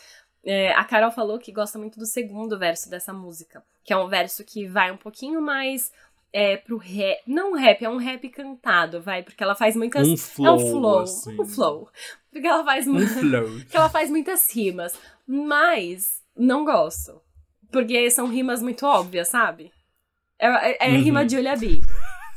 É, 0.43 0.73
a 0.73 0.85
Carol 0.85 1.11
falou 1.11 1.39
que 1.39 1.53
gosta 1.53 1.79
muito 1.79 1.99
do 1.99 2.07
segundo 2.07 2.59
verso 2.59 2.89
dessa 2.89 3.13
música, 3.13 3.63
que 3.85 3.93
é 3.93 3.97
um 3.97 4.09
verso 4.09 4.43
que 4.45 4.67
vai 4.67 4.91
um 4.91 4.97
pouquinho 4.97 5.43
mais 5.43 5.93
é, 6.33 6.57
pro 6.57 6.77
rap. 6.77 7.21
Não 7.27 7.55
rap, 7.55 7.85
é 7.85 7.89
um 7.89 7.97
rap 7.97 8.29
cantado, 8.29 9.01
vai, 9.01 9.23
porque 9.23 9.43
ela 9.43 9.55
faz 9.55 9.77
muitas. 9.77 10.07
Um 10.07 10.17
flow. 10.17 10.47
É 10.47 10.53
um 10.53 10.71
flow. 10.71 10.99
Assim. 11.01 11.41
Um 11.41 11.45
flow. 11.45 11.89
Porque 12.31 12.47
ela 12.47 12.65
faz. 12.65 12.87
Um 12.87 12.95
porque 13.61 13.77
ela 13.77 13.89
faz 13.89 14.11
muitas 14.11 14.55
rimas. 14.55 14.95
Mas 15.27 16.23
não 16.37 16.65
gosto. 16.65 17.21
Porque 17.71 18.11
são 18.11 18.27
rimas 18.27 18.63
muito 18.63 18.85
óbvias, 18.85 19.29
sabe? 19.29 19.73
É, 20.39 20.47
é, 20.49 20.77
é 20.81 20.91
uhum. 20.91 21.03
rima 21.03 21.25
de 21.25 21.37
Julia 21.37 21.57
B. 21.57 21.81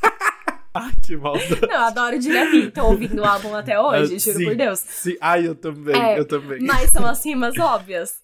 Ai, 0.75 0.91
que 1.05 1.15
maldade. 1.15 1.61
Não, 1.61 1.69
eu 1.69 1.81
adoro 1.81 2.21
Julia 2.21 2.49
B. 2.49 2.71
Tô 2.71 2.85
ouvindo 2.87 3.21
o 3.21 3.25
álbum 3.25 3.55
até 3.55 3.79
hoje, 3.79 4.15
uh, 4.15 4.19
juro 4.19 4.37
sim, 4.39 4.45
por 4.45 4.55
Deus. 4.55 4.79
Sim. 4.79 5.15
Ai, 5.21 5.47
eu 5.47 5.55
também, 5.55 5.95
é, 5.95 6.19
eu 6.19 6.27
também. 6.27 6.59
Mas 6.61 6.89
são 6.89 7.05
as 7.05 7.23
rimas 7.23 7.57
óbvias. 7.59 8.22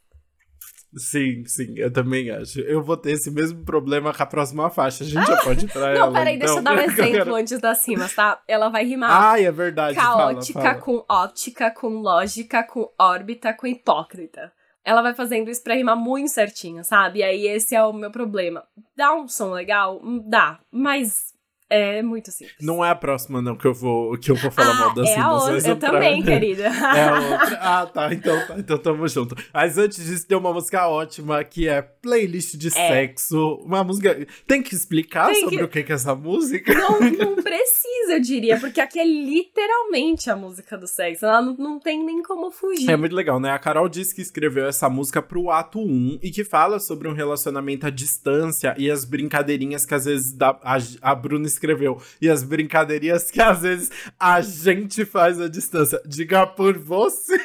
Sim, 0.95 1.43
sim, 1.45 1.75
eu 1.77 1.91
também 1.91 2.31
acho. 2.31 2.59
Eu 2.61 2.81
vou 2.81 2.97
ter 2.97 3.11
esse 3.11 3.29
mesmo 3.29 3.63
problema 3.63 4.13
com 4.13 4.23
a 4.23 4.25
próxima 4.25 4.69
faixa. 4.69 5.03
A 5.03 5.07
gente 5.07 5.25
já 5.25 5.37
pode 5.37 5.65
ir 5.65 5.71
pra 5.71 5.91
ela. 5.91 6.05
Não, 6.07 6.13
peraí, 6.13 6.37
deixa 6.37 6.55
eu 6.55 6.61
dar 6.63 6.75
um 6.75 6.79
exemplo 6.81 7.35
antes 7.35 7.59
das 7.59 7.87
rimas, 7.87 8.13
tá? 8.15 8.41
Ela 8.47 8.69
vai 8.69 8.85
rimar. 8.85 9.11
Ai, 9.11 9.45
é 9.45 9.51
verdade. 9.51 9.95
Caótica 9.95 10.59
fala, 10.59 10.73
fala. 10.73 10.81
com 10.81 11.05
óptica, 11.07 11.71
com 11.71 11.87
lógica, 11.99 12.63
com 12.63 12.91
órbita, 12.97 13.53
com 13.53 13.67
hipócrita. 13.67 14.51
Ela 14.83 15.03
vai 15.03 15.13
fazendo 15.13 15.51
isso 15.51 15.63
pra 15.63 15.75
rimar 15.75 15.95
muito 15.95 16.31
certinho, 16.31 16.83
sabe? 16.83 17.19
E 17.19 17.23
aí 17.23 17.47
esse 17.47 17.75
é 17.75 17.83
o 17.83 17.93
meu 17.93 18.09
problema. 18.09 18.63
Dá 18.97 19.13
um 19.13 19.27
som 19.27 19.51
legal? 19.51 20.01
Dá. 20.25 20.59
Mas 20.71 21.33
é 21.69 22.01
muito 22.01 22.31
simples. 22.31 22.57
Não 22.59 22.83
é 22.83 22.89
a 22.89 22.95
próxima, 22.95 23.41
não, 23.41 23.55
que 23.55 23.65
eu 23.65 23.73
vou, 23.73 24.17
que 24.17 24.31
eu 24.31 24.35
vou 24.35 24.49
falar 24.49 24.71
ah, 24.71 24.73
mal 24.73 24.93
das 24.95 25.09
é 25.09 25.19
a 25.19 25.31
outra. 25.31 25.69
Eu 25.69 25.75
também, 25.75 26.21
querida. 26.23 26.63
É 26.63 27.03
a 27.03 27.19
outra. 27.19 27.59
Ah, 27.61 27.85
tá. 27.85 28.11
Então, 28.11 28.47
tá. 28.47 28.55
Então 28.57 28.77
tamo 28.77 29.07
junto. 29.07 29.35
Mas 29.53 29.77
antes 29.77 30.03
disso, 30.03 30.25
tem 30.27 30.35
uma 30.35 30.51
música 30.51 30.87
ótima 30.87 31.43
que 31.43 31.67
é 31.67 31.81
Playlist 31.81 32.55
de 32.55 32.69
é. 32.69 32.71
Sexo. 32.71 33.61
Uma 33.63 33.83
música. 33.83 34.25
Tem 34.47 34.63
que 34.63 34.73
explicar 34.73 35.27
tem 35.27 35.41
sobre 35.41 35.57
que... 35.57 35.63
o 35.63 35.67
que 35.67 35.79
é 35.79 35.93
essa 35.93 36.15
música? 36.15 36.73
Não, 36.73 36.99
não 37.11 37.35
precisa, 37.35 37.98
eu 38.09 38.19
diria, 38.19 38.59
porque 38.59 38.81
aqui 38.81 38.99
é 38.99 39.05
literalmente 39.05 40.29
a 40.29 40.35
música 40.35 40.77
do 40.77 40.87
sexo. 40.87 41.25
Ela 41.25 41.41
não, 41.41 41.55
não 41.55 41.79
tem 41.79 42.03
nem 42.03 42.21
como 42.21 42.51
fugir. 42.51 42.89
É 42.89 42.97
muito 42.97 43.15
legal, 43.15 43.39
né? 43.39 43.51
A 43.51 43.59
Carol 43.59 43.87
disse 43.87 44.13
que 44.13 44.21
escreveu 44.21 44.67
essa 44.67 44.89
música 44.89 45.21
pro 45.21 45.49
ato 45.49 45.79
1 45.79 46.19
e 46.21 46.31
que 46.31 46.43
fala 46.43 46.79
sobre 46.79 47.07
um 47.07 47.13
relacionamento 47.13 47.87
à 47.87 47.89
distância 47.89 48.75
e 48.77 48.89
as 48.89 49.05
brincadeirinhas 49.05 49.85
que 49.85 49.93
às 49.93 50.05
vezes 50.05 50.33
dá, 50.33 50.59
a, 50.63 50.77
a 51.01 51.15
Bruna 51.15 51.47
escreveu. 51.47 52.01
E 52.21 52.29
as 52.29 52.43
brincadeirinhas 52.43 53.31
que 53.31 53.41
às 53.41 53.61
vezes 53.61 53.89
a 54.19 54.41
gente 54.41 55.05
faz 55.05 55.39
à 55.39 55.47
distância. 55.47 56.01
Diga 56.05 56.45
por 56.45 56.77
você. 56.77 57.37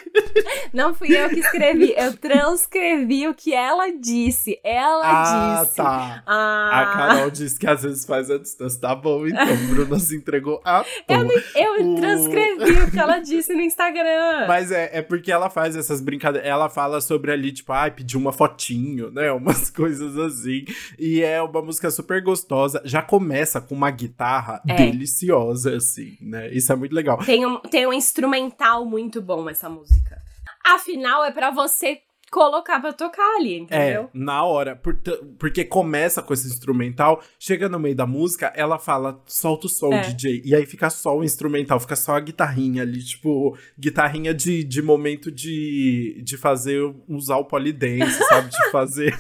Não 0.72 0.94
fui 0.94 1.16
eu 1.16 1.28
que 1.28 1.40
escrevi, 1.40 1.94
eu 1.96 2.16
transcrevi 2.16 3.28
o 3.28 3.34
que 3.34 3.52
ela 3.54 3.90
disse. 3.90 4.58
Ela 4.62 5.02
ah, 5.04 5.62
disse. 5.62 5.76
Tá. 5.76 6.22
Ah. 6.26 6.80
A 6.80 6.86
Carol 6.86 7.30
disse 7.30 7.58
que 7.58 7.66
às 7.66 7.82
vezes 7.82 8.04
faz 8.04 8.30
à 8.30 8.38
distância. 8.38 8.80
Tá 8.80 8.94
bom, 8.94 9.26
então. 9.26 9.56
Bruna 9.70 9.98
se 9.98 10.16
entregou 10.16 10.60
a 10.64 10.84
Eu, 11.08 11.28
eu 11.54 11.92
o... 11.92 11.94
transcrevi 11.96 12.82
o 12.82 12.90
que 12.90 12.98
ela 12.98 13.18
disse 13.18 13.54
no 13.54 13.60
Instagram. 13.60 14.46
Mas 14.48 14.72
é, 14.72 14.90
é 14.98 15.02
porque 15.02 15.30
ela 15.30 15.48
faz 15.48 15.76
essas 15.76 16.00
brincadeiras. 16.00 16.48
Ela 16.48 16.68
fala 16.68 17.00
sobre 17.00 17.32
ali, 17.32 17.52
tipo, 17.52 17.72
ai, 17.72 17.88
ah, 17.88 17.92
pedir 17.92 18.16
uma 18.16 18.32
fotinho, 18.32 19.10
né? 19.10 19.30
Umas 19.32 19.70
coisas 19.70 20.16
assim. 20.18 20.64
E 20.98 21.22
é 21.22 21.40
uma 21.40 21.62
música 21.62 21.90
super 21.90 22.22
gostosa. 22.22 22.82
Já 22.84 23.02
começa 23.02 23.60
com 23.60 23.74
uma 23.74 23.90
guitarra 23.90 24.60
é. 24.68 24.74
deliciosa, 24.74 25.76
assim, 25.76 26.16
né? 26.20 26.52
Isso 26.52 26.72
é 26.72 26.76
muito 26.76 26.94
legal. 26.94 27.18
Tem 27.18 27.46
um, 27.46 27.58
tem 27.60 27.86
um 27.86 27.92
instrumental 27.92 28.84
muito 28.84 29.22
bom 29.22 29.48
essa 29.48 29.68
música. 29.68 30.23
Afinal, 30.64 31.24
é 31.24 31.30
para 31.30 31.50
você 31.50 32.00
colocar 32.34 32.80
pra 32.80 32.92
tocar 32.92 33.36
ali, 33.36 33.58
entendeu? 33.58 34.02
É, 34.02 34.08
na 34.12 34.44
hora. 34.44 34.74
Por, 34.74 34.98
porque 35.38 35.64
começa 35.64 36.20
com 36.20 36.34
esse 36.34 36.48
instrumental, 36.48 37.22
chega 37.38 37.68
no 37.68 37.78
meio 37.78 37.94
da 37.94 38.06
música, 38.06 38.52
ela 38.56 38.76
fala, 38.76 39.22
solta 39.24 39.66
o 39.66 39.70
som, 39.70 39.92
é. 39.92 40.00
DJ. 40.00 40.42
E 40.44 40.52
aí 40.52 40.66
fica 40.66 40.90
só 40.90 41.16
o 41.16 41.22
instrumental, 41.22 41.78
fica 41.78 41.94
só 41.94 42.16
a 42.16 42.20
guitarrinha 42.20 42.82
ali, 42.82 43.00
tipo, 43.04 43.56
guitarrinha 43.78 44.34
de, 44.34 44.64
de 44.64 44.82
momento 44.82 45.30
de, 45.30 46.20
de 46.24 46.36
fazer, 46.36 46.80
usar 47.08 47.36
o 47.36 47.44
polidense, 47.44 48.18
sabe? 48.26 48.50
De 48.50 48.70
fazer 48.72 49.14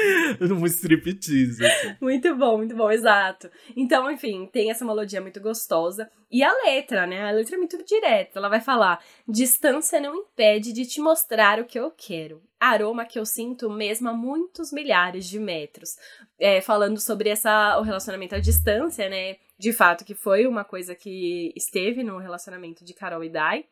um 0.40 0.64
striptease. 0.64 1.66
Assim. 1.66 1.96
Muito 2.00 2.34
bom, 2.34 2.56
muito 2.56 2.74
bom, 2.74 2.90
exato. 2.90 3.50
Então, 3.76 4.10
enfim, 4.10 4.48
tem 4.50 4.70
essa 4.70 4.86
melodia 4.86 5.20
muito 5.20 5.38
gostosa. 5.38 6.08
E 6.34 6.42
a 6.42 6.52
letra, 6.64 7.06
né? 7.06 7.28
A 7.28 7.30
letra 7.30 7.54
é 7.54 7.58
muito 7.58 7.80
direta. 7.84 8.40
Ela 8.40 8.48
vai 8.48 8.60
falar: 8.60 9.00
distância 9.26 10.00
não 10.00 10.16
impede 10.16 10.72
de 10.72 10.84
te 10.84 11.00
mostrar 11.00 11.60
o 11.60 11.64
que 11.64 11.78
eu 11.78 11.92
quero 11.92 12.42
aroma 12.64 13.04
que 13.04 13.18
eu 13.18 13.26
sinto 13.26 13.68
mesmo 13.70 14.08
a 14.08 14.12
muitos 14.12 14.72
milhares 14.72 15.26
de 15.26 15.38
metros. 15.38 15.96
É, 16.38 16.60
falando 16.60 16.98
sobre 16.98 17.28
essa, 17.28 17.78
o 17.78 17.82
relacionamento 17.82 18.34
à 18.34 18.38
distância, 18.38 19.08
né? 19.08 19.36
De 19.58 19.72
fato, 19.72 20.04
que 20.04 20.14
foi 20.14 20.46
uma 20.46 20.64
coisa 20.64 20.94
que 20.94 21.52
esteve 21.54 22.02
no 22.02 22.18
relacionamento 22.18 22.84
de 22.84 22.94
Carol 22.94 23.22
e 23.22 23.28
Dai. 23.28 23.66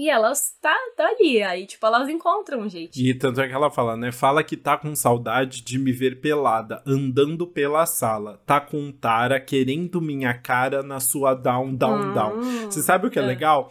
E 0.00 0.08
elas 0.08 0.56
tá, 0.62 0.74
tá 0.96 1.08
ali, 1.08 1.42
aí, 1.42 1.66
tipo, 1.66 1.84
elas 1.84 2.08
encontram 2.08 2.60
um 2.60 2.68
jeito. 2.70 2.98
E 2.98 3.12
tanto 3.12 3.38
é 3.38 3.46
que 3.46 3.52
ela 3.52 3.70
fala, 3.70 3.98
né? 3.98 4.10
Fala 4.10 4.42
que 4.42 4.56
tá 4.56 4.78
com 4.78 4.94
saudade 4.94 5.60
de 5.60 5.78
me 5.78 5.92
ver 5.92 6.22
pelada, 6.22 6.82
andando 6.86 7.46
pela 7.46 7.84
sala. 7.84 8.40
Tá 8.46 8.58
com 8.58 8.90
Tara 8.90 9.38
querendo 9.38 10.00
minha 10.00 10.32
cara 10.32 10.82
na 10.82 11.00
sua 11.00 11.34
down, 11.34 11.74
down, 11.74 12.00
hum, 12.00 12.14
down. 12.14 12.42
Você 12.64 12.80
sabe 12.80 13.08
o 13.08 13.10
que 13.10 13.18
é, 13.18 13.22
é. 13.22 13.26
legal? 13.26 13.70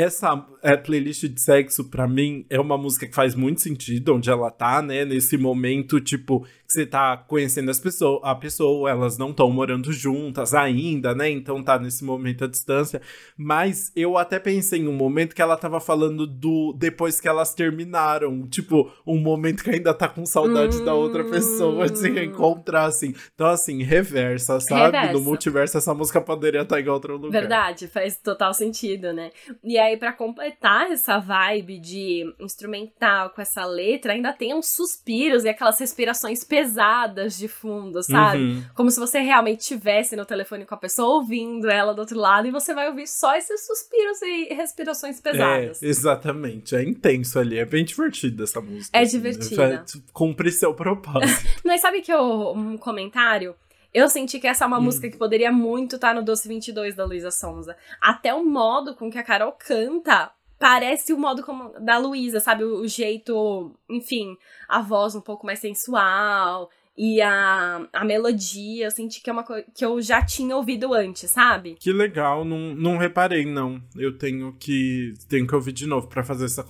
Essa 0.00 0.46
é, 0.62 0.76
playlist 0.76 1.24
de 1.24 1.40
sexo, 1.40 1.84
para 1.84 2.08
mim, 2.08 2.44
é 2.50 2.58
uma 2.58 2.76
música 2.76 3.06
que 3.06 3.14
faz 3.14 3.34
muito 3.34 3.60
sentido 3.60 4.14
onde 4.14 4.30
ela 4.30 4.50
tá, 4.50 4.82
né? 4.82 5.04
Nesse 5.04 5.36
momento, 5.36 6.00
tipo, 6.00 6.46
você 6.66 6.84
tá 6.84 7.16
conhecendo 7.16 7.70
as 7.70 7.78
pessoas, 7.78 8.20
a 8.24 8.34
pessoa, 8.34 8.90
elas 8.90 9.16
não 9.16 9.30
estão 9.30 9.50
morando 9.50 9.92
juntas 9.92 10.54
ainda, 10.54 11.14
né? 11.14 11.30
Então 11.30 11.62
tá 11.62 11.78
nesse 11.78 12.04
momento 12.04 12.44
à 12.44 12.48
distância. 12.48 13.00
Mas 13.36 13.92
eu 13.94 14.18
até 14.18 14.38
pensei 14.38 14.80
em 14.80 14.88
um 14.88 14.92
momento 14.92 15.34
que 15.34 15.42
ela 15.42 15.56
tava 15.56 15.78
falando 15.78 16.26
do 16.26 16.74
depois 16.76 17.20
que 17.20 17.28
elas 17.28 17.54
terminaram, 17.54 18.46
tipo, 18.48 18.90
um 19.06 19.18
momento 19.18 19.62
que 19.62 19.70
ainda 19.70 19.94
tá 19.94 20.08
com 20.08 20.26
saudade 20.26 20.78
hum... 20.78 20.84
da 20.84 20.94
outra 20.94 21.24
pessoa 21.24 21.88
de 21.88 21.98
se 21.98 22.10
reencontrar, 22.10 22.86
assim. 22.86 23.14
Então, 23.34 23.46
assim, 23.46 23.82
reversa, 23.82 24.58
sabe? 24.58 24.96
Reversa. 24.96 25.12
No 25.12 25.20
multiverso, 25.20 25.78
essa 25.78 25.94
música 25.94 26.20
poderia 26.20 26.62
estar 26.62 26.80
em 26.80 26.88
outro 26.88 27.16
lugar. 27.16 27.40
Verdade, 27.40 27.86
faz 27.86 28.16
total 28.16 28.52
sentido, 28.52 29.12
né? 29.12 29.30
E 29.62 29.78
aí, 29.84 29.96
para 29.96 30.12
completar 30.12 30.90
essa 30.90 31.18
vibe 31.18 31.78
de 31.78 32.34
instrumental 32.40 33.30
com 33.30 33.40
essa 33.40 33.64
letra, 33.64 34.12
ainda 34.12 34.32
tem 34.32 34.54
uns 34.54 34.68
suspiros 34.68 35.44
e 35.44 35.48
aquelas 35.48 35.78
respirações 35.78 36.44
pesadas 36.44 37.36
de 37.36 37.48
fundo, 37.48 38.02
sabe? 38.02 38.38
Uhum. 38.38 38.62
Como 38.74 38.90
se 38.90 38.98
você 38.98 39.20
realmente 39.20 39.60
estivesse 39.60 40.16
no 40.16 40.24
telefone 40.24 40.64
com 40.64 40.74
a 40.74 40.78
pessoa 40.78 41.16
ouvindo 41.16 41.70
ela 41.70 41.94
do 41.94 42.00
outro 42.00 42.18
lado 42.18 42.48
e 42.48 42.50
você 42.50 42.74
vai 42.74 42.88
ouvir 42.88 43.06
só 43.06 43.36
esses 43.36 43.66
suspiros 43.66 44.22
e 44.22 44.54
respirações 44.54 45.20
pesadas. 45.20 45.82
É, 45.82 45.86
exatamente. 45.86 46.74
É 46.74 46.82
intenso 46.82 47.38
ali. 47.38 47.58
É 47.58 47.64
bem 47.64 47.84
divertida 47.84 48.44
essa 48.44 48.60
música. 48.60 48.96
É 48.96 49.02
assim, 49.02 49.18
né? 49.18 49.30
divertida. 49.30 49.84
Cumpre 50.12 50.50
seu 50.50 50.74
propósito. 50.74 51.48
Mas 51.64 51.80
sabe 51.80 52.00
que 52.00 52.12
eu, 52.12 52.52
um 52.52 52.76
comentário 52.76 53.54
eu 53.94 54.08
senti 54.08 54.40
que 54.40 54.48
essa 54.48 54.64
é 54.64 54.66
uma 54.66 54.78
hum. 54.78 54.82
música 54.82 55.08
que 55.08 55.16
poderia 55.16 55.52
muito 55.52 55.94
estar 55.94 56.08
tá 56.08 56.14
no 56.14 56.22
Doce 56.22 56.48
22 56.48 56.96
da 56.96 57.04
Luísa 57.04 57.30
Sonza. 57.30 57.76
Até 58.00 58.34
o 58.34 58.44
modo 58.44 58.96
com 58.96 59.08
que 59.08 59.18
a 59.18 59.22
Carol 59.22 59.52
canta 59.52 60.32
parece 60.58 61.12
o 61.12 61.18
modo 61.18 61.42
como 61.42 61.70
da 61.80 61.96
Luísa, 61.98 62.40
sabe? 62.40 62.64
O, 62.64 62.80
o, 62.80 62.88
jeito, 62.88 63.72
enfim, 63.88 64.36
a 64.68 64.80
voz 64.80 65.14
um 65.14 65.20
pouco 65.20 65.46
mais 65.46 65.60
sensual 65.60 66.68
e 66.96 67.20
a, 67.20 67.88
a 67.92 68.04
melodia, 68.04 68.86
eu 68.86 68.90
senti 68.90 69.20
que 69.20 69.28
é 69.28 69.32
uma 69.32 69.42
coisa 69.42 69.66
que 69.74 69.84
eu 69.84 70.00
já 70.00 70.24
tinha 70.24 70.56
ouvido 70.56 70.94
antes, 70.94 71.28
sabe? 71.28 71.74
Que 71.74 71.92
legal, 71.92 72.44
não, 72.44 72.72
não 72.74 72.96
reparei, 72.96 73.44
não. 73.44 73.82
Eu 73.96 74.16
tenho 74.16 74.52
que 74.52 75.12
tenho 75.28 75.44
que 75.44 75.54
ouvir 75.54 75.72
de 75.72 75.88
novo 75.88 76.06
para 76.06 76.22
fazer 76.22 76.44
essa, 76.44 76.64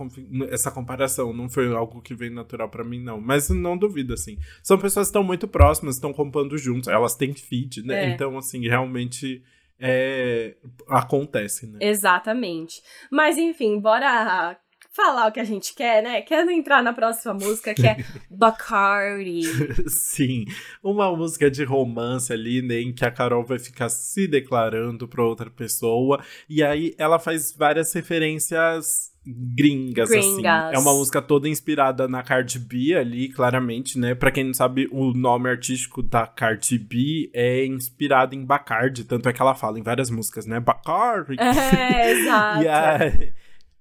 essa 0.51 0.71
comparação. 0.71 1.35
Não 1.35 1.51
foi 1.51 1.71
algo 1.75 2.01
que 2.01 2.15
veio 2.15 2.33
natural 2.33 2.71
para 2.71 2.83
mim, 2.83 3.01
não. 3.01 3.21
Mas 3.21 3.51
não 3.51 3.77
duvido, 3.77 4.15
assim. 4.15 4.39
São 4.63 4.79
pessoas 4.79 5.09
que 5.09 5.11
estão 5.11 5.23
muito 5.23 5.47
próximas, 5.47 5.97
estão 5.97 6.13
compondo 6.13 6.57
juntos, 6.57 6.89
elas 6.89 7.15
têm 7.15 7.35
feed, 7.35 7.83
né? 7.83 8.05
É. 8.05 8.09
Então, 8.11 8.39
assim, 8.39 8.67
realmente 8.67 9.43
é, 9.79 10.57
acontece, 10.89 11.67
né? 11.67 11.79
Exatamente. 11.83 12.83
Mas 13.11 13.37
enfim, 13.37 13.79
bora 13.79 14.57
falar 14.95 15.29
o 15.29 15.33
que 15.33 15.41
a 15.41 15.45
gente 15.45 15.75
quer, 15.75 16.03
né? 16.03 16.23
Quer 16.23 16.49
entrar 16.49 16.83
na 16.83 16.93
próxima 16.93 17.35
música 17.35 17.75
que 17.75 17.87
é 17.87 17.97
Bacardi. 18.31 19.43
Sim, 19.89 20.45
uma 20.83 21.15
música 21.15 21.51
de 21.51 21.65
romance 21.65 22.33
ali, 22.33 22.63
né, 22.63 22.81
em 22.81 22.93
que 22.93 23.05
a 23.05 23.11
Carol 23.11 23.45
vai 23.45 23.59
ficar 23.59 23.89
se 23.89 24.29
declarando 24.29 25.09
para 25.09 25.25
outra 25.25 25.51
pessoa 25.51 26.23
e 26.49 26.63
aí 26.63 26.95
ela 26.97 27.19
faz 27.19 27.53
várias 27.53 27.93
referências 27.93 29.13
gringas, 29.27 30.11
Gringas. 30.11 30.47
assim. 30.47 30.77
É 30.77 30.79
uma 30.79 30.93
música 30.93 31.21
toda 31.23 31.49
inspirada 31.49 32.07
na 32.07 32.23
Cardi 32.23 32.59
B 32.59 32.95
ali, 32.95 33.29
claramente, 33.31 33.99
né? 33.99 34.15
Pra 34.15 34.31
quem 34.31 34.45
não 34.45 34.55
sabe, 34.55 34.87
o 34.93 35.13
nome 35.13 35.49
artístico 35.49 36.03
da 36.03 36.27
Cardi 36.27 36.79
B 36.79 37.31
é 37.33 37.65
inspirado 37.65 38.35
em 38.35 38.45
Bacardi, 38.45 39.05
tanto 39.05 39.29
é 39.29 39.33
que 39.33 39.41
ela 39.41 39.55
fala 39.55 39.79
em 39.79 39.83
várias 39.83 40.11
músicas, 40.11 40.47
né? 40.47 40.61
Bacardi. 40.61 41.37
É, 41.41 42.11
exato. 42.13 42.63
E, 42.63 42.69
aí, 42.69 43.33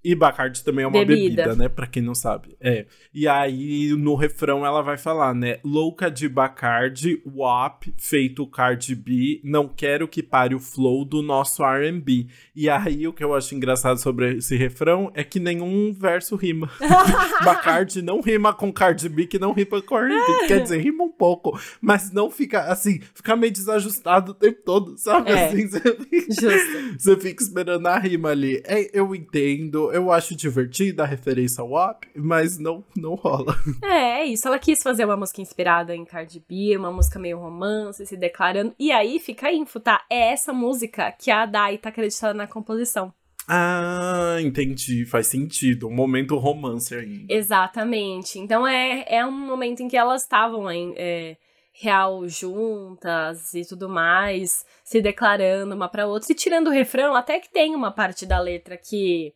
e 0.04 0.14
Bacardi 0.14 0.62
também 0.62 0.84
é 0.84 0.86
uma 0.86 1.04
Bebida. 1.04 1.44
bebida. 1.44 1.56
né? 1.56 1.68
Pra 1.68 1.86
quem 1.86 2.02
não 2.02 2.14
sabe. 2.14 2.54
É. 2.60 2.86
E 3.12 3.26
aí, 3.26 3.94
no 3.96 4.14
refrão, 4.14 4.66
ela 4.66 4.82
vai 4.82 4.98
falar, 4.98 5.34
né? 5.34 5.58
Louca 5.64 6.10
de 6.10 6.28
Bacardi, 6.28 7.22
WAP, 7.24 7.94
feito 7.96 8.46
Cardi 8.46 8.94
B, 8.94 9.40
não 9.42 9.66
quero 9.68 10.06
que 10.06 10.22
pare 10.22 10.54
o 10.54 10.60
flow 10.60 11.04
do 11.04 11.22
nosso 11.22 11.64
R&B. 11.64 12.26
E 12.54 12.68
aí, 12.68 13.06
o 13.08 13.12
que 13.12 13.24
eu 13.24 13.34
acho 13.34 13.54
engraçado 13.54 13.98
sobre 13.98 14.36
esse 14.36 14.56
refrão 14.56 15.10
é 15.14 15.24
que 15.24 15.40
nenhum 15.40 15.92
verso 15.92 16.36
rima. 16.36 16.70
Bacardi 17.44 18.02
não 18.02 18.20
rima 18.20 18.52
com 18.52 18.72
Cardi 18.72 19.08
B, 19.08 19.26
que 19.26 19.38
não 19.38 19.52
rima 19.52 19.80
com 19.80 19.96
R&B. 19.98 20.46
Quer 20.46 20.62
dizer, 20.62 20.80
rima 20.80 21.04
um 21.04 21.12
pouco, 21.12 21.58
mas 21.80 22.12
não 22.12 22.30
fica, 22.30 22.64
assim, 22.64 23.00
fica 23.14 23.34
meio 23.36 23.52
desajustado 23.52 24.32
o 24.32 24.34
tempo 24.34 24.60
todo, 24.64 24.98
sabe? 24.98 25.30
É. 25.30 25.46
Assim, 25.48 25.66
você 25.68 25.80
Justo. 26.28 26.98
você 26.98 27.16
fica 27.16 27.42
esperando 27.42 27.86
a 27.86 27.98
rima 27.98 28.30
ali. 28.30 28.62
É, 28.66 28.90
eu 28.92 29.14
entendo, 29.14 29.92
eu 29.94 30.10
acho 30.10 30.34
divertida 30.34 31.04
a 31.04 31.06
referência 31.06 31.62
ao 31.62 31.70
WAP, 31.70 32.06
mas 32.16 32.58
não, 32.58 32.84
não 32.96 33.14
rola. 33.14 33.54
É, 33.84 34.22
é 34.22 34.24
isso. 34.24 34.48
Ela 34.48 34.58
quis 34.58 34.82
fazer 34.82 35.04
uma 35.04 35.16
música 35.16 35.40
inspirada 35.40 35.94
em 35.94 36.04
Cardi 36.04 36.42
B, 36.48 36.76
uma 36.76 36.90
música 36.90 37.18
meio 37.18 37.38
romance, 37.38 38.04
se 38.04 38.16
declarando. 38.16 38.74
E 38.78 38.90
aí 38.90 39.20
fica 39.20 39.46
a 39.46 39.52
info, 39.52 39.78
tá? 39.78 40.04
É 40.10 40.32
essa 40.32 40.52
música 40.52 41.12
que 41.12 41.30
a 41.30 41.46
Dai 41.46 41.78
tá 41.78 41.90
acreditada 41.90 42.34
na 42.34 42.46
composição. 42.46 43.12
Ah, 43.46 44.38
entendi. 44.40 45.04
Faz 45.06 45.28
sentido. 45.28 45.86
Um 45.86 45.94
momento 45.94 46.36
romance 46.38 46.94
ainda. 46.94 47.32
Exatamente. 47.32 48.38
Então 48.38 48.66
é, 48.66 49.04
é 49.08 49.24
um 49.24 49.30
momento 49.30 49.80
em 49.80 49.88
que 49.88 49.96
elas 49.96 50.22
estavam 50.22 50.68
em 50.70 50.92
é, 50.96 51.36
real 51.72 52.26
juntas 52.28 53.54
e 53.54 53.64
tudo 53.64 53.88
mais, 53.88 54.64
se 54.82 55.00
declarando 55.00 55.74
uma 55.74 55.88
pra 55.88 56.06
outra 56.06 56.32
e 56.32 56.34
tirando 56.34 56.68
o 56.68 56.72
refrão, 56.72 57.14
até 57.14 57.38
que 57.38 57.52
tem 57.52 57.74
uma 57.74 57.92
parte 57.92 58.24
da 58.26 58.40
letra 58.40 58.76
que 58.76 59.32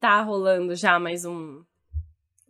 tá 0.00 0.22
rolando 0.22 0.74
já 0.74 0.98
mais 0.98 1.24
um. 1.24 1.62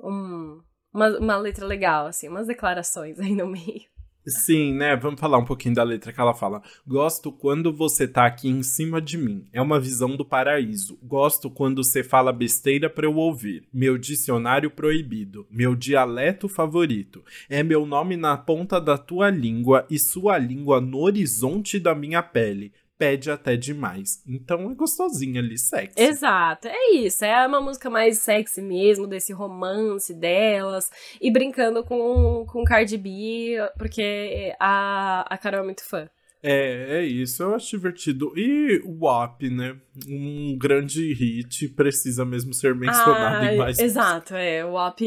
um 0.01 0.61
uma, 0.93 1.19
uma 1.19 1.37
letra 1.37 1.67
legal, 1.67 2.07
assim, 2.07 2.29
umas 2.29 2.47
declarações 2.47 3.19
aí 3.21 3.35
no 3.35 3.47
meio. 3.47 3.83
Sim, 4.29 4.75
né? 4.75 4.97
Vamos 4.97 5.21
falar 5.21 5.39
um 5.39 5.45
pouquinho 5.45 5.75
da 5.77 5.85
letra 5.85 6.13
que 6.13 6.21
ela 6.21 6.35
fala. 6.35 6.61
Gosto 6.85 7.31
quando 7.31 7.73
você 7.73 8.09
tá 8.09 8.27
aqui 8.27 8.49
em 8.49 8.61
cima 8.61 9.01
de 9.01 9.17
mim. 9.17 9.47
É 9.53 9.63
uma 9.63 9.79
visão 9.79 10.17
do 10.17 10.25
paraíso. 10.25 10.99
Gosto 11.01 11.49
quando 11.49 11.85
você 11.85 12.03
fala 12.03 12.33
besteira 12.33 12.91
pra 12.91 13.07
eu 13.07 13.15
ouvir. 13.15 13.69
Meu 13.73 13.97
dicionário 13.97 14.69
proibido. 14.69 15.47
Meu 15.49 15.77
dialeto 15.77 16.49
favorito. 16.49 17.25
É 17.49 17.63
meu 17.63 17.87
nome 17.87 18.17
na 18.17 18.37
ponta 18.37 18.81
da 18.81 18.99
tua 18.99 19.31
língua 19.31 19.87
e 19.89 19.97
sua 19.97 20.39
língua 20.39 20.81
no 20.81 20.99
horizonte 20.99 21.79
da 21.79 21.95
minha 21.95 22.21
pele. 22.21 22.73
Pede 22.99 23.31
até 23.31 23.57
demais. 23.57 24.23
Então 24.27 24.71
é 24.71 24.75
gostosinha 24.75 25.41
ali, 25.41 25.59
sexy. 25.59 26.01
Exato, 26.01 26.69
é 26.69 26.93
isso. 26.93 27.25
É 27.25 27.47
uma 27.47 27.61
música 27.61 27.91
mais 27.91 28.19
sexy 28.19 28.63
mesmo, 28.63 29.07
desse 29.07 29.33
romance 29.33 30.15
delas. 30.15 30.91
E 31.21 31.31
brincando 31.31 31.85
com, 31.85 32.47
com 32.47 32.65
Cardi 32.65 32.97
B, 32.97 33.57
porque 33.77 34.55
a, 34.59 35.27
a 35.29 35.37
Carol 35.37 35.61
é 35.61 35.65
muito 35.65 35.85
fã. 35.85 36.09
É, 36.49 36.99
é 36.99 37.05
isso, 37.05 37.43
eu 37.43 37.57
acho 37.57 37.71
divertido. 37.71 38.33
E 38.37 38.81
o 38.85 39.05
WAP, 39.05 39.51
né? 39.51 39.77
Um 40.09 40.57
grande 40.57 41.13
hit, 41.13 41.69
precisa 41.71 42.25
mesmo 42.25 42.55
ser 42.55 42.73
mencionado 42.73 43.45
Ah, 43.45 43.53
em 43.53 43.59
mais 43.59 43.79
Exato, 43.81 44.35
é. 44.37 44.65
O 44.65 44.75
WAP 44.75 45.01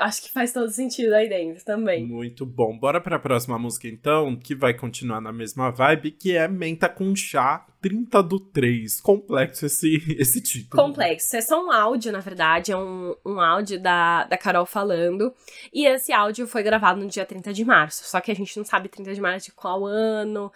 acho 0.00 0.22
que 0.22 0.30
faz 0.30 0.52
todo 0.52 0.68
sentido 0.68 1.14
aí 1.14 1.30
dentro 1.30 1.64
também. 1.64 2.06
Muito 2.06 2.44
bom. 2.44 2.78
Bora 2.78 3.00
pra 3.00 3.18
próxima 3.18 3.58
música 3.58 3.88
então, 3.88 4.36
que 4.36 4.54
vai 4.54 4.74
continuar 4.74 5.22
na 5.22 5.32
mesma 5.32 5.70
vibe, 5.70 6.10
que 6.10 6.36
é 6.36 6.46
Menta 6.46 6.90
com 6.90 7.16
Chá 7.16 7.64
30 7.82 8.22
do 8.22 8.38
3. 8.38 9.00
Complexo 9.00 9.66
esse, 9.66 9.96
esse 10.16 10.40
título. 10.40 10.82
Complexo. 10.82 11.36
É 11.36 11.40
só 11.40 11.62
um 11.62 11.70
áudio, 11.70 12.12
na 12.12 12.20
verdade. 12.20 12.70
É 12.70 12.76
um, 12.76 13.14
um 13.26 13.40
áudio 13.40 13.80
da, 13.82 14.24
da 14.24 14.38
Carol 14.38 14.64
falando. 14.64 15.34
E 15.72 15.84
esse 15.86 16.12
áudio 16.12 16.46
foi 16.46 16.62
gravado 16.62 17.00
no 17.00 17.08
dia 17.08 17.26
30 17.26 17.52
de 17.52 17.64
março. 17.64 18.04
Só 18.04 18.20
que 18.20 18.30
a 18.30 18.34
gente 18.34 18.56
não 18.56 18.64
sabe 18.64 18.88
30 18.88 19.12
de 19.12 19.20
março 19.20 19.46
de 19.46 19.52
qual 19.52 19.84
ano. 19.84 20.50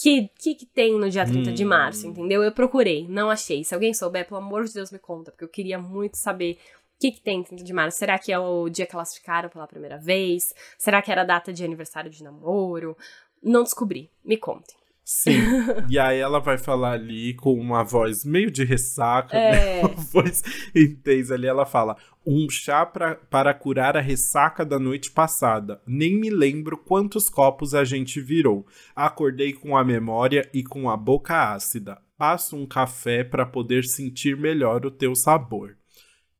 Que, 0.00 0.30
que 0.38 0.54
que 0.54 0.64
tem 0.66 0.96
no 0.96 1.10
dia 1.10 1.24
30 1.26 1.50
de 1.52 1.64
Hum. 1.64 1.68
março, 1.68 2.06
entendeu? 2.06 2.42
Eu 2.42 2.52
procurei, 2.52 3.08
não 3.08 3.30
achei. 3.30 3.64
Se 3.64 3.74
alguém 3.74 3.92
souber, 3.92 4.26
pelo 4.28 4.38
amor 4.38 4.64
de 4.64 4.72
Deus, 4.72 4.92
me 4.92 4.98
conta, 4.98 5.32
porque 5.32 5.44
eu 5.44 5.48
queria 5.48 5.78
muito 5.78 6.16
saber 6.16 6.56
o 6.96 7.00
que, 7.00 7.10
que 7.10 7.20
tem 7.20 7.42
30 7.42 7.64
de 7.64 7.72
março. 7.72 7.98
Será 7.98 8.16
que 8.16 8.30
é 8.32 8.38
o 8.38 8.68
dia 8.68 8.86
que 8.86 8.94
elas 8.94 9.14
ficaram 9.16 9.48
pela 9.48 9.66
primeira 9.66 9.98
vez? 9.98 10.54
Será 10.78 11.02
que 11.02 11.10
era 11.10 11.22
a 11.22 11.24
data 11.24 11.52
de 11.52 11.64
aniversário 11.64 12.10
de 12.10 12.22
namoro? 12.22 12.96
Não 13.42 13.64
descobri. 13.64 14.08
Me 14.24 14.36
contem. 14.36 14.76
Sim. 15.10 15.40
e 15.88 15.98
aí 15.98 16.18
ela 16.18 16.38
vai 16.38 16.58
falar 16.58 16.92
ali 16.92 17.32
com 17.32 17.54
uma 17.54 17.82
voz 17.82 18.26
meio 18.26 18.50
de 18.50 18.62
ressaca, 18.62 19.34
né? 19.34 19.78
É. 19.78 19.80
Uma 19.86 19.94
voz 19.94 20.42
intensa 20.76 21.32
ali. 21.32 21.46
Ela 21.46 21.64
fala: 21.64 21.96
Um 22.26 22.46
chá 22.50 22.84
pra, 22.84 23.14
para 23.14 23.54
curar 23.54 23.96
a 23.96 24.02
ressaca 24.02 24.66
da 24.66 24.78
noite 24.78 25.10
passada. 25.10 25.80
Nem 25.86 26.14
me 26.14 26.28
lembro 26.28 26.76
quantos 26.76 27.30
copos 27.30 27.74
a 27.74 27.84
gente 27.84 28.20
virou. 28.20 28.66
Acordei 28.94 29.54
com 29.54 29.74
a 29.78 29.82
memória 29.82 30.46
e 30.52 30.62
com 30.62 30.90
a 30.90 30.96
boca 30.96 31.54
ácida. 31.54 31.98
Passo 32.18 32.54
um 32.54 32.66
café 32.66 33.24
para 33.24 33.46
poder 33.46 33.84
sentir 33.84 34.36
melhor 34.36 34.84
o 34.84 34.90
teu 34.90 35.14
sabor. 35.14 35.74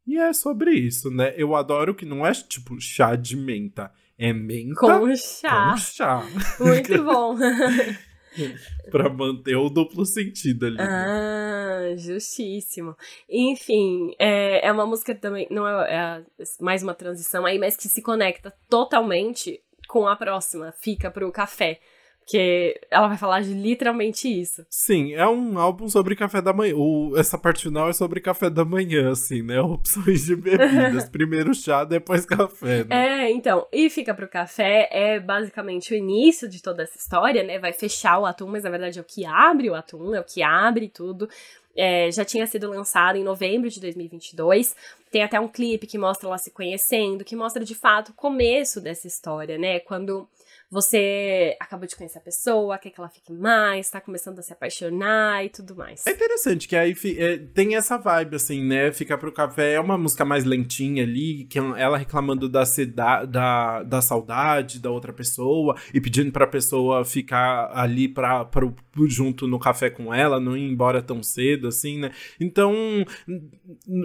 E 0.07 0.19
é 0.19 0.31
sobre 0.35 0.73
isso, 0.73 1.11
né? 1.11 1.33
Eu 1.39 1.57
adoro 1.57 1.95
que 1.95 2.05
não 2.05 2.27
é 2.27 2.33
tipo 2.33 2.79
chá 2.79 3.16
de 3.16 3.35
menta. 3.35 3.91
É 4.19 4.31
menta 4.33 4.75
Com 4.75 5.16
chá. 5.16 5.71
com 5.71 5.77
chá. 5.79 6.23
Muito 6.61 7.01
bom. 7.03 7.35
pra 8.91 9.09
manter 9.09 9.57
o 9.57 9.68
duplo 9.68 10.05
sentido 10.05 10.66
ali. 10.66 10.76
né? 10.76 10.84
Ah, 10.84 11.97
justíssimo. 11.97 12.97
Enfim, 13.28 14.14
é, 14.18 14.66
é 14.66 14.72
uma 14.72 14.86
música 14.86 15.14
também, 15.14 15.47
não 15.51 15.66
é, 15.66 15.95
é 15.95 16.24
mais 16.61 16.82
uma 16.82 16.95
transição 16.95 17.45
aí, 17.47 17.59
mas 17.59 17.76
que 17.76 17.89
se 17.89 18.03
conecta 18.03 18.53
totalmente 18.68 19.61
com 19.89 20.07
a 20.07 20.16
próxima, 20.16 20.72
fica 20.72 21.11
pro 21.11 21.32
café. 21.32 21.80
Porque 22.29 22.79
ela 22.91 23.09
vai 23.09 23.16
falar 23.16 23.41
de 23.41 23.55
literalmente 23.55 24.29
isso. 24.29 24.62
Sim, 24.68 25.14
é 25.14 25.26
um 25.26 25.59
álbum 25.59 25.89
sobre 25.89 26.14
café 26.14 26.43
da 26.43 26.53
manhã. 26.53 26.74
O, 26.76 27.14
essa 27.16 27.39
parte 27.39 27.62
final 27.62 27.89
é 27.89 27.95
sobre 27.95 28.20
café 28.20 28.51
da 28.51 28.66
manhã, 28.66 29.12
assim, 29.12 29.41
né? 29.41 29.59
Opções 29.62 30.26
de 30.26 30.37
bebidas. 30.37 31.09
Primeiro 31.09 31.55
chá, 31.55 31.85
depois 31.85 32.26
café, 32.26 32.85
né? 32.85 33.29
É, 33.29 33.31
então, 33.31 33.66
e 33.72 33.89
fica 33.89 34.12
pro 34.12 34.29
café 34.29 34.91
é 34.93 35.18
basicamente 35.18 35.95
o 35.95 35.97
início 35.97 36.47
de 36.47 36.62
toda 36.62 36.83
essa 36.83 36.99
história, 36.99 37.43
né? 37.43 37.59
Vai 37.59 37.72
fechar 37.72 38.18
o 38.18 38.26
atum, 38.26 38.49
mas 38.49 38.62
na 38.62 38.68
verdade 38.68 38.99
é 38.99 39.01
o 39.01 39.07
que 39.07 39.24
abre 39.24 39.70
o 39.70 39.74
atum, 39.74 40.14
é 40.14 40.20
o 40.20 40.24
que 40.24 40.43
abre 40.43 40.87
tudo. 40.91 41.31
É, 41.74 42.11
já 42.11 42.26
tinha 42.26 42.47
sido 42.47 42.68
lançado 42.68 43.16
em 43.16 43.24
novembro 43.24 43.70
de 43.70 43.81
2022. 43.81 44.76
Tem 45.11 45.22
até 45.22 45.41
um 45.41 45.49
clipe 45.49 45.87
que 45.87 45.97
mostra 45.97 46.29
ela 46.29 46.37
se 46.37 46.51
conhecendo, 46.51 47.24
que 47.24 47.35
mostra 47.35 47.64
de 47.64 47.74
fato 47.74 48.11
o 48.11 48.14
começo 48.14 48.83
dessa 48.83 49.07
história, 49.07 49.57
né? 49.57 49.81
Quando 49.81 50.29
você 50.71 51.57
acabou 51.59 51.87
de 51.87 51.97
conhecer 51.97 52.19
a 52.19 52.23
pessoa, 52.23 52.77
quer 52.79 52.91
que 52.91 53.01
ela 53.01 53.09
fique 53.09 53.33
mais, 53.33 53.89
tá 53.89 54.01
começando 54.01 54.39
a 54.39 54.43
se 54.43 54.53
apaixonar 54.53 55.45
e 55.45 55.49
tudo 55.49 55.75
mais. 55.75 56.07
É 56.07 56.11
interessante 56.11 56.69
que 56.69 56.77
aí 56.77 56.95
é, 57.16 57.39
tem 57.39 57.75
essa 57.75 57.97
vibe, 57.97 58.37
assim, 58.37 58.62
né? 58.62 58.93
Ficar 58.93 59.16
pro 59.16 59.33
café 59.33 59.75
é 59.75 59.81
uma 59.81 59.97
música 59.97 60.25
mais 60.25 60.45
lentinha 60.45 61.03
ali, 61.03 61.45
que 61.45 61.59
ela 61.59 61.97
reclamando 61.97 62.49
da, 62.49 62.66
seda, 62.66 63.25
da, 63.25 63.83
da 63.83 64.03
saudade 64.03 64.79
da 64.79 64.91
outra 64.91 65.12
pessoa 65.12 65.75
e 65.93 66.01
pedindo 66.01 66.31
pra 66.31 66.47
pessoa 66.47 67.05
ficar 67.05 67.71
ali 67.73 68.07
pra, 68.07 68.45
pro, 68.45 68.75
junto 69.09 69.47
no 69.47 69.59
café 69.59 69.89
com 69.89 70.12
ela, 70.12 70.39
não 70.39 70.57
ir 70.57 70.71
embora 70.71 71.01
tão 71.01 71.23
cedo, 71.23 71.69
assim, 71.69 71.99
né? 71.99 72.11
Então, 72.39 72.75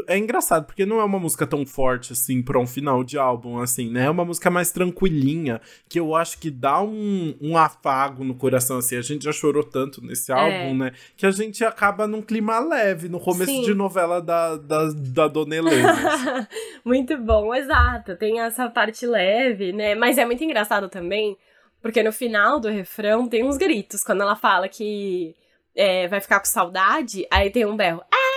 é 0.08 0.18
engraçado, 0.18 0.66
porque 0.66 0.86
não 0.86 1.02
é 1.02 1.04
uma 1.04 1.20
música 1.20 1.46
tão 1.46 1.66
forte, 1.66 2.14
assim, 2.14 2.42
pra 2.42 2.60
um 2.60 2.68
final 2.68 3.04
de 3.04 3.18
álbum, 3.18 3.60
assim, 3.60 3.90
né? 3.90 4.06
É 4.06 4.10
uma 4.10 4.24
música 4.24 4.50
mais 4.50 4.72
tranquilinha, 4.72 5.60
que 5.90 6.00
eu 6.00 6.16
acho 6.16 6.40
que 6.40 6.53
dá 6.54 6.82
um, 6.82 7.36
um 7.42 7.58
afago 7.58 8.24
no 8.24 8.36
coração, 8.36 8.78
assim. 8.78 8.96
A 8.98 9.02
gente 9.02 9.26
já 9.26 9.32
chorou 9.32 9.64
tanto 9.64 10.04
nesse 10.04 10.32
álbum, 10.32 10.78
né? 10.78 10.92
Que 11.18 11.26
a 11.26 11.32
gente 11.32 11.64
acaba 11.64 12.08
num 12.08 12.22
clima 12.22 12.60
leve, 12.60 13.10
no 13.10 13.20
começo 13.20 13.52
Sim. 13.52 13.62
de 13.62 13.74
novela 13.74 14.22
da, 14.22 14.56
da, 14.56 14.90
da 14.94 15.28
Dona 15.28 15.56
Helena. 15.56 15.92
assim. 15.92 16.48
muito 16.86 17.18
bom, 17.18 17.54
exato. 17.54 18.16
Tem 18.16 18.40
essa 18.40 18.70
parte 18.70 19.06
leve, 19.06 19.74
né? 19.74 19.96
Mas 19.96 20.18
é 20.18 20.26
muito 20.26 20.44
engraçado 20.44 20.90
também, 20.90 21.38
porque 21.82 22.04
no 22.04 22.12
final 22.12 22.60
do 22.60 22.70
refrão 22.70 23.28
tem 23.28 23.44
uns 23.44 23.58
gritos. 23.58 24.04
Quando 24.04 24.22
ela 24.22 24.36
fala 24.36 24.68
que 24.70 25.36
é, 25.76 26.08
vai 26.08 26.22
ficar 26.22 26.40
com 26.40 26.46
saudade, 26.46 27.26
aí 27.32 27.50
tem 27.50 27.66
um 27.66 27.76
berro. 27.76 28.04
Ah! 28.12 28.33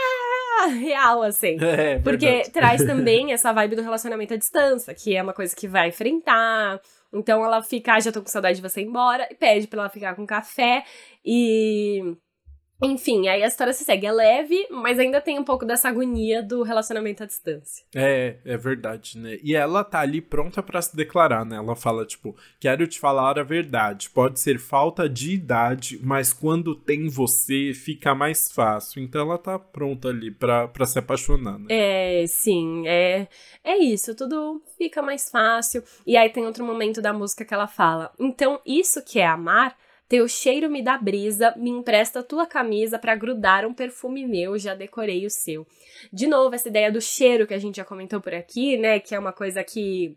Real, 0.81 1.23
assim. 1.23 1.57
É, 1.61 1.99
Porque 1.99 2.27
verdade. 2.27 2.51
traz 2.51 2.85
também 2.85 3.33
essa 3.33 3.53
vibe 3.53 3.77
do 3.77 3.83
relacionamento 3.83 4.35
à 4.35 4.37
distância, 4.37 4.95
que 4.95 5.15
é 5.17 5.23
uma 5.23 5.33
coisa 5.33 5.55
que 5.55 5.69
vai 5.69 5.89
enfrentar. 5.89 6.81
Então 7.13 7.45
ela 7.45 7.63
fica, 7.63 7.95
ah, 7.95 8.01
já 8.01 8.13
tô 8.13 8.21
com 8.21 8.29
saudade 8.29 8.57
de 8.57 8.63
você 8.63 8.81
ir 8.81 8.87
embora, 8.87 9.27
e 9.31 9.35
pede 9.35 9.67
pra 9.67 9.81
ela 9.81 9.91
ficar 9.91 10.15
com 10.15 10.27
café. 10.27 10.85
E 11.25 12.17
Enfim, 12.83 13.27
aí 13.29 13.43
a 13.43 13.47
história 13.47 13.73
se 13.73 13.85
segue. 13.85 14.07
É 14.07 14.13
leve, 14.13 14.67
mas 14.71 14.99
ainda 14.99 15.21
tem 15.21 15.39
um 15.39 15.45
pouco 15.45 15.65
dessa 15.65 15.89
agonia 15.89 16.43
do 16.43 16.63
relacionamento 16.63 17.23
à 17.23 17.27
distância. 17.27 17.85
É, 17.95 18.37
é 18.45 18.57
verdade, 18.57 19.19
né? 19.19 19.39
E 19.43 19.55
ela 19.55 19.83
tá 19.83 20.01
ali 20.01 20.21
pronta 20.21 20.63
para 20.63 20.81
se 20.83 20.95
declarar, 20.95 21.45
né? 21.45 21.57
Ela 21.57 21.75
fala, 21.75 22.05
tipo, 22.05 22.37
quero 22.61 22.87
te 22.87 23.01
falar 23.01 23.39
a 23.39 23.43
verdade. 23.43 24.11
Pode 24.11 24.39
ser 24.39 24.59
falta 24.59 25.09
de 25.09 25.33
idade, 25.33 25.99
mas 26.03 26.33
quando 26.33 26.75
tem 26.75 27.09
você, 27.09 27.73
fica 27.75 28.15
mais 28.15 28.53
fácil. 28.53 29.03
Então 29.03 29.23
ela 29.23 29.39
tá 29.39 29.59
pronta 29.59 30.09
ali 30.09 30.31
pra, 30.31 30.69
pra 30.69 30.87
se 30.87 30.99
apaixonar, 30.99 31.59
né? 31.59 31.67
É, 31.71 32.25
sim, 32.27 32.87
é, 32.87 33.27
é 33.65 33.79
isso. 33.79 34.15
Tudo 34.15 34.63
fica 34.77 35.01
mais 35.01 35.31
fácil. 35.31 35.83
E 36.07 36.17
aí 36.17 36.29
tem 36.29 36.45
outro 36.47 36.65
momento 36.65 37.01
da 37.01 37.13
música 37.13 37.45
que 37.45 37.55
ela 37.55 37.67
fala. 37.67 38.13
Então, 38.19 38.61
isso 38.67 39.03
que 39.03 39.19
é 39.19 39.27
amar 39.27 39.77
teu 40.09 40.29
cheiro 40.29 40.71
me 40.71 40.83
dá 40.83 40.97
brisa, 40.97 41.53
me 41.57 41.71
empresta 41.71 42.23
tua 42.23 42.47
camisa 42.47 42.99
para 42.99 43.15
grudar 43.15 43.67
um 43.67 43.75
perfume 43.75 44.27
meu, 44.27 44.59
já 44.59 44.75
decorei 44.75 45.27
o 45.27 45.31
seu. 45.31 45.67
De 46.13 46.27
novo, 46.27 46.55
essa 46.55 46.69
ideia 46.69 46.93
do 46.93 47.01
cheiro 47.01 47.47
que 47.47 47.55
a 47.55 47.59
gente 47.59 47.77
já 47.77 47.85
comentou 47.85 48.21
por 48.21 48.35
aqui, 48.35 48.77
né? 48.77 49.01
Que 49.01 49.15
é 49.15 49.19
uma 49.19 49.33
coisa 49.33 49.65
que 49.65 50.17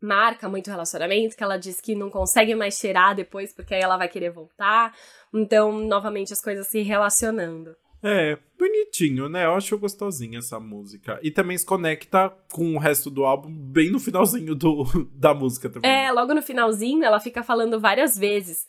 marca 0.00 0.48
muito 0.48 0.68
o 0.68 0.70
relacionamento, 0.70 1.36
que 1.36 1.42
ela 1.42 1.56
diz 1.56 1.80
que 1.80 1.94
não 1.94 2.10
consegue 2.10 2.54
mais 2.54 2.78
cheirar 2.78 3.14
depois 3.14 3.52
porque 3.52 3.74
aí 3.74 3.80
ela 3.80 3.96
vai 3.96 4.08
querer 4.08 4.30
voltar. 4.30 4.94
Então, 5.32 5.72
novamente, 5.72 6.32
as 6.32 6.40
coisas 6.40 6.68
se 6.68 6.82
relacionando. 6.82 7.74
É, 8.06 8.38
bonitinho, 8.58 9.30
né? 9.30 9.46
Eu 9.46 9.54
acho 9.54 9.78
gostosinha 9.78 10.38
essa 10.38 10.60
música. 10.60 11.18
E 11.22 11.30
também 11.30 11.56
se 11.56 11.64
conecta 11.64 12.28
com 12.52 12.74
o 12.76 12.78
resto 12.78 13.08
do 13.10 13.24
álbum 13.24 13.50
bem 13.50 13.90
no 13.90 13.98
finalzinho 13.98 14.54
do, 14.54 14.84
da 15.10 15.32
música 15.32 15.70
também. 15.70 15.90
É, 15.90 16.12
logo 16.12 16.34
no 16.34 16.42
finalzinho 16.42 17.02
ela 17.02 17.18
fica 17.18 17.42
falando 17.42 17.80
várias 17.80 18.16
vezes 18.16 18.66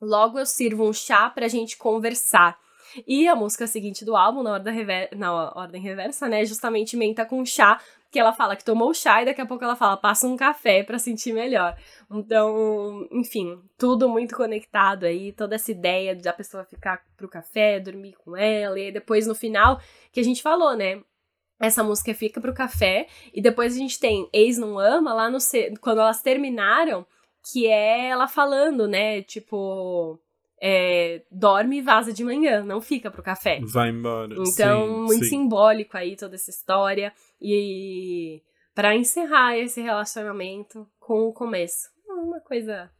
Logo 0.00 0.38
eu 0.38 0.46
sirvo 0.46 0.88
um 0.88 0.92
chá 0.92 1.28
pra 1.30 1.48
gente 1.48 1.76
conversar. 1.76 2.58
E 3.06 3.28
a 3.28 3.36
música 3.36 3.66
seguinte 3.66 4.04
do 4.04 4.16
álbum, 4.16 4.42
na 4.42 4.52
ordem, 4.52 4.74
rever 4.74 5.10
na 5.16 5.52
ordem 5.52 5.80
reversa, 5.80 6.28
né, 6.28 6.44
justamente 6.44 6.96
menta 6.96 7.24
com 7.24 7.44
chá, 7.44 7.80
que 8.10 8.18
ela 8.18 8.32
fala 8.32 8.56
que 8.56 8.64
tomou 8.64 8.94
chá 8.94 9.20
e 9.20 9.26
daqui 9.26 9.40
a 9.40 9.46
pouco 9.46 9.62
ela 9.62 9.76
fala, 9.76 9.96
passa 9.96 10.26
um 10.26 10.36
café 10.36 10.82
para 10.82 10.98
sentir 10.98 11.34
melhor. 11.34 11.76
Então, 12.10 13.06
enfim, 13.12 13.60
tudo 13.76 14.08
muito 14.08 14.34
conectado 14.34 15.04
aí, 15.04 15.32
toda 15.32 15.56
essa 15.56 15.70
ideia 15.70 16.16
da 16.16 16.32
pessoa 16.32 16.64
ficar 16.64 17.04
pro 17.16 17.28
café, 17.28 17.78
dormir 17.78 18.14
com 18.24 18.34
ela, 18.34 18.80
e 18.80 18.90
depois 18.90 19.26
no 19.26 19.34
final, 19.34 19.78
que 20.10 20.20
a 20.20 20.24
gente 20.24 20.40
falou, 20.40 20.74
né, 20.74 21.02
essa 21.60 21.84
música 21.84 22.14
fica 22.14 22.40
pro 22.40 22.54
café, 22.54 23.06
e 23.34 23.42
depois 23.42 23.74
a 23.74 23.78
gente 23.78 24.00
tem 24.00 24.28
Ex 24.32 24.56
Não 24.56 24.78
Ama, 24.78 25.12
lá 25.12 25.28
no... 25.28 25.38
quando 25.82 26.00
elas 26.00 26.22
terminaram, 26.22 27.06
que 27.52 27.66
é 27.66 28.08
ela 28.08 28.28
falando, 28.28 28.86
né? 28.86 29.22
Tipo, 29.22 30.18
é, 30.60 31.22
dorme 31.30 31.78
e 31.78 31.82
vaza 31.82 32.12
de 32.12 32.24
manhã, 32.24 32.62
não 32.62 32.80
fica 32.80 33.10
pro 33.10 33.22
café. 33.22 33.60
Vai 33.62 33.90
embora. 33.90 34.34
Então, 34.38 34.86
sim, 34.86 35.02
muito 35.06 35.24
sim. 35.24 35.30
simbólico 35.30 35.96
aí 35.96 36.16
toda 36.16 36.34
essa 36.34 36.50
história. 36.50 37.12
E 37.40 38.42
para 38.74 38.94
encerrar 38.94 39.56
esse 39.56 39.80
relacionamento 39.80 40.86
com 41.00 41.28
o 41.28 41.32
começo. 41.32 41.88
Uma 42.08 42.40
coisa 42.40 42.90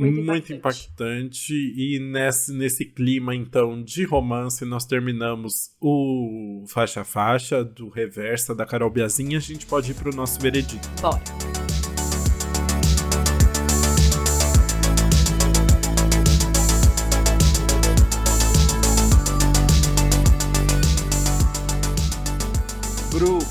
muito, 0.00 0.22
muito 0.22 0.52
impactante. 0.52 1.52
E 1.52 1.98
nesse, 2.00 2.56
nesse 2.56 2.86
clima, 2.86 3.34
então, 3.34 3.82
de 3.82 4.04
romance, 4.04 4.64
nós 4.64 4.86
terminamos 4.86 5.76
o 5.80 6.64
faixa 6.68 7.04
faixa 7.04 7.62
do 7.62 7.90
Reversa 7.90 8.54
da 8.54 8.64
Carol 8.64 8.90
Biazinha. 8.90 9.36
A 9.36 9.42
gente 9.42 9.66
pode 9.66 9.90
ir 9.90 9.94
pro 9.94 10.14
nosso 10.14 10.40
veredito. 10.40 10.88
Bora. 11.02 11.59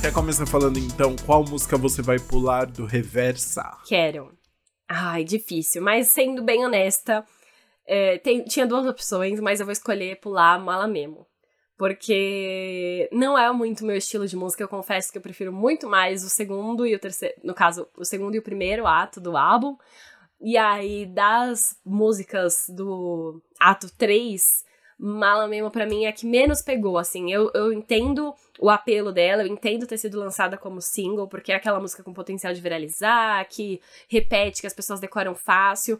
Quer 0.10 0.14
começar 0.14 0.48
falando 0.48 0.80
então 0.80 1.16
qual 1.24 1.44
música 1.44 1.78
você 1.78 2.02
vai 2.02 2.18
pular 2.18 2.66
do 2.66 2.84
Reversa? 2.84 3.78
Quero. 3.86 4.36
Ai, 4.88 5.24
difícil, 5.24 5.84
mas 5.84 6.08
sendo 6.08 6.42
bem 6.42 6.66
honesta, 6.66 7.24
é, 7.86 8.18
tem, 8.18 8.44
tinha 8.44 8.66
duas 8.66 8.88
opções, 8.88 9.40
mas 9.40 9.60
eu 9.60 9.68
vou 9.68 9.74
escolher 9.74 10.20
pular 10.20 10.60
Mala 10.60 10.88
Memo. 10.88 11.28
Porque 11.78 13.08
não 13.12 13.38
é 13.38 13.52
muito 13.52 13.86
meu 13.86 13.98
estilo 13.98 14.26
de 14.26 14.36
música, 14.36 14.64
eu 14.64 14.68
confesso 14.68 15.12
que 15.12 15.18
eu 15.20 15.22
prefiro 15.22 15.54
muito 15.54 15.88
mais 15.88 16.24
o 16.24 16.30
segundo 16.30 16.88
e 16.88 16.96
o 16.96 17.00
terceiro, 17.00 17.36
no 17.44 17.54
caso, 17.54 17.88
o 17.96 18.04
segundo 18.04 18.34
e 18.34 18.40
o 18.40 18.44
primeiro 18.44 18.88
ato 18.88 19.22
do 19.22 19.38
álbum. 19.38 19.78
E 20.42 20.58
aí, 20.58 21.06
das 21.06 21.78
músicas 21.86 22.66
do 22.68 23.40
ato 23.60 23.88
3, 23.96 24.66
Mala 25.00 25.48
Memo 25.48 25.72
pra 25.72 25.86
mim 25.86 26.04
é 26.04 26.10
a 26.10 26.14
que 26.14 26.26
menos 26.26 26.62
pegou, 26.62 26.98
assim. 26.98 27.32
Eu, 27.32 27.50
eu 27.56 27.72
entendo 27.72 28.36
o 28.60 28.70
apelo 28.70 29.14
dela, 29.14 29.44
eu 29.44 29.48
entendo 29.48 29.88
ter 29.88 29.98
sido 29.98 30.20
lançada 30.20 30.58
como 30.58 30.82
single, 30.82 31.28
porque 31.28 31.54
é 31.54 31.56
aquela 31.56 31.80
música 31.80 32.04
com 32.04 32.14
potencial 32.14 32.54
de 32.54 32.60
viralizar, 32.60 33.48
que 33.48 33.80
repete, 34.10 34.60
que 34.60 34.68
as 34.68 34.74
pessoas 34.74 35.00
decoram 35.00 35.34
fácil. 35.34 35.98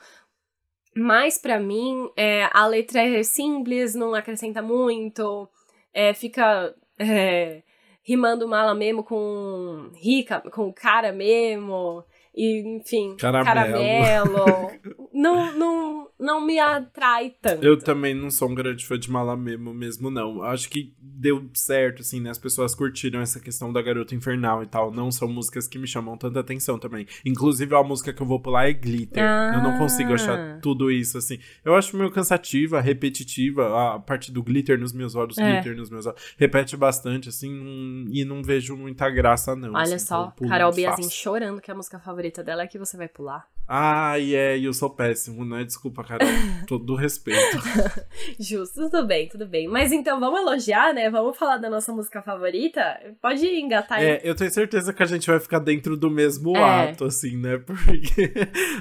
Mas 0.94 1.38
para 1.38 1.60
mim, 1.62 2.10
é, 2.18 2.50
a 2.52 2.68
letra 2.68 3.02
é 3.02 3.24
simples, 3.24 3.96
não 3.96 4.14
acrescenta 4.14 4.62
muito, 4.62 5.48
é, 5.94 6.14
fica 6.14 6.76
é, 7.00 7.64
rimando 8.04 8.50
mala 8.50 8.76
mesmo 8.76 9.02
com 9.04 9.92
rica, 9.96 10.42
com 10.52 10.74
cara 10.74 11.14
mesmo. 11.14 12.04
E, 12.36 12.78
enfim, 12.78 13.16
caramelo. 13.18 13.46
caramelo. 13.46 14.72
não, 15.14 15.54
não, 15.54 16.09
não 16.20 16.46
me 16.46 16.60
atrai 16.60 17.34
tanto. 17.42 17.64
Eu 17.64 17.78
também 17.78 18.14
não 18.14 18.30
sou 18.30 18.50
um 18.50 18.56
grande 18.56 18.86
fã 18.86 19.00
de 19.00 19.10
Mala 19.10 19.38
mesmo, 19.38 20.12
não. 20.12 20.44
Acho 20.44 20.70
que 20.70 20.94
deu 21.00 21.50
certo, 21.54 22.02
assim, 22.02 22.20
né? 22.20 22.30
As 22.30 22.38
pessoas 22.38 22.76
curtiram 22.76 23.22
essa 23.22 23.40
questão 23.40 23.72
da 23.72 23.82
Garota 23.82 24.14
Infernal 24.14 24.62
e 24.62 24.68
tal. 24.68 24.92
Não 24.92 25.12
são 25.12 25.28
músicas 25.28 25.68
que 25.68 25.80
me 25.80 25.88
chamam 25.88 26.18
tanta 26.18 26.40
atenção 26.40 26.78
também. 26.78 27.08
Inclusive, 27.26 27.74
a 27.76 27.84
música 27.84 28.12
que 28.12 28.22
eu 28.22 28.28
vou 28.28 28.40
pular 28.40 28.68
é 28.68 28.74
Glitter. 28.74 29.24
Ah. 29.24 29.54
Eu 29.56 29.64
não 29.64 29.78
consigo 29.78 30.14
achar 30.14 30.38
ah. 30.38 30.60
tudo 30.62 30.92
isso, 30.92 31.18
assim. 31.18 31.40
Eu 31.64 31.76
acho 31.76 31.96
meio 31.96 32.12
cansativa, 32.12 32.82
repetitiva. 32.82 33.96
A 33.96 34.00
parte 34.00 34.32
do 34.32 34.44
glitter 34.44 34.80
nos 34.80 34.92
meus 34.92 35.16
olhos, 35.16 35.38
é. 35.38 35.54
glitter 35.54 35.76
nos 35.78 35.90
meus 35.90 36.06
olhos. 36.06 36.20
Repete 36.38 36.76
bastante, 36.76 37.30
assim, 37.30 38.06
e 38.12 38.26
não 38.26 38.44
vejo 38.44 38.76
muita 38.76 39.10
graça, 39.10 39.56
não. 39.56 39.74
Olha 39.74 39.96
assim, 39.96 40.06
só, 40.06 40.34
Carol 40.48 40.74
Biazin 40.74 41.10
chorando 41.10 41.62
que 41.62 41.72
a 41.72 41.76
música 41.76 42.00
favorita 42.00 42.44
dela 42.44 42.64
é 42.64 42.68
que 42.68 42.78
você 42.78 42.98
vai 42.98 43.08
pular. 43.08 43.48
É, 43.70 44.58
e 44.58 44.66
eu 44.66 44.74
sou 44.74 44.90
péssimo, 44.90 45.46
né? 45.46 45.64
Desculpa, 45.64 46.04
Carol. 46.10 46.28
Todo 46.66 46.96
respeito. 46.96 47.60
Justo, 48.40 48.90
tudo 48.90 49.06
bem, 49.06 49.30
tudo 49.30 49.46
bem. 49.46 49.68
Mas 49.68 49.92
então 49.92 50.20
vamos 50.20 50.40
elogiar, 50.40 50.92
né? 50.92 51.08
Vamos 51.08 51.38
falar 51.38 51.58
da 51.58 51.70
nossa 51.70 51.94
música 51.94 52.20
favorita? 52.24 52.82
Pode 53.22 53.46
engatar 53.46 54.00
aí. 54.00 54.06
É, 54.06 54.22
eu 54.24 54.34
tenho 54.34 54.50
certeza 54.50 54.92
que 54.92 55.04
a 55.04 55.06
gente 55.06 55.30
vai 55.30 55.40
ficar 55.40 55.60
dentro 55.60 55.96
do 55.96 56.10
mesmo 56.10 56.58
é. 56.58 56.90
ato, 56.90 57.06
assim, 57.06 57.38
né? 57.38 57.60
Porque 57.64 58.32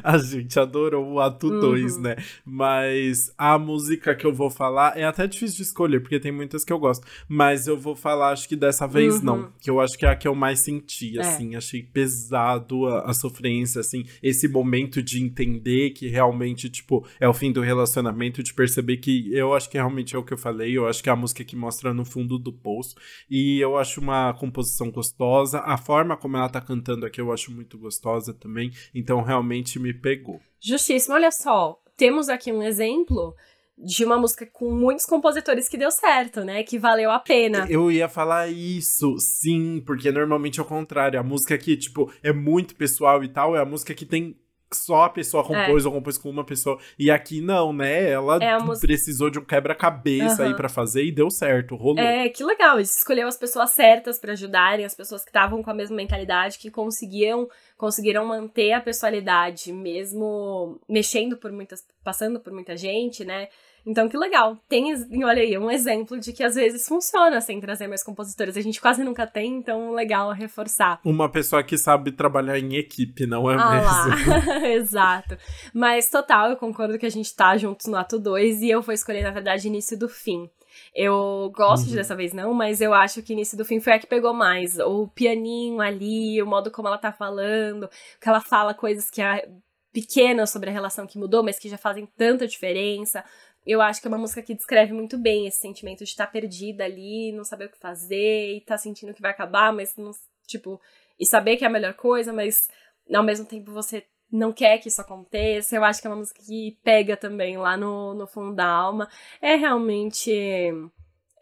a 0.02 0.16
gente 0.16 0.58
adorou 0.58 1.12
o 1.12 1.20
ato 1.20 1.50
2, 1.50 1.96
uhum. 1.96 2.02
né? 2.02 2.16
Mas 2.46 3.30
a 3.36 3.58
música 3.58 4.14
que 4.14 4.24
eu 4.24 4.32
vou 4.32 4.48
falar 4.48 4.96
é 4.96 5.04
até 5.04 5.26
difícil 5.26 5.58
de 5.58 5.62
escolher, 5.64 6.00
porque 6.00 6.18
tem 6.18 6.32
muitas 6.32 6.64
que 6.64 6.72
eu 6.72 6.78
gosto. 6.78 7.06
Mas 7.28 7.66
eu 7.66 7.76
vou 7.76 7.94
falar, 7.94 8.30
acho 8.30 8.48
que 8.48 8.56
dessa 8.56 8.86
vez 8.86 9.16
uhum. 9.16 9.24
não. 9.24 9.52
Que 9.60 9.68
eu 9.68 9.80
acho 9.80 9.98
que 9.98 10.06
é 10.06 10.08
a 10.08 10.16
que 10.16 10.26
eu 10.26 10.34
mais 10.34 10.60
senti, 10.60 11.18
é. 11.18 11.20
assim. 11.20 11.54
É. 11.54 11.58
Achei 11.58 11.82
pesado 11.82 12.86
a, 12.86 13.10
a 13.10 13.12
sofrência, 13.12 13.80
assim. 13.80 14.06
Esse 14.22 14.48
momento 14.48 15.02
de 15.02 15.22
entender 15.22 15.90
que 15.90 16.08
realmente, 16.08 16.70
tipo, 16.70 17.06
é 17.20 17.28
o 17.28 17.34
fim 17.34 17.52
do 17.52 17.60
relacionamento, 17.60 18.42
de 18.42 18.54
perceber 18.54 18.98
que 18.98 19.32
eu 19.34 19.54
acho 19.54 19.68
que 19.68 19.76
realmente 19.76 20.14
é 20.14 20.18
o 20.18 20.24
que 20.24 20.32
eu 20.32 20.38
falei, 20.38 20.76
eu 20.76 20.86
acho 20.86 21.02
que 21.02 21.08
é 21.08 21.12
a 21.12 21.16
música 21.16 21.44
que 21.44 21.56
mostra 21.56 21.92
no 21.92 22.04
fundo 22.04 22.38
do 22.38 22.52
poço. 22.52 22.94
E 23.30 23.60
eu 23.60 23.76
acho 23.76 24.00
uma 24.00 24.34
composição 24.34 24.90
gostosa. 24.90 25.60
A 25.60 25.76
forma 25.76 26.16
como 26.16 26.36
ela 26.36 26.48
tá 26.48 26.60
cantando 26.60 27.06
aqui 27.06 27.20
eu 27.20 27.32
acho 27.32 27.52
muito 27.52 27.78
gostosa 27.78 28.32
também. 28.32 28.70
Então 28.94 29.22
realmente 29.22 29.78
me 29.78 29.92
pegou. 29.92 30.40
Justíssimo, 30.60 31.14
olha 31.14 31.30
só. 31.30 31.78
Temos 31.96 32.28
aqui 32.28 32.52
um 32.52 32.62
exemplo 32.62 33.34
de 33.76 34.04
uma 34.04 34.18
música 34.18 34.44
com 34.46 34.72
muitos 34.72 35.06
compositores 35.06 35.68
que 35.68 35.76
deu 35.76 35.90
certo, 35.90 36.44
né? 36.44 36.62
Que 36.62 36.78
valeu 36.78 37.10
a 37.10 37.18
pena. 37.18 37.66
Eu 37.70 37.90
ia 37.90 38.08
falar 38.08 38.48
isso, 38.48 39.16
sim, 39.18 39.82
porque 39.86 40.10
normalmente 40.10 40.58
é 40.58 40.62
o 40.62 40.66
contrário. 40.66 41.18
A 41.18 41.22
música 41.22 41.56
que, 41.56 41.76
tipo, 41.76 42.12
é 42.22 42.32
muito 42.32 42.74
pessoal 42.74 43.22
e 43.22 43.28
tal, 43.28 43.56
é 43.56 43.60
a 43.60 43.64
música 43.64 43.94
que 43.94 44.04
tem 44.04 44.36
só 44.72 45.04
a 45.04 45.10
pessoa 45.10 45.42
compôs 45.44 45.84
é. 45.84 45.88
ou 45.88 45.94
compôs 45.94 46.18
com 46.18 46.30
uma 46.30 46.44
pessoa. 46.44 46.78
E 46.98 47.10
aqui 47.10 47.40
não, 47.40 47.72
né? 47.72 48.10
Ela 48.10 48.36
é 48.36 48.58
música... 48.58 48.86
precisou 48.86 49.30
de 49.30 49.38
um 49.38 49.44
quebra-cabeça 49.44 50.42
uhum. 50.42 50.48
aí 50.48 50.54
para 50.54 50.68
fazer 50.68 51.04
e 51.04 51.12
deu 51.12 51.30
certo, 51.30 51.76
rolou. 51.76 51.98
É, 51.98 52.28
que 52.28 52.44
legal. 52.44 52.78
Escolheu 52.78 53.28
as 53.28 53.36
pessoas 53.36 53.70
certas 53.70 54.18
para 54.18 54.32
ajudarem, 54.32 54.84
as 54.84 54.94
pessoas 54.94 55.22
que 55.22 55.30
estavam 55.30 55.62
com 55.62 55.70
a 55.70 55.74
mesma 55.74 55.96
mentalidade, 55.96 56.58
que 56.58 56.70
conseguiam 56.70 57.48
conseguiram 57.76 58.26
manter 58.26 58.72
a 58.72 58.80
pessoalidade 58.80 59.72
mesmo 59.72 60.80
mexendo 60.88 61.36
por 61.36 61.52
muitas, 61.52 61.86
passando 62.02 62.40
por 62.40 62.52
muita 62.52 62.76
gente, 62.76 63.24
né? 63.24 63.48
Então, 63.88 64.06
que 64.06 64.18
legal. 64.18 64.58
Tem, 64.68 64.92
olha 65.24 65.40
aí, 65.40 65.56
um 65.56 65.70
exemplo 65.70 66.20
de 66.20 66.30
que 66.30 66.44
às 66.44 66.54
vezes 66.54 66.86
funciona 66.86 67.40
sem 67.40 67.58
trazer 67.58 67.86
mais 67.86 68.04
compositores. 68.04 68.54
A 68.54 68.60
gente 68.60 68.82
quase 68.82 69.02
nunca 69.02 69.26
tem, 69.26 69.54
então 69.54 69.92
legal 69.92 70.30
reforçar. 70.30 71.00
Uma 71.02 71.30
pessoa 71.30 71.62
que 71.62 71.78
sabe 71.78 72.12
trabalhar 72.12 72.58
em 72.58 72.74
equipe, 72.74 73.26
não 73.26 73.50
é 73.50 73.56
ah 73.58 74.12
mesmo? 74.12 74.66
Exato. 74.76 75.38
Mas 75.72 76.10
total, 76.10 76.50
eu 76.50 76.56
concordo 76.58 76.98
que 76.98 77.06
a 77.06 77.10
gente 77.10 77.34
tá 77.34 77.56
juntos 77.56 77.86
no 77.86 77.96
ato 77.96 78.18
2 78.18 78.60
e 78.60 78.68
eu 78.68 78.82
vou 78.82 78.92
escolher, 78.92 79.22
na 79.22 79.30
verdade, 79.30 79.68
início 79.68 79.98
do 79.98 80.08
fim. 80.08 80.50
Eu 80.94 81.50
gosto 81.56 81.84
uhum. 81.84 81.90
de 81.90 81.96
dessa 81.96 82.14
vez 82.14 82.34
não, 82.34 82.52
mas 82.52 82.82
eu 82.82 82.92
acho 82.92 83.22
que 83.22 83.32
início 83.32 83.56
do 83.56 83.64
fim 83.64 83.80
foi 83.80 83.94
a 83.94 83.98
que 83.98 84.06
pegou 84.06 84.34
mais. 84.34 84.78
O 84.78 85.08
pianinho 85.08 85.80
ali, 85.80 86.42
o 86.42 86.46
modo 86.46 86.70
como 86.70 86.88
ela 86.88 86.98
tá 86.98 87.10
falando, 87.10 87.88
que 88.20 88.28
ela 88.28 88.40
fala 88.40 88.74
coisas 88.74 89.08
que 89.08 89.22
é 89.22 89.48
pequenas 89.92 90.50
sobre 90.50 90.70
a 90.70 90.72
relação 90.72 91.06
que 91.06 91.18
mudou, 91.18 91.42
mas 91.42 91.58
que 91.58 91.68
já 91.68 91.78
fazem 91.78 92.06
tanta 92.16 92.46
diferença. 92.46 93.24
Eu 93.66 93.82
acho 93.82 94.00
que 94.00 94.06
é 94.06 94.10
uma 94.10 94.18
música 94.18 94.42
que 94.42 94.54
descreve 94.54 94.92
muito 94.92 95.18
bem 95.18 95.46
esse 95.46 95.58
sentimento 95.58 95.98
de 95.98 96.10
estar 96.10 96.26
tá 96.26 96.32
perdida 96.32 96.84
ali, 96.84 97.32
não 97.32 97.44
saber 97.44 97.66
o 97.66 97.70
que 97.70 97.78
fazer, 97.78 98.56
e 98.56 98.60
tá 98.60 98.78
sentindo 98.78 99.12
que 99.12 99.20
vai 99.20 99.30
acabar, 99.30 99.72
mas 99.72 99.94
não, 99.96 100.12
tipo, 100.46 100.80
e 101.18 101.26
saber 101.26 101.56
que 101.56 101.64
é 101.64 101.66
a 101.66 101.70
melhor 101.70 101.94
coisa, 101.94 102.32
mas 102.32 102.68
ao 103.12 103.22
mesmo 103.22 103.44
tempo 103.44 103.72
você 103.72 104.04
não 104.30 104.52
quer 104.52 104.78
que 104.78 104.88
isso 104.88 105.00
aconteça. 105.00 105.74
Eu 105.74 105.84
acho 105.84 106.00
que 106.00 106.06
é 106.06 106.10
uma 106.10 106.16
música 106.16 106.40
que 106.42 106.78
pega 106.82 107.16
também 107.16 107.56
lá 107.56 107.76
no, 107.76 108.14
no 108.14 108.26
fundo 108.26 108.54
da 108.54 108.66
alma. 108.66 109.08
É 109.40 109.54
realmente. 109.54 110.30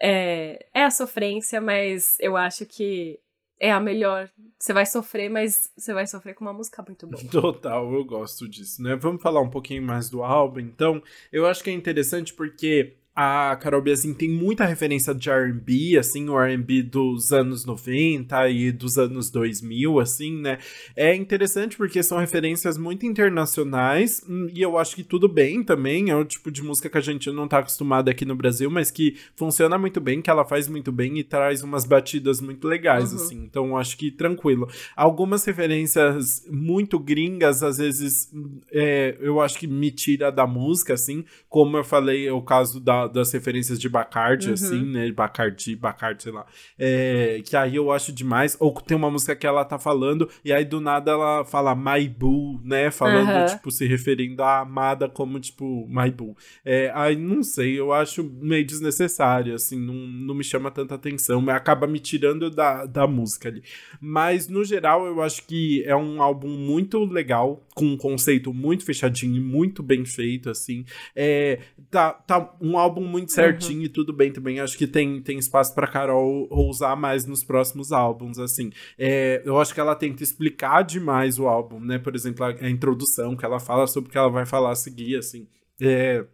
É, 0.00 0.66
é 0.74 0.84
a 0.84 0.90
sofrência, 0.90 1.60
mas 1.60 2.16
eu 2.20 2.36
acho 2.36 2.66
que 2.66 3.18
é 3.58 3.70
a 3.72 3.80
melhor. 3.80 4.30
Você 4.58 4.72
vai 4.72 4.86
sofrer, 4.86 5.28
mas 5.28 5.70
você 5.76 5.92
vai 5.92 6.06
sofrer 6.06 6.34
com 6.34 6.44
uma 6.44 6.52
música 6.52 6.82
muito 6.86 7.06
boa. 7.06 7.22
Total, 7.30 7.92
eu 7.92 8.04
gosto 8.04 8.48
disso, 8.48 8.82
né? 8.82 8.96
Vamos 8.96 9.22
falar 9.22 9.40
um 9.40 9.50
pouquinho 9.50 9.82
mais 9.82 10.10
do 10.10 10.22
álbum, 10.22 10.60
então. 10.60 11.02
Eu 11.32 11.46
acho 11.46 11.62
que 11.62 11.70
é 11.70 11.72
interessante 11.72 12.34
porque 12.34 12.96
a 13.16 13.56
Carol 13.56 13.80
Biazin 13.80 14.12
tem 14.12 14.28
muita 14.28 14.66
referência 14.66 15.14
de 15.14 15.30
R&B, 15.30 15.96
assim, 15.98 16.28
o 16.28 16.38
R&B 16.38 16.82
dos 16.82 17.32
anos 17.32 17.64
90 17.64 18.50
e 18.50 18.70
dos 18.70 18.98
anos 18.98 19.30
2000, 19.30 19.98
assim, 19.98 20.38
né? 20.38 20.58
É 20.94 21.14
interessante 21.14 21.78
porque 21.78 22.02
são 22.02 22.18
referências 22.18 22.76
muito 22.76 23.06
internacionais 23.06 24.22
hum, 24.28 24.48
e 24.52 24.60
eu 24.60 24.76
acho 24.76 24.94
que 24.94 25.02
tudo 25.02 25.30
bem 25.30 25.64
também, 25.64 26.10
é 26.10 26.14
o 26.14 26.26
tipo 26.26 26.50
de 26.50 26.62
música 26.62 26.90
que 26.90 26.98
a 26.98 27.00
gente 27.00 27.30
não 27.30 27.48
tá 27.48 27.60
acostumado 27.60 28.10
aqui 28.10 28.26
no 28.26 28.36
Brasil, 28.36 28.70
mas 28.70 28.90
que 28.90 29.16
funciona 29.34 29.78
muito 29.78 29.98
bem, 29.98 30.20
que 30.20 30.28
ela 30.28 30.44
faz 30.44 30.68
muito 30.68 30.92
bem 30.92 31.18
e 31.18 31.24
traz 31.24 31.62
umas 31.62 31.86
batidas 31.86 32.42
muito 32.42 32.68
legais, 32.68 33.12
uhum. 33.12 33.16
assim. 33.16 33.44
Então, 33.44 33.68
eu 33.68 33.76
acho 33.78 33.96
que 33.96 34.10
tranquilo. 34.10 34.68
Algumas 34.94 35.42
referências 35.46 36.44
muito 36.50 36.98
gringas, 36.98 37.62
às 37.62 37.78
vezes, 37.78 38.30
é, 38.70 39.16
eu 39.20 39.40
acho 39.40 39.58
que 39.58 39.66
me 39.66 39.90
tira 39.90 40.30
da 40.30 40.46
música, 40.46 40.92
assim, 40.92 41.24
como 41.48 41.78
eu 41.78 41.84
falei, 41.84 42.28
é 42.28 42.32
o 42.32 42.42
caso 42.42 42.78
da 42.78 43.05
das 43.08 43.32
referências 43.32 43.78
de 43.78 43.88
Bacardi, 43.88 44.48
uhum. 44.48 44.54
assim, 44.54 44.82
né? 44.84 45.10
Bacardi, 45.12 45.76
Bacardi, 45.76 46.22
sei 46.22 46.32
lá. 46.32 46.46
É, 46.78 47.40
que 47.44 47.56
aí 47.56 47.76
eu 47.76 47.90
acho 47.90 48.12
demais. 48.12 48.56
Ou 48.60 48.72
tem 48.72 48.96
uma 48.96 49.10
música 49.10 49.34
que 49.34 49.46
ela 49.46 49.64
tá 49.64 49.78
falando, 49.78 50.28
e 50.44 50.52
aí 50.52 50.64
do 50.64 50.80
nada 50.80 51.12
ela 51.12 51.44
fala 51.44 51.74
My 51.74 52.08
Boo, 52.08 52.60
né? 52.64 52.90
Falando, 52.90 53.28
uhum. 53.30 53.46
tipo, 53.46 53.70
se 53.70 53.86
referindo 53.86 54.42
à 54.42 54.60
amada 54.60 55.08
como, 55.08 55.38
tipo, 55.40 55.86
My 55.88 56.10
Boo. 56.10 56.36
É, 56.64 56.90
aí 56.94 57.16
não 57.16 57.42
sei, 57.42 57.78
eu 57.78 57.92
acho 57.92 58.24
meio 58.40 58.64
desnecessário, 58.64 59.54
assim, 59.54 59.78
não, 59.78 59.94
não 59.94 60.34
me 60.34 60.44
chama 60.44 60.70
tanta 60.70 60.94
atenção, 60.94 61.40
mas 61.40 61.56
acaba 61.56 61.86
me 61.86 61.98
tirando 61.98 62.50
da, 62.50 62.86
da 62.86 63.06
música 63.06 63.48
ali. 63.48 63.62
Mas, 64.00 64.48
no 64.48 64.64
geral, 64.64 65.06
eu 65.06 65.22
acho 65.22 65.46
que 65.46 65.82
é 65.84 65.96
um 65.96 66.20
álbum 66.22 66.48
muito 66.48 67.04
legal, 67.04 67.64
com 67.74 67.84
um 67.84 67.96
conceito 67.96 68.52
muito 68.52 68.84
fechadinho 68.84 69.36
e 69.36 69.40
muito 69.40 69.82
bem 69.82 70.04
feito, 70.04 70.50
assim. 70.50 70.84
É, 71.14 71.60
tá, 71.90 72.12
tá 72.12 72.54
um 72.60 72.78
álbum 72.78 72.95
álbum 72.96 73.06
muito 73.06 73.32
certinho 73.32 73.80
uhum. 73.80 73.84
e 73.84 73.88
tudo 73.88 74.12
bem 74.12 74.32
também. 74.32 74.58
Acho 74.60 74.76
que 74.76 74.86
tem, 74.86 75.20
tem 75.20 75.38
espaço 75.38 75.74
para 75.74 75.86
Carol 75.86 76.48
ousar 76.50 76.96
mais 76.96 77.26
nos 77.26 77.44
próximos 77.44 77.92
álbuns, 77.92 78.38
assim. 78.38 78.70
É, 78.98 79.42
eu 79.44 79.60
acho 79.60 79.74
que 79.74 79.80
ela 79.80 79.94
tenta 79.94 80.22
explicar 80.22 80.82
demais 80.82 81.38
o 81.38 81.46
álbum, 81.46 81.78
né? 81.78 81.98
Por 81.98 82.14
exemplo, 82.14 82.44
a, 82.44 82.48
a 82.48 82.70
introdução, 82.70 83.36
que 83.36 83.44
ela 83.44 83.60
fala 83.60 83.86
sobre 83.86 84.08
o 84.08 84.12
que 84.12 84.18
ela 84.18 84.30
vai 84.30 84.46
falar 84.46 84.72
a 84.72 84.76
seguir, 84.76 85.16
assim. 85.16 85.46
É, 85.80 86.24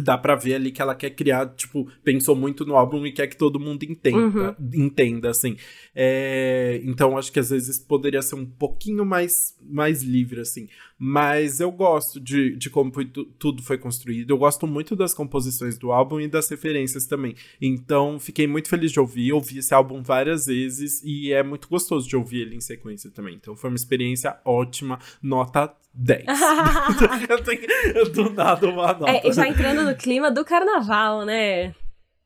dá 0.00 0.16
pra 0.16 0.34
ver 0.34 0.54
ali 0.54 0.70
que 0.70 0.80
ela 0.80 0.94
quer 0.94 1.10
criar, 1.10 1.46
tipo, 1.54 1.86
pensou 2.02 2.34
muito 2.34 2.64
no 2.64 2.76
álbum 2.76 3.04
e 3.04 3.12
quer 3.12 3.26
que 3.26 3.36
todo 3.36 3.60
mundo 3.60 3.82
entenda, 3.82 4.56
uhum. 4.58 4.70
entenda, 4.72 5.30
assim. 5.30 5.56
É, 5.94 6.80
então, 6.84 7.18
acho 7.18 7.30
que 7.30 7.38
às 7.38 7.50
vezes 7.50 7.78
poderia 7.78 8.22
ser 8.22 8.36
um 8.36 8.46
pouquinho 8.46 9.04
mais, 9.04 9.54
mais 9.60 10.02
livre, 10.02 10.40
assim. 10.40 10.68
Mas 10.98 11.60
eu 11.60 11.70
gosto 11.70 12.20
de, 12.20 12.56
de 12.56 12.70
como 12.70 12.92
foi, 12.92 13.04
tudo 13.04 13.62
foi 13.62 13.76
construído. 13.76 14.30
Eu 14.30 14.38
gosto 14.38 14.66
muito 14.66 14.96
das 14.96 15.12
composições 15.12 15.76
do 15.76 15.92
álbum 15.92 16.20
e 16.20 16.28
das 16.28 16.48
referências 16.48 17.06
também. 17.06 17.34
Então, 17.60 18.18
fiquei 18.18 18.46
muito 18.46 18.68
feliz 18.68 18.92
de 18.92 19.00
ouvir. 19.00 19.32
Ouvi 19.32 19.58
esse 19.58 19.74
álbum 19.74 20.02
várias 20.02 20.46
vezes 20.46 21.02
e 21.04 21.32
é 21.32 21.42
muito 21.42 21.68
gostoso 21.68 22.08
de 22.08 22.16
ouvir 22.16 22.42
ele 22.42 22.56
em 22.56 22.60
sequência 22.60 23.10
também. 23.10 23.34
Então, 23.34 23.56
foi 23.56 23.68
uma 23.68 23.76
experiência 23.76 24.38
ótima. 24.44 24.98
Nota 25.20 25.74
10. 25.94 26.24
eu 27.28 27.42
tenho 27.44 28.12
do 28.12 28.30
nada 28.30 28.66
uma 28.68 28.92
nota. 28.92 29.10
É, 29.10 29.32
já 29.32 29.46
entrando 29.46 29.84
no 29.84 29.94
clima 29.94 30.30
do 30.30 30.44
carnaval, 30.44 31.24
né? 31.24 31.74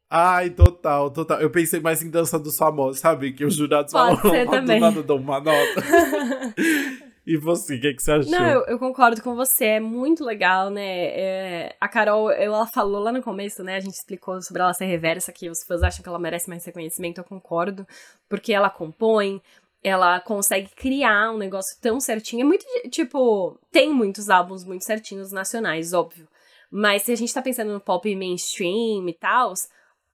Ai, 0.09 0.51
total, 0.51 1.11
total. 1.11 1.41
Eu 1.41 1.51
pensei 1.51 1.81
mais 1.81 2.01
em 2.01 2.11
dança 2.11 2.39
dos 2.39 2.57
famosos, 2.57 3.01
sabe? 3.01 3.33
Que 3.33 3.45
os 3.45 3.57
jurados 3.57 3.93
Pode 3.93 4.21
falam, 4.21 4.35
ser 4.35 4.47
também. 4.51 4.79
do 4.79 4.87
nada 4.87 5.03
dão 5.03 5.17
uma 5.17 5.41
nota. 5.41 5.83
E 7.27 7.37
você, 7.37 7.75
o 7.75 7.81
que, 7.81 7.95
que, 7.95 8.01
você 8.01 8.13
achou? 8.13 8.31
Não, 8.31 8.47
eu, 8.47 8.65
eu, 8.67 8.79
concordo 8.79 9.21
com 9.21 9.35
você, 9.35 9.65
é 9.65 9.81
muito 9.81 10.25
legal, 10.25 10.71
né? 10.71 11.07
É, 11.09 11.77
a 11.81 11.89
Carol, 11.89 12.31
ela 12.31 12.65
falou 12.69 13.03
lá 13.03 13.11
no 13.11 13.21
começo, 13.21 13.65
né? 13.65 13.75
A 13.75 13.81
gente 13.81 13.95
explicou 13.95 14.41
sobre 14.41 14.63
ela 14.63 14.73
ser 14.73 14.85
reversa, 14.85 15.33
que 15.33 15.51
os 15.51 15.65
fãs 15.65 15.83
acham 15.83 16.05
que 16.05 16.09
ela 16.09 16.21
merece 16.21 16.49
mais 16.49 16.65
reconhecimento, 16.65 17.19
eu 17.19 17.25
concordo, 17.25 17.85
porque 18.29 18.53
ela 18.53 18.71
compõe, 18.71 19.43
ela 19.89 20.19
consegue 20.19 20.69
criar 20.75 21.31
um 21.31 21.39
negócio 21.39 21.79
tão 21.81 22.01
certinho. 22.01 22.43
É 22.43 22.45
muito, 22.45 22.67
tipo, 22.91 23.57
tem 23.71 23.93
muitos 23.93 24.29
álbuns 24.29 24.65
muito 24.65 24.85
certinhos 24.85 25.31
nacionais, 25.31 25.93
óbvio. 25.93 26.27
Mas 26.69 27.03
se 27.03 27.13
a 27.13 27.15
gente 27.15 27.33
tá 27.33 27.41
pensando 27.41 27.73
no 27.73 27.79
pop 27.79 28.17
mainstream 28.17 29.09
e 29.09 29.13
tal, 29.13 29.55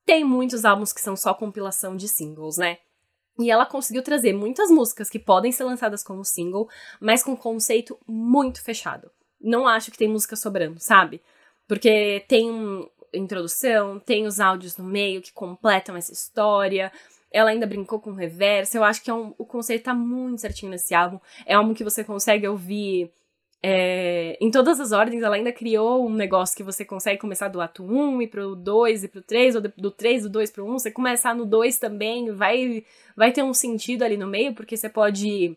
tem 0.04 0.24
muitos 0.24 0.66
álbuns 0.66 0.92
que 0.92 1.00
são 1.00 1.16
só 1.16 1.32
compilação 1.32 1.96
de 1.96 2.06
singles, 2.06 2.58
né? 2.58 2.76
E 3.38 3.50
ela 3.50 3.64
conseguiu 3.64 4.02
trazer 4.02 4.34
muitas 4.34 4.70
músicas 4.70 5.08
que 5.08 5.18
podem 5.18 5.50
ser 5.50 5.64
lançadas 5.64 6.04
como 6.04 6.22
single, 6.22 6.68
mas 7.00 7.22
com 7.22 7.34
conceito 7.34 7.98
muito 8.06 8.62
fechado. 8.62 9.10
Não 9.40 9.66
acho 9.66 9.90
que 9.90 9.96
tem 9.96 10.06
música 10.06 10.36
sobrando, 10.36 10.80
sabe? 10.80 11.22
Porque 11.66 12.22
tem 12.28 12.86
introdução, 13.14 13.98
tem 13.98 14.26
os 14.26 14.38
áudios 14.38 14.76
no 14.76 14.84
meio 14.84 15.22
que 15.22 15.32
completam 15.32 15.96
essa 15.96 16.12
história, 16.12 16.92
ela 17.32 17.50
ainda 17.50 17.66
brincou 17.66 18.00
com 18.00 18.12
reverso. 18.12 18.76
Eu 18.76 18.84
acho 18.84 19.02
que 19.02 19.10
é 19.10 19.14
um, 19.14 19.34
o 19.38 19.44
conceito 19.44 19.84
tá 19.84 19.94
muito 19.94 20.40
certinho 20.40 20.70
nesse 20.70 20.94
álbum. 20.94 21.18
É 21.46 21.54
álbum 21.54 21.74
que 21.74 21.84
você 21.84 22.04
consegue 22.04 22.46
ouvir 22.46 23.10
é, 23.62 24.36
em 24.40 24.50
todas 24.50 24.80
as 24.80 24.92
ordens. 24.92 25.22
Ela 25.22 25.36
ainda 25.36 25.52
criou 25.52 26.06
um 26.06 26.14
negócio 26.14 26.56
que 26.56 26.62
você 26.62 26.84
consegue 26.84 27.20
começar 27.20 27.48
do 27.48 27.60
ato 27.60 27.84
1 27.84 28.22
e 28.22 28.26
pro 28.26 28.54
2 28.54 29.04
e 29.04 29.08
pro 29.08 29.22
3, 29.22 29.56
ou 29.56 29.62
do 29.62 29.90
3 29.90 30.24
do 30.24 30.30
2 30.30 30.50
pro 30.50 30.66
1. 30.66 30.72
Você 30.78 30.90
começar 30.90 31.34
no 31.34 31.46
2 31.46 31.78
também, 31.78 32.30
vai, 32.32 32.84
vai 33.16 33.32
ter 33.32 33.42
um 33.42 33.54
sentido 33.54 34.02
ali 34.02 34.16
no 34.16 34.26
meio, 34.26 34.54
porque 34.54 34.76
você 34.76 34.88
pode 34.88 35.56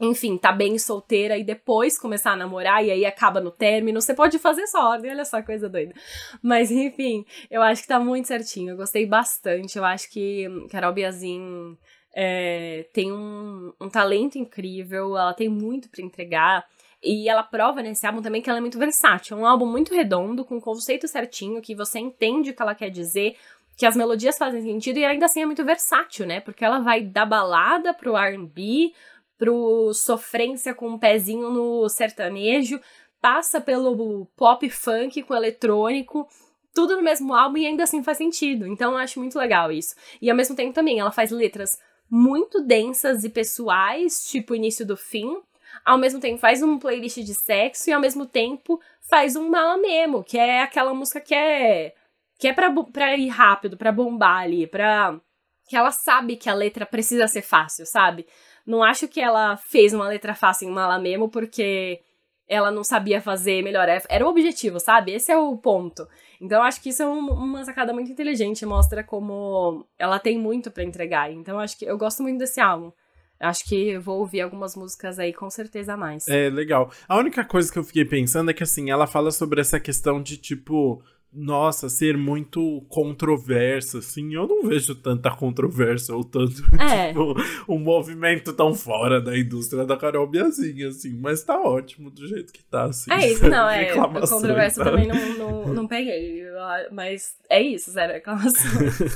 enfim, 0.00 0.36
tá 0.36 0.52
bem 0.52 0.78
solteira 0.78 1.38
e 1.38 1.44
depois 1.44 1.98
começar 1.98 2.32
a 2.32 2.36
namorar 2.36 2.84
e 2.84 2.90
aí 2.90 3.06
acaba 3.06 3.40
no 3.40 3.50
término, 3.50 4.00
você 4.00 4.14
pode 4.14 4.38
fazer 4.38 4.66
só 4.66 4.90
ordem, 4.90 5.10
olha 5.10 5.24
só 5.24 5.42
coisa 5.42 5.68
doida. 5.68 5.94
Mas 6.42 6.70
enfim, 6.70 7.24
eu 7.50 7.62
acho 7.62 7.82
que 7.82 7.88
tá 7.88 7.98
muito 7.98 8.28
certinho, 8.28 8.70
eu 8.70 8.76
gostei 8.76 9.06
bastante, 9.06 9.78
eu 9.78 9.84
acho 9.84 10.10
que 10.10 10.46
Carol 10.70 10.92
Biazin 10.92 11.76
é, 12.14 12.88
tem 12.94 13.12
um, 13.12 13.72
um 13.80 13.90
talento 13.90 14.38
incrível, 14.38 15.16
ela 15.16 15.34
tem 15.34 15.48
muito 15.48 15.90
para 15.90 16.02
entregar. 16.02 16.66
E 17.02 17.28
ela 17.28 17.42
prova 17.42 17.82
nesse 17.82 18.06
álbum 18.06 18.22
também 18.22 18.40
que 18.40 18.48
ela 18.48 18.58
é 18.58 18.60
muito 18.60 18.78
versátil. 18.78 19.36
É 19.36 19.40
um 19.40 19.46
álbum 19.46 19.66
muito 19.66 19.94
redondo, 19.94 20.44
com 20.44 20.58
conceito 20.58 21.06
certinho, 21.06 21.60
que 21.60 21.74
você 21.74 21.98
entende 21.98 22.50
o 22.50 22.54
que 22.54 22.62
ela 22.62 22.74
quer 22.74 22.88
dizer, 22.88 23.36
que 23.76 23.84
as 23.84 23.94
melodias 23.94 24.38
fazem 24.38 24.62
sentido 24.62 24.98
e 24.98 25.04
ainda 25.04 25.26
assim 25.26 25.42
é 25.42 25.46
muito 25.46 25.64
versátil, 25.64 26.26
né? 26.26 26.40
Porque 26.40 26.64
ela 26.64 26.78
vai 26.80 27.02
da 27.02 27.26
balada 27.26 27.92
pro 27.92 28.16
R&B, 28.16 28.92
pro 29.38 29.92
sofrência 29.92 30.74
com 30.74 30.88
um 30.88 30.98
pezinho 30.98 31.50
no 31.50 31.88
sertanejo, 31.88 32.80
passa 33.20 33.60
pelo 33.60 34.26
pop 34.36 34.68
funk 34.70 35.22
com 35.22 35.34
eletrônico, 35.34 36.28
tudo 36.74 36.96
no 36.96 37.02
mesmo 37.02 37.34
álbum 37.34 37.58
e 37.58 37.66
ainda 37.66 37.84
assim 37.84 38.02
faz 38.02 38.18
sentido. 38.18 38.66
Então 38.66 38.92
eu 38.92 38.98
acho 38.98 39.18
muito 39.18 39.38
legal 39.38 39.72
isso. 39.72 39.94
E 40.20 40.30
ao 40.30 40.36
mesmo 40.36 40.54
tempo 40.54 40.72
também 40.72 40.98
ela 40.98 41.10
faz 41.10 41.30
letras 41.30 41.78
muito 42.10 42.62
densas 42.62 43.24
e 43.24 43.30
pessoais, 43.30 44.28
tipo 44.28 44.54
início 44.54 44.86
do 44.86 44.96
fim. 44.96 45.40
Ao 45.84 45.98
mesmo 45.98 46.20
tempo 46.20 46.38
faz 46.38 46.62
um 46.62 46.78
playlist 46.78 47.18
de 47.18 47.34
sexo 47.34 47.90
e 47.90 47.92
ao 47.92 48.00
mesmo 48.00 48.26
tempo 48.26 48.80
faz 49.08 49.36
um 49.36 49.48
mala 49.48 49.76
memo, 49.76 50.22
que 50.22 50.38
é 50.38 50.62
aquela 50.62 50.94
música 50.94 51.20
que 51.20 51.34
é 51.34 51.94
que 52.38 52.48
é 52.48 52.52
pra, 52.52 52.70
pra 52.92 53.16
ir 53.16 53.28
rápido, 53.28 53.78
pra 53.78 53.90
bombar 53.90 54.42
ali, 54.42 54.66
pra 54.66 55.18
que 55.66 55.76
ela 55.76 55.90
sabe 55.90 56.36
que 56.36 56.48
a 56.48 56.54
letra 56.54 56.86
precisa 56.86 57.26
ser 57.26 57.42
fácil, 57.42 57.86
sabe? 57.86 58.26
Não 58.66 58.82
acho 58.82 59.06
que 59.06 59.20
ela 59.20 59.56
fez 59.56 59.94
uma 59.94 60.08
letra 60.08 60.34
fácil 60.34 60.68
em 60.68 60.72
mala 60.72 60.98
mesmo 60.98 61.28
porque 61.28 62.00
ela 62.48 62.70
não 62.70 62.84
sabia 62.84 63.20
fazer 63.20 63.62
melhor. 63.62 63.88
É, 63.88 64.02
era 64.08 64.24
o 64.24 64.28
objetivo, 64.28 64.80
sabe? 64.80 65.12
Esse 65.12 65.32
é 65.32 65.36
o 65.36 65.56
ponto. 65.56 66.06
Então 66.40 66.62
acho 66.62 66.82
que 66.82 66.90
isso 66.90 67.02
é 67.02 67.06
um, 67.06 67.28
uma 67.28 67.64
sacada 67.64 67.92
muito 67.92 68.10
inteligente, 68.10 68.66
mostra 68.66 69.02
como 69.02 69.86
ela 69.98 70.18
tem 70.18 70.38
muito 70.38 70.70
para 70.70 70.84
entregar. 70.84 71.32
Então 71.32 71.58
acho 71.58 71.78
que 71.78 71.84
eu 71.84 71.96
gosto 71.96 72.22
muito 72.22 72.38
desse 72.38 72.60
álbum. 72.60 72.92
Acho 73.38 73.64
que 73.64 73.98
vou 73.98 74.20
ouvir 74.20 74.40
algumas 74.40 74.74
músicas 74.74 75.18
aí 75.18 75.32
com 75.32 75.50
certeza 75.50 75.96
mais. 75.96 76.26
É, 76.26 76.48
legal. 76.48 76.90
A 77.06 77.18
única 77.18 77.44
coisa 77.44 77.70
que 77.70 77.78
eu 77.78 77.84
fiquei 77.84 78.04
pensando 78.04 78.50
é 78.50 78.54
que, 78.54 78.62
assim, 78.62 78.90
ela 78.90 79.06
fala 79.06 79.30
sobre 79.30 79.60
essa 79.60 79.78
questão 79.78 80.22
de, 80.22 80.38
tipo, 80.38 81.02
nossa, 81.32 81.88
ser 81.88 82.16
muito 82.16 82.84
controversa, 82.88 83.98
assim, 83.98 84.34
eu 84.34 84.46
não 84.46 84.62
vejo 84.62 84.94
tanta 84.94 85.30
controvérsia 85.30 86.14
ou 86.14 86.24
tanto, 86.24 86.62
é. 86.80 87.08
tipo, 87.08 87.34
um 87.68 87.78
movimento 87.78 88.52
tão 88.52 88.74
fora 88.74 89.20
da 89.20 89.36
indústria 89.38 89.84
da 89.84 89.96
Carol 89.96 90.26
Biazinha, 90.26 90.88
assim, 90.88 91.12
mas 91.18 91.42
tá 91.42 91.60
ótimo 91.60 92.10
do 92.10 92.26
jeito 92.26 92.52
que 92.52 92.64
tá, 92.64 92.84
assim. 92.84 93.12
É 93.12 93.30
isso, 93.30 93.46
não, 93.50 93.68
é, 93.68 93.92
controvérsia 93.92 94.82
tá? 94.82 94.90
também 94.90 95.06
não, 95.06 95.38
não, 95.38 95.74
não 95.74 95.86
peguei, 95.86 96.42
mas 96.90 97.36
é 97.50 97.60
isso, 97.60 97.90
zero 97.90 98.14
reclamação. 98.14 98.70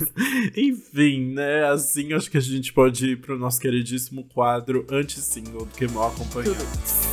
Enfim, 0.56 1.32
né, 1.32 1.64
assim, 1.64 2.12
acho 2.12 2.30
que 2.30 2.36
a 2.36 2.42
gente 2.42 2.72
pode 2.72 3.12
ir 3.12 3.16
pro 3.20 3.38
nosso 3.38 3.60
queridíssimo 3.60 4.24
quadro 4.24 4.86
anti-single 4.90 5.64
do 5.64 5.74
que 5.74 5.88
mal 5.88 6.08
acompanhado. 6.08 6.54
Tudo. 6.54 7.09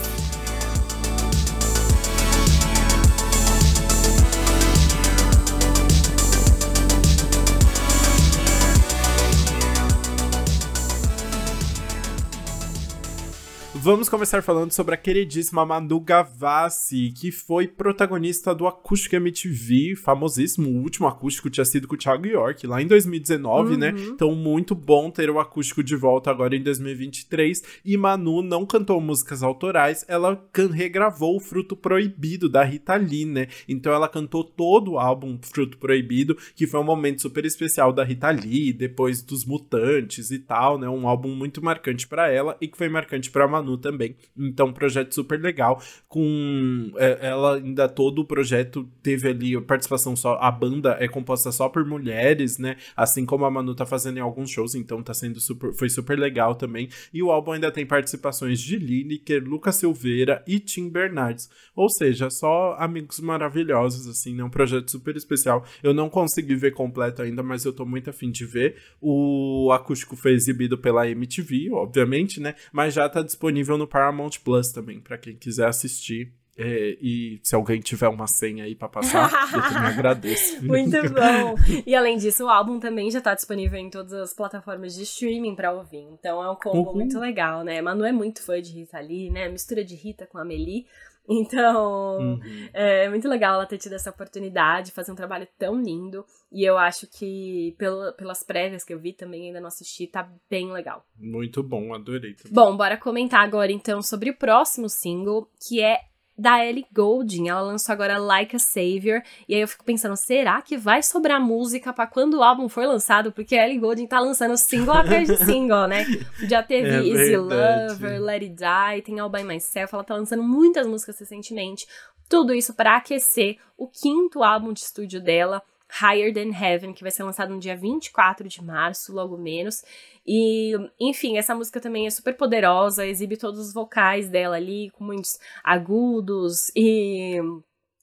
Vamos 13.87 14.09
começar 14.09 14.41
falando 14.43 14.73
sobre 14.73 14.95
a 14.95 14.97
queridíssima 14.97 15.65
Manu 15.65 16.01
Gavassi, 16.01 17.13
que 17.15 17.31
foi 17.31 17.69
protagonista 17.69 18.53
do 18.53 18.67
Acústico 18.67 19.15
MTV, 19.15 19.95
famosíssimo. 19.95 20.67
O 20.67 20.81
último 20.81 21.07
acústico 21.07 21.49
tinha 21.49 21.63
sido 21.63 21.87
com 21.87 21.95
o 21.95 21.97
Thiago 21.97 22.27
York, 22.27 22.67
lá 22.67 22.81
em 22.81 22.85
2019, 22.85 23.77
né? 23.77 23.91
uhum. 23.91 23.95
né? 23.95 24.07
Então, 24.09 24.35
muito 24.35 24.75
bom 24.75 25.09
ter 25.09 25.29
o 25.29 25.39
acústico 25.39 25.81
de 25.81 25.95
volta 25.95 26.29
agora 26.29 26.53
em 26.53 26.61
2023. 26.61 27.63
E 27.85 27.95
Manu 27.95 28.41
não 28.41 28.65
cantou 28.65 28.99
músicas 28.99 29.41
autorais, 29.41 30.03
ela 30.09 30.45
regravou 30.73 31.37
o 31.37 31.39
Fruto 31.39 31.73
Proibido, 31.73 32.49
da 32.49 32.65
Rita 32.65 32.95
Lee, 32.97 33.23
né? 33.23 33.47
Então, 33.69 33.93
ela 33.93 34.09
cantou 34.09 34.43
todo 34.43 34.91
o 34.91 34.99
álbum 34.99 35.39
Fruto 35.41 35.77
Proibido, 35.77 36.37
que 36.57 36.67
foi 36.67 36.81
um 36.81 36.83
momento 36.83 37.21
super 37.21 37.45
especial 37.45 37.93
da 37.93 38.03
Rita 38.03 38.31
Lee, 38.31 38.73
depois 38.73 39.21
dos 39.21 39.45
Mutantes 39.45 40.29
e 40.29 40.39
tal, 40.39 40.77
né? 40.77 40.89
Um 40.89 41.07
álbum 41.07 41.33
muito 41.33 41.63
marcante 41.63 42.05
para 42.05 42.29
ela 42.29 42.57
e 42.59 42.67
que 42.67 42.77
foi 42.77 42.89
marcante 42.89 43.31
para 43.31 43.47
Manu 43.47 43.76
também. 43.77 44.15
Então, 44.37 44.73
projeto 44.73 45.13
super 45.13 45.39
legal. 45.39 45.81
Com 46.07 46.91
é, 46.97 47.27
ela 47.27 47.55
ainda 47.55 47.87
todo 47.87 48.19
o 48.19 48.25
projeto 48.25 48.87
teve 49.01 49.29
ali 49.29 49.55
a 49.55 49.61
participação 49.61 50.15
só. 50.15 50.37
A 50.39 50.51
banda 50.51 50.97
é 50.99 51.07
composta 51.07 51.51
só 51.51 51.69
por 51.69 51.85
mulheres, 51.85 52.57
né? 52.57 52.77
Assim 52.95 53.25
como 53.25 53.45
a 53.45 53.51
Manu 53.51 53.75
tá 53.75 53.85
fazendo 53.85 54.17
em 54.17 54.21
alguns 54.21 54.49
shows, 54.49 54.75
então 54.75 55.03
tá 55.03 55.13
sendo 55.13 55.39
super. 55.39 55.73
Foi 55.73 55.89
super 55.89 56.17
legal 56.17 56.55
também. 56.55 56.89
E 57.13 57.21
o 57.21 57.31
álbum 57.31 57.51
ainda 57.51 57.71
tem 57.71 57.85
participações 57.85 58.59
de 58.59 58.77
Lineker, 58.77 59.43
Lucas 59.43 59.75
Silveira 59.75 60.43
e 60.47 60.59
Tim 60.59 60.89
Bernardes. 60.89 61.49
Ou 61.75 61.89
seja, 61.89 62.29
só 62.29 62.75
amigos 62.79 63.19
maravilhosos, 63.19 64.07
assim, 64.07 64.35
né? 64.35 64.43
Um 64.43 64.49
projeto 64.49 64.89
super 64.89 65.15
especial. 65.15 65.65
Eu 65.83 65.93
não 65.93 66.09
consegui 66.09 66.55
ver 66.55 66.71
completo 66.71 67.21
ainda, 67.21 67.43
mas 67.43 67.65
eu 67.65 67.73
tô 67.73 67.85
muito 67.85 68.09
afim 68.09 68.31
de 68.31 68.45
ver. 68.45 68.75
O 69.01 69.71
acústico 69.71 70.15
foi 70.15 70.33
exibido 70.33 70.77
pela 70.77 71.07
MTV, 71.07 71.71
obviamente, 71.71 72.39
né? 72.39 72.55
Mas 72.71 72.93
já 72.93 73.07
tá 73.09 73.21
disponível 73.21 73.66
disponível 73.67 73.77
no 73.77 73.87
Paramount 73.87 74.39
Plus 74.43 74.71
também, 74.71 74.99
para 75.01 75.17
quem 75.17 75.35
quiser 75.35 75.67
assistir. 75.67 76.31
É, 76.59 76.97
e 76.99 77.39
se 77.43 77.53
alguém 77.53 77.79
tiver 77.79 78.07
uma 78.07 78.25
senha 78.25 78.63
aí 78.63 78.73
para 78.73 78.89
passar, 78.89 79.29
eu 79.53 79.61
também 79.61 79.77
agradeço. 79.93 80.65
Muito 80.65 80.97
bom! 81.13 81.55
E 81.85 81.93
além 81.93 82.17
disso, 82.17 82.45
o 82.45 82.49
álbum 82.49 82.79
também 82.79 83.11
já 83.11 83.21
tá 83.21 83.35
disponível 83.35 83.77
em 83.77 83.91
todas 83.91 84.13
as 84.13 84.33
plataformas 84.33 84.95
de 84.95 85.03
streaming 85.03 85.55
para 85.55 85.71
ouvir. 85.71 86.07
Então 86.13 86.43
é 86.43 86.49
um 86.49 86.55
combo 86.55 86.89
uhum. 86.89 86.95
muito 86.95 87.19
legal, 87.19 87.63
né? 87.63 87.79
Manu 87.79 88.03
é 88.05 88.11
muito 88.11 88.41
fã 88.41 88.59
de 88.59 88.71
Rita 88.71 88.99
Lee, 88.99 89.29
né? 89.29 89.47
Mistura 89.49 89.85
de 89.85 89.93
Rita 89.93 90.25
com 90.25 90.39
a 90.39 90.41
Amelie. 90.41 90.87
Então, 91.37 92.19
uhum. 92.19 92.39
é 92.73 93.09
muito 93.09 93.27
legal 93.27 93.55
ela 93.55 93.65
ter 93.65 93.77
tido 93.77 93.93
essa 93.93 94.09
oportunidade, 94.09 94.91
fazer 94.91 95.11
um 95.11 95.15
trabalho 95.15 95.47
tão 95.57 95.81
lindo. 95.81 96.25
E 96.51 96.63
eu 96.63 96.77
acho 96.77 97.05
que, 97.05 97.75
pelo, 97.77 98.13
pelas 98.13 98.43
prévias 98.43 98.83
que 98.83 98.93
eu 98.93 98.99
vi 98.99 99.11
também, 99.11 99.47
ainda 99.47 99.59
não 99.59 99.67
assisti, 99.67 100.07
tá 100.07 100.31
bem 100.49 100.71
legal. 100.71 101.05
Muito 101.17 101.61
bom, 101.61 101.93
adorei. 101.93 102.33
Também. 102.33 102.53
Bom, 102.53 102.77
bora 102.77 102.97
comentar 102.97 103.41
agora 103.41 103.71
então 103.71 104.01
sobre 104.01 104.29
o 104.29 104.37
próximo 104.37 104.87
single, 104.87 105.49
que 105.67 105.81
é 105.81 105.99
da 106.37 106.63
Ellie 106.63 106.85
Goulding. 106.93 107.49
Ela 107.49 107.61
lançou 107.61 107.91
agora 107.93 108.17
Like 108.17 108.55
a 108.55 108.59
Savior. 108.59 109.21
E 109.47 109.55
aí 109.55 109.61
eu 109.61 109.67
fico 109.67 109.83
pensando, 109.83 110.15
será 110.15 110.61
que 110.61 110.77
vai 110.77 111.01
sobrar 111.01 111.41
música 111.41 111.91
para 111.91 112.05
quando 112.05 112.35
o 112.35 112.43
álbum 112.43 112.69
for 112.69 112.85
lançado? 112.85 113.31
Porque 113.31 113.55
a 113.55 113.65
Ellie 113.65 113.79
Goulding 113.79 114.07
tá 114.07 114.19
lançando 114.19 114.55
single 114.57 114.93
atrás 114.93 115.27
de 115.27 115.37
single, 115.43 115.87
né? 115.87 116.05
Já 116.47 116.61
teve 116.61 116.87
é 116.87 117.07
Easy 117.07 117.37
Lover, 117.37 118.21
Let 118.21 118.43
It 118.43 118.55
Die, 118.55 119.01
tem 119.03 119.19
All 119.19 119.29
By 119.29 119.43
Myself. 119.43 119.93
Ela 119.93 120.03
tá 120.03 120.15
lançando 120.15 120.43
muitas 120.43 120.85
músicas 120.85 121.19
recentemente. 121.19 121.87
Tudo 122.29 122.53
isso 122.53 122.73
para 122.73 122.97
aquecer 122.97 123.57
o 123.77 123.87
quinto 123.87 124.43
álbum 124.43 124.73
de 124.73 124.81
estúdio 124.81 125.21
dela. 125.21 125.63
Higher 125.89 126.33
Than 126.33 126.53
Heaven, 126.53 126.93
que 126.93 127.01
vai 127.01 127.11
ser 127.11 127.23
lançado 127.23 127.53
no 127.53 127.59
dia 127.59 127.75
24 127.75 128.47
de 128.47 128.63
março, 128.63 129.13
logo 129.13 129.37
menos. 129.37 129.83
E, 130.25 130.73
enfim, 130.99 131.37
essa 131.37 131.55
música 131.55 131.79
também 131.79 132.05
é 132.05 132.09
super 132.09 132.35
poderosa, 132.35 133.05
exibe 133.05 133.37
todos 133.37 133.59
os 133.59 133.73
vocais 133.73 134.29
dela 134.29 134.57
ali, 134.57 134.89
com 134.91 135.03
muitos 135.03 135.39
agudos 135.63 136.69
e 136.75 137.39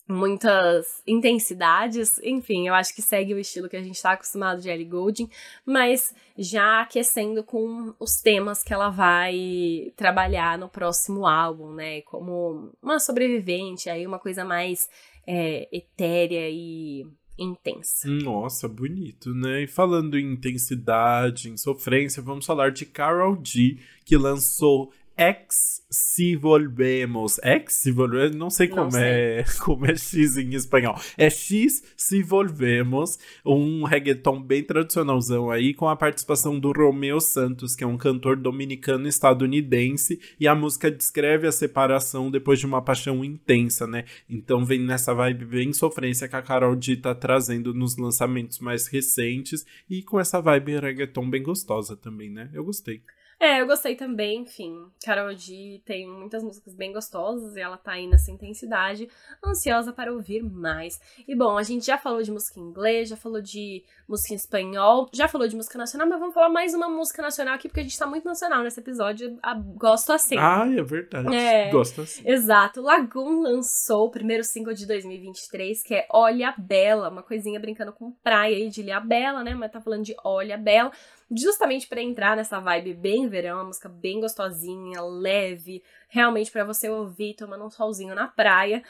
muitas 0.09 1.03
intensidades. 1.07 2.18
Enfim, 2.22 2.68
eu 2.68 2.74
acho 2.74 2.95
que 2.95 3.03
segue 3.03 3.35
o 3.35 3.39
estilo 3.39 3.68
que 3.68 3.76
a 3.76 3.82
gente 3.82 3.97
está 3.97 4.12
acostumado 4.12 4.61
de 4.61 4.68
Ellie 4.68 4.85
Goulding, 4.85 5.28
mas 5.64 6.14
já 6.37 6.82
aquecendo 6.82 7.43
com 7.43 7.95
os 7.99 8.20
temas 8.20 8.62
que 8.62 8.72
ela 8.72 8.91
vai 8.91 9.93
trabalhar 9.97 10.59
no 10.59 10.68
próximo 10.68 11.26
álbum, 11.26 11.72
né? 11.72 12.03
Como 12.03 12.72
uma 12.82 12.99
sobrevivente, 12.99 13.89
aí 13.89 14.07
uma 14.07 14.18
coisa 14.18 14.45
mais 14.45 14.89
é, 15.26 15.68
etérea 15.72 16.49
e 16.51 17.07
intensa. 17.39 18.09
Nossa, 18.09 18.68
bonito, 18.68 19.35
né? 19.35 19.62
E 19.62 19.66
falando 19.66 20.18
em 20.18 20.32
intensidade, 20.32 21.51
em 21.51 21.57
sofrência, 21.57 22.22
vamos 22.22 22.47
falar 22.47 22.70
de 22.70 22.87
Carol 22.87 23.39
G, 23.43 23.78
que 24.05 24.16
lançou 24.16 24.93
Ex 25.17 25.85
si 25.89 26.35
volvemos. 26.35 27.39
Ex 27.43 27.73
si 27.73 27.93
volvemos. 27.93 28.35
Não 28.35 28.51
sei 28.51 28.67
como 28.67 28.91
não 28.91 28.99
é 28.99 29.45
sei. 29.45 29.59
como 29.62 29.87
é 29.87 29.97
X 29.97 30.37
em 30.37 30.55
espanhol. 30.55 30.97
É 31.17 31.31
X 31.31 31.85
se 31.97 32.23
volvemos. 32.23 33.19
Um 33.47 33.85
reggaeton 33.85 34.43
bem 34.43 34.65
tradicionalzão 34.65 35.51
aí, 35.51 35.73
com 35.73 35.89
a 35.89 35.95
participação 35.95 36.59
do 36.59 36.73
Romeo 36.73 37.21
Santos, 37.21 37.77
que 37.77 37.85
é 37.85 37.87
um 37.87 37.97
cantor 37.97 38.37
dominicano 38.37 39.07
estadunidense. 39.07 40.21
E 40.39 40.49
a 40.49 40.55
música 40.55 40.91
descreve 40.91 41.47
a 41.47 41.53
separação 41.53 42.31
depois 42.31 42.59
de 42.59 42.67
uma 42.67 42.83
paixão 42.83 43.25
intensa, 43.25 43.87
né? 43.87 44.05
Então 44.29 44.65
vem 44.65 44.81
nessa 44.81 45.15
vibe 45.15 45.45
bem 45.45 45.73
sofrência 45.73 46.29
que 46.29 46.37
a 46.37 46.43
Carol 46.43 46.75
D 46.75 46.97
tá 46.97 47.15
trazendo 47.15 47.73
nos 47.73 47.97
lançamentos 47.97 48.59
mais 48.59 48.89
recentes. 48.89 49.65
E 49.89 50.03
com 50.03 50.19
essa 50.19 50.41
vibe 50.41 50.81
reggaeton 50.81 51.31
bem 51.31 51.43
gostosa 51.43 51.97
também, 51.97 52.31
né? 52.31 52.51
Eu 52.53 52.65
gostei. 52.65 53.01
É, 53.39 53.61
eu 53.61 53.66
gostei 53.66 53.97
também, 53.97 54.41
enfim. 54.43 54.87
Carol 55.05 55.32
G 55.37 55.80
tem 55.85 56.09
muitas 56.09 56.43
músicas 56.43 56.74
bem 56.74 56.93
gostosas 56.93 57.57
e 57.57 57.61
ela 57.61 57.76
tá 57.76 57.93
aí 57.93 58.07
nessa 58.07 58.30
intensidade, 58.30 59.09
ansiosa 59.45 59.93
para 59.93 60.12
ouvir 60.12 60.43
mais. 60.43 61.01
E 61.26 61.35
bom, 61.35 61.57
a 61.57 61.62
gente 61.62 61.87
já 61.87 61.99
falou 61.99 62.22
de 62.22 62.30
música 62.30 62.59
em 62.59 62.62
inglês, 62.62 63.09
já 63.09 63.16
falou 63.16 63.41
de 63.41 63.85
música 64.09 64.32
em 64.32 64.37
espanhol, 64.37 65.09
já 65.12 65.28
falou 65.28 65.47
de 65.47 65.57
música 65.57 65.78
nacional, 65.78 66.09
mas 66.09 66.18
vamos 66.18 66.35
falar 66.35 66.49
mais 66.49 66.74
uma 66.74 66.89
música 66.89 67.22
nacional 67.22 67.55
aqui, 67.55 67.68
porque 67.68 67.80
a 67.80 67.82
gente 67.82 67.99
tá 67.99 68.07
muito 68.07 68.24
nacional 68.24 68.62
nesse 68.62 68.80
episódio. 68.80 69.39
A, 69.43 69.55
gosto 69.55 70.12
assim. 70.12 70.37
Ah, 70.39 70.66
é 70.66 70.82
verdade. 70.82 71.35
É, 71.35 71.70
gosto 71.70 72.03
assim. 72.03 72.22
Exato. 72.26 72.80
Lagoon 72.80 73.43
lançou 73.43 74.07
o 74.07 74.11
primeiro 74.11 74.45
single 74.45 74.74
de 74.74 74.87
2023, 74.87 75.82
que 75.82 75.95
é 75.95 76.07
Olha 76.11 76.55
Bela, 76.57 77.09
uma 77.09 77.22
coisinha 77.22 77.59
brincando 77.61 77.93
com 77.93 78.12
praia 78.22 78.57
aí 78.57 78.68
de 78.68 78.80
Ilha 78.80 79.01
Bela, 79.01 79.43
né? 79.43 79.55
Mas 79.55 79.72
tá 79.72 79.80
falando 79.80 80.05
de 80.05 80.14
Olha 80.22 80.57
Bela 80.57 80.93
justamente 81.30 81.87
para 81.87 82.03
entrar 82.03 82.37
nessa 82.37 82.61
vibe 82.61 82.95
bem 82.95 83.24
verão, 83.29 83.57
uma 83.57 83.64
música 83.64 83.89
bem 83.89 84.20
gostosinha, 84.20 85.01
leve, 85.03 85.83
realmente 86.09 86.51
para 86.51 86.64
você 86.64 86.89
ouvir 86.89 87.35
tomando 87.35 87.64
um 87.64 87.70
solzinho 87.70 88.14
na 88.14 88.27
praia. 88.29 88.83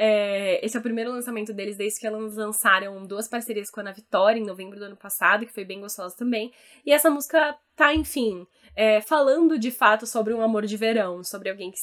É, 0.00 0.64
esse 0.64 0.76
é 0.76 0.80
o 0.80 0.82
primeiro 0.82 1.10
lançamento 1.10 1.52
deles 1.52 1.76
desde 1.76 1.98
que 1.98 2.06
elas 2.06 2.36
lançaram 2.36 3.04
duas 3.04 3.26
parcerias 3.26 3.68
com 3.68 3.80
a 3.80 3.82
Ana 3.82 3.92
Vitória 3.92 4.38
em 4.38 4.46
novembro 4.46 4.78
do 4.78 4.84
ano 4.84 4.96
passado, 4.96 5.44
que 5.44 5.52
foi 5.52 5.64
bem 5.64 5.80
gostosa 5.80 6.16
também. 6.16 6.52
E 6.86 6.92
essa 6.92 7.10
música 7.10 7.58
tá, 7.74 7.92
enfim, 7.92 8.46
é, 8.76 9.00
falando 9.00 9.58
de 9.58 9.72
fato 9.72 10.06
sobre 10.06 10.32
um 10.32 10.40
amor 10.40 10.64
de 10.66 10.76
verão, 10.76 11.24
sobre 11.24 11.50
alguém 11.50 11.72
que. 11.72 11.78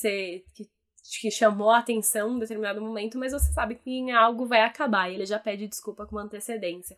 Que, 0.53 0.70
que 1.22 1.30
chamou 1.30 1.70
a 1.70 1.78
atenção 1.78 2.36
em 2.36 2.39
determinado 2.39 2.82
momento, 2.82 3.16
mas 3.20 3.32
você 3.32 3.53
sabe 3.53 3.76
que 3.76 4.10
algo 4.10 4.47
vai 4.47 4.62
acabar 4.62 5.08
e 5.08 5.14
ele 5.14 5.26
já 5.28 5.38
pede 5.38 5.68
desculpa 5.68 6.03
com 6.03 6.18
antecedência. 6.18 6.95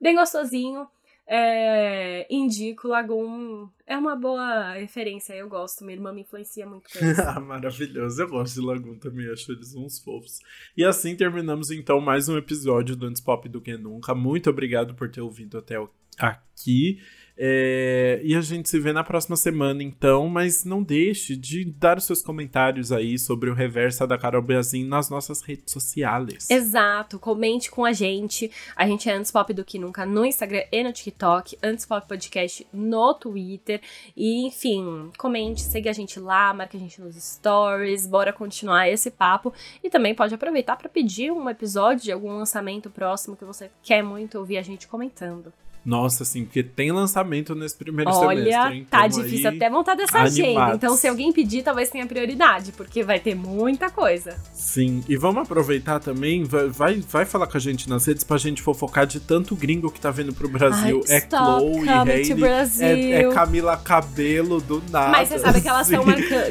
Bem 0.00 0.14
gostosinho, 0.14 0.88
é, 1.32 2.26
indico 2.28 2.88
Lagoon. 2.88 3.68
É 3.86 3.96
uma 3.96 4.16
boa 4.16 4.72
referência, 4.72 5.32
eu 5.32 5.48
gosto. 5.48 5.84
Minha 5.84 5.96
irmã 5.96 6.12
me 6.12 6.22
influencia 6.22 6.66
muito 6.66 6.88
isso. 6.88 7.22
Maravilhoso, 7.40 8.20
eu 8.20 8.28
gosto 8.28 8.60
de 8.60 8.66
Lagoon 8.66 8.98
também, 8.98 9.30
acho 9.30 9.52
eles 9.52 9.72
uns 9.76 10.00
fofos. 10.00 10.40
E 10.76 10.84
assim 10.84 11.14
terminamos 11.14 11.70
então 11.70 12.00
mais 12.00 12.28
um 12.28 12.36
episódio 12.36 12.96
do 12.96 13.06
Antes 13.06 13.20
Pop 13.20 13.48
do 13.48 13.60
que 13.60 13.76
Nunca. 13.76 14.12
Muito 14.12 14.50
obrigado 14.50 14.92
por 14.94 15.08
ter 15.08 15.20
ouvido 15.20 15.56
até 15.56 15.76
aqui. 16.18 17.00
É, 17.42 18.20
e 18.22 18.36
a 18.36 18.42
gente 18.42 18.68
se 18.68 18.78
vê 18.78 18.92
na 18.92 19.02
próxima 19.02 19.34
semana, 19.34 19.82
então, 19.82 20.28
mas 20.28 20.62
não 20.62 20.82
deixe 20.82 21.34
de 21.34 21.64
dar 21.64 21.96
os 21.96 22.04
seus 22.04 22.20
comentários 22.20 22.92
aí 22.92 23.18
sobre 23.18 23.48
o 23.48 23.54
Reversa 23.54 24.06
da 24.06 24.18
Carol 24.18 24.42
Biazin 24.42 24.84
nas 24.84 25.08
nossas 25.08 25.40
redes 25.40 25.72
sociais. 25.72 26.50
Exato, 26.50 27.18
comente 27.18 27.70
com 27.70 27.82
a 27.82 27.94
gente. 27.94 28.50
A 28.76 28.86
gente 28.86 29.08
é 29.08 29.14
Antes 29.14 29.30
Pop 29.30 29.54
do 29.54 29.64
que 29.64 29.78
Nunca 29.78 30.04
no 30.04 30.26
Instagram 30.26 30.64
e 30.70 30.84
no 30.84 30.92
TikTok, 30.92 31.56
Antes 31.62 31.86
Pop 31.86 32.06
Podcast 32.06 32.66
no 32.70 33.14
Twitter. 33.14 33.80
E, 34.14 34.46
enfim, 34.46 35.10
comente, 35.16 35.62
segue 35.62 35.88
a 35.88 35.94
gente 35.94 36.20
lá, 36.20 36.52
marque 36.52 36.76
a 36.76 36.80
gente 36.80 37.00
nos 37.00 37.16
stories, 37.16 38.06
bora 38.06 38.34
continuar 38.34 38.90
esse 38.90 39.10
papo. 39.10 39.50
E 39.82 39.88
também 39.88 40.14
pode 40.14 40.34
aproveitar 40.34 40.76
para 40.76 40.90
pedir 40.90 41.32
um 41.32 41.48
episódio 41.48 42.04
de 42.04 42.12
algum 42.12 42.36
lançamento 42.36 42.90
próximo 42.90 43.34
que 43.34 43.46
você 43.46 43.70
quer 43.82 44.02
muito 44.02 44.38
ouvir 44.38 44.58
a 44.58 44.62
gente 44.62 44.86
comentando. 44.86 45.50
Nossa, 45.84 46.22
assim, 46.22 46.44
porque 46.44 46.62
tem 46.62 46.92
lançamento 46.92 47.54
nesse 47.54 47.76
primeiro 47.76 48.10
Olha, 48.10 48.42
semestre. 48.42 48.76
Olha, 48.76 48.86
tá 48.90 49.06
difícil 49.06 49.48
até 49.48 49.70
montar 49.70 49.94
dessa 49.94 50.18
animados. 50.18 50.38
agenda. 50.38 50.74
Então, 50.74 50.96
se 50.96 51.08
alguém 51.08 51.32
pedir, 51.32 51.62
talvez 51.62 51.88
tenha 51.88 52.06
prioridade, 52.06 52.72
porque 52.72 53.02
vai 53.02 53.18
ter 53.18 53.34
muita 53.34 53.90
coisa. 53.90 54.36
Sim, 54.52 55.02
e 55.08 55.16
vamos 55.16 55.42
aproveitar 55.42 55.98
também, 55.98 56.44
vai, 56.44 56.68
vai, 56.68 57.00
vai 57.00 57.24
falar 57.24 57.46
com 57.46 57.56
a 57.56 57.60
gente 57.60 57.88
nas 57.88 58.06
redes 58.06 58.24
pra 58.24 58.36
gente 58.36 58.62
fofocar 58.62 59.06
de 59.06 59.20
tanto 59.20 59.56
gringo 59.56 59.90
que 59.90 60.00
tá 60.00 60.10
vindo 60.10 60.32
pro 60.34 60.48
Brasil. 60.48 61.02
Ai, 61.08 61.16
é 61.16 61.20
Chloe, 61.20 61.88
Hailey, 61.88 62.32
é, 62.80 63.22
é, 63.22 63.28
Camila 63.32 63.76
Cabelo 63.76 64.60
do 64.60 64.82
nada. 64.90 65.10
Mas 65.10 65.28
você 65.28 65.38
sabe 65.38 65.60
que 65.60 65.68
elas 65.68 65.88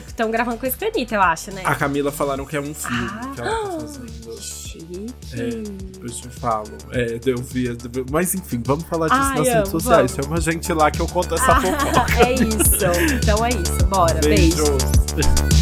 estão 0.07 0.31
gravando 0.31 0.57
com 0.57 0.65
a 0.65 0.69
Escanita, 0.69 1.15
eu 1.15 1.21
acho, 1.21 1.53
né? 1.53 1.61
A 1.65 1.75
Camila 1.75 2.11
falaram 2.11 2.45
que 2.45 2.55
é 2.55 2.61
um 2.61 2.73
filme 2.73 3.07
ah, 3.11 3.31
que 3.33 3.41
ela 3.41 3.51
tá 3.51 3.79
fazendo. 3.79 4.68
É, 5.33 5.49
depois 5.93 6.17
te 6.17 6.29
falo. 6.29 6.69
É, 6.91 7.19
eu 7.25 7.37
vi. 7.37 7.75
Mas 8.11 8.33
enfim, 8.33 8.61
vamos 8.65 8.85
falar 8.85 9.07
disso 9.07 9.19
Ai, 9.21 9.37
nas 9.39 9.47
redes 9.47 9.71
sociais. 9.71 10.11
Vamos. 10.11 10.25
Chama 10.25 10.37
a 10.37 10.41
gente 10.41 10.73
lá 10.73 10.91
que 10.91 10.99
eu 11.01 11.07
conto 11.07 11.35
essa 11.35 11.55
fofoca. 11.61 12.25
é 12.25 12.33
isso. 12.33 13.15
Então 13.21 13.45
é 13.45 13.49
isso. 13.49 13.85
Bora. 13.87 14.19
Beijos. 14.21 14.69
Beijos. 15.15 15.58